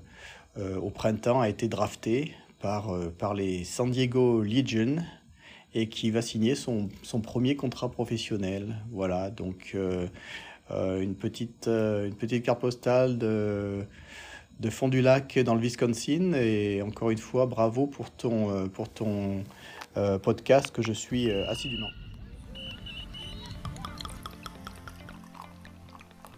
euh, 0.58 0.78
au 0.78 0.90
printemps 0.90 1.42
a 1.42 1.50
été 1.50 1.68
drafté 1.68 2.34
par 2.62 2.92
par 3.18 3.34
les 3.34 3.64
San 3.64 3.90
Diego 3.90 4.42
Legion 4.42 4.98
et 5.74 5.88
qui 5.88 6.10
va 6.12 6.22
signer 6.22 6.56
son, 6.56 6.90
son 7.04 7.22
premier 7.22 7.56
contrat 7.56 7.92
professionnel. 7.92 8.76
Voilà, 8.92 9.30
donc 9.30 9.76
une 10.72 11.16
petite 11.16 11.68
une 11.68 12.16
petite 12.16 12.44
carte 12.44 12.60
postale 12.60 13.18
de 13.18 13.86
de 14.60 14.70
fond 14.70 14.88
du 14.88 15.02
lac 15.02 15.40
dans 15.40 15.56
le 15.56 15.62
Wisconsin 15.62 16.34
et 16.34 16.82
encore 16.82 17.12
une 17.12 17.18
fois 17.18 17.46
bravo 17.46 17.88
pour 17.88 18.12
ton 18.12 18.70
pour 18.70 18.90
ton 18.90 19.44
podcast 20.22 20.72
que 20.72 20.82
je 20.82 20.94
suis 20.94 21.32
assidûment. 21.32 21.90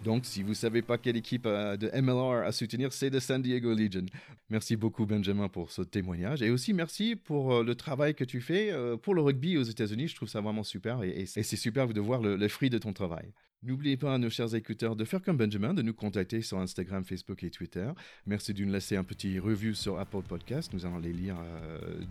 Donc, 0.04 0.26
si 0.26 0.42
vous 0.42 0.50
ne 0.50 0.56
savez 0.56 0.82
pas 0.82 0.98
quelle 0.98 1.16
équipe 1.16 1.46
euh, 1.46 1.78
de 1.78 1.90
MLR 1.94 2.46
à 2.46 2.52
soutenir, 2.52 2.92
c'est 2.92 3.10
de 3.10 3.20
San 3.20 3.42
Diego 3.42 3.74
Legion. 3.74 4.06
Merci 4.50 4.76
beaucoup, 4.76 5.06
Benjamin, 5.06 5.48
pour 5.48 5.72
ce 5.72 5.84
témoignage. 5.84 6.42
Et 6.42 6.50
aussi, 6.50 6.74
merci 6.74 7.16
pour 7.16 7.54
euh, 7.54 7.64
le 7.64 7.76
travail 7.76 8.16
que 8.16 8.24
tu 8.24 8.42
fais 8.42 8.72
euh, 8.72 8.98
pour 8.98 9.14
le 9.14 9.22
rugby 9.22 9.58
aux 9.58 9.64
États-Unis. 9.64 10.08
Je 10.08 10.16
trouve 10.16 10.30
ça 10.30 10.42
vraiment 10.42 10.64
super. 10.64 11.04
Et, 11.04 11.26
c'est 11.28 11.44
super 11.44 11.88
de 11.88 12.02
voir 12.02 12.22
le, 12.22 12.48
fruit 12.48 12.70
de 12.70 12.80
ton 12.80 12.94
travail. 12.94 13.32
N'oubliez 13.64 13.96
pas, 13.96 14.18
nos 14.18 14.32
chers 14.32 14.56
écouteurs, 14.56 14.96
de 14.96 15.06
faire 15.06 15.22
comme 15.22 15.38
Benjamin, 15.38 15.76
de 15.76 15.84
nous 15.84 15.94
contacter 15.94 16.42
sur 16.42 16.58
Instagram, 16.58 17.04
Facebook 17.04 17.44
et 17.44 17.52
Twitter. 17.52 17.88
Merci 18.26 18.56
de 18.56 18.66
nous 18.66 18.72
laisser 18.72 18.98
un 18.98 19.04
petit 19.04 19.38
review 19.38 19.76
sur 19.76 20.00
Apple 20.00 20.24
Podcast. 20.28 20.74
Nous 20.74 20.84
allons 20.86 20.98
les 20.98 21.14
lire 21.14 21.36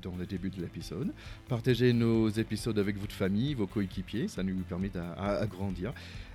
dans 0.00 0.14
le 0.14 0.26
début 0.26 0.50
de 0.50 0.60
l'épisode. 0.60 1.12
Partagez 1.48 1.92
nos 1.92 2.28
épisodes 2.28 2.78
avec 2.78 2.96
votre 2.98 3.14
famille, 3.14 3.54
vos 3.54 3.66
coéquipiers. 3.66 4.28
Ça 4.28 4.44
nous 4.44 4.62
permet 4.62 4.90
d'agrandir. 4.90 5.92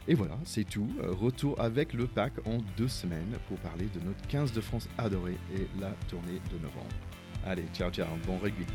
Et 0.07 0.13
voilà, 0.13 0.37
c'est 0.43 0.65
tout. 0.65 0.87
Euh, 1.01 1.11
retour 1.11 1.59
avec 1.59 1.93
le 1.93 2.05
pack 2.07 2.33
en 2.45 2.59
deux 2.77 2.87
semaines 2.87 3.37
pour 3.47 3.57
parler 3.57 3.85
de 3.85 4.05
notre 4.05 4.25
15 4.27 4.53
de 4.53 4.61
France 4.61 4.87
adoré 4.97 5.33
et 5.55 5.67
la 5.79 5.91
tournée 6.09 6.41
de 6.51 6.57
novembre. 6.61 6.95
Allez, 7.43 7.65
ciao 7.73 7.89
ciao, 7.89 8.15
bon 8.25 8.37
rugby. 8.37 8.65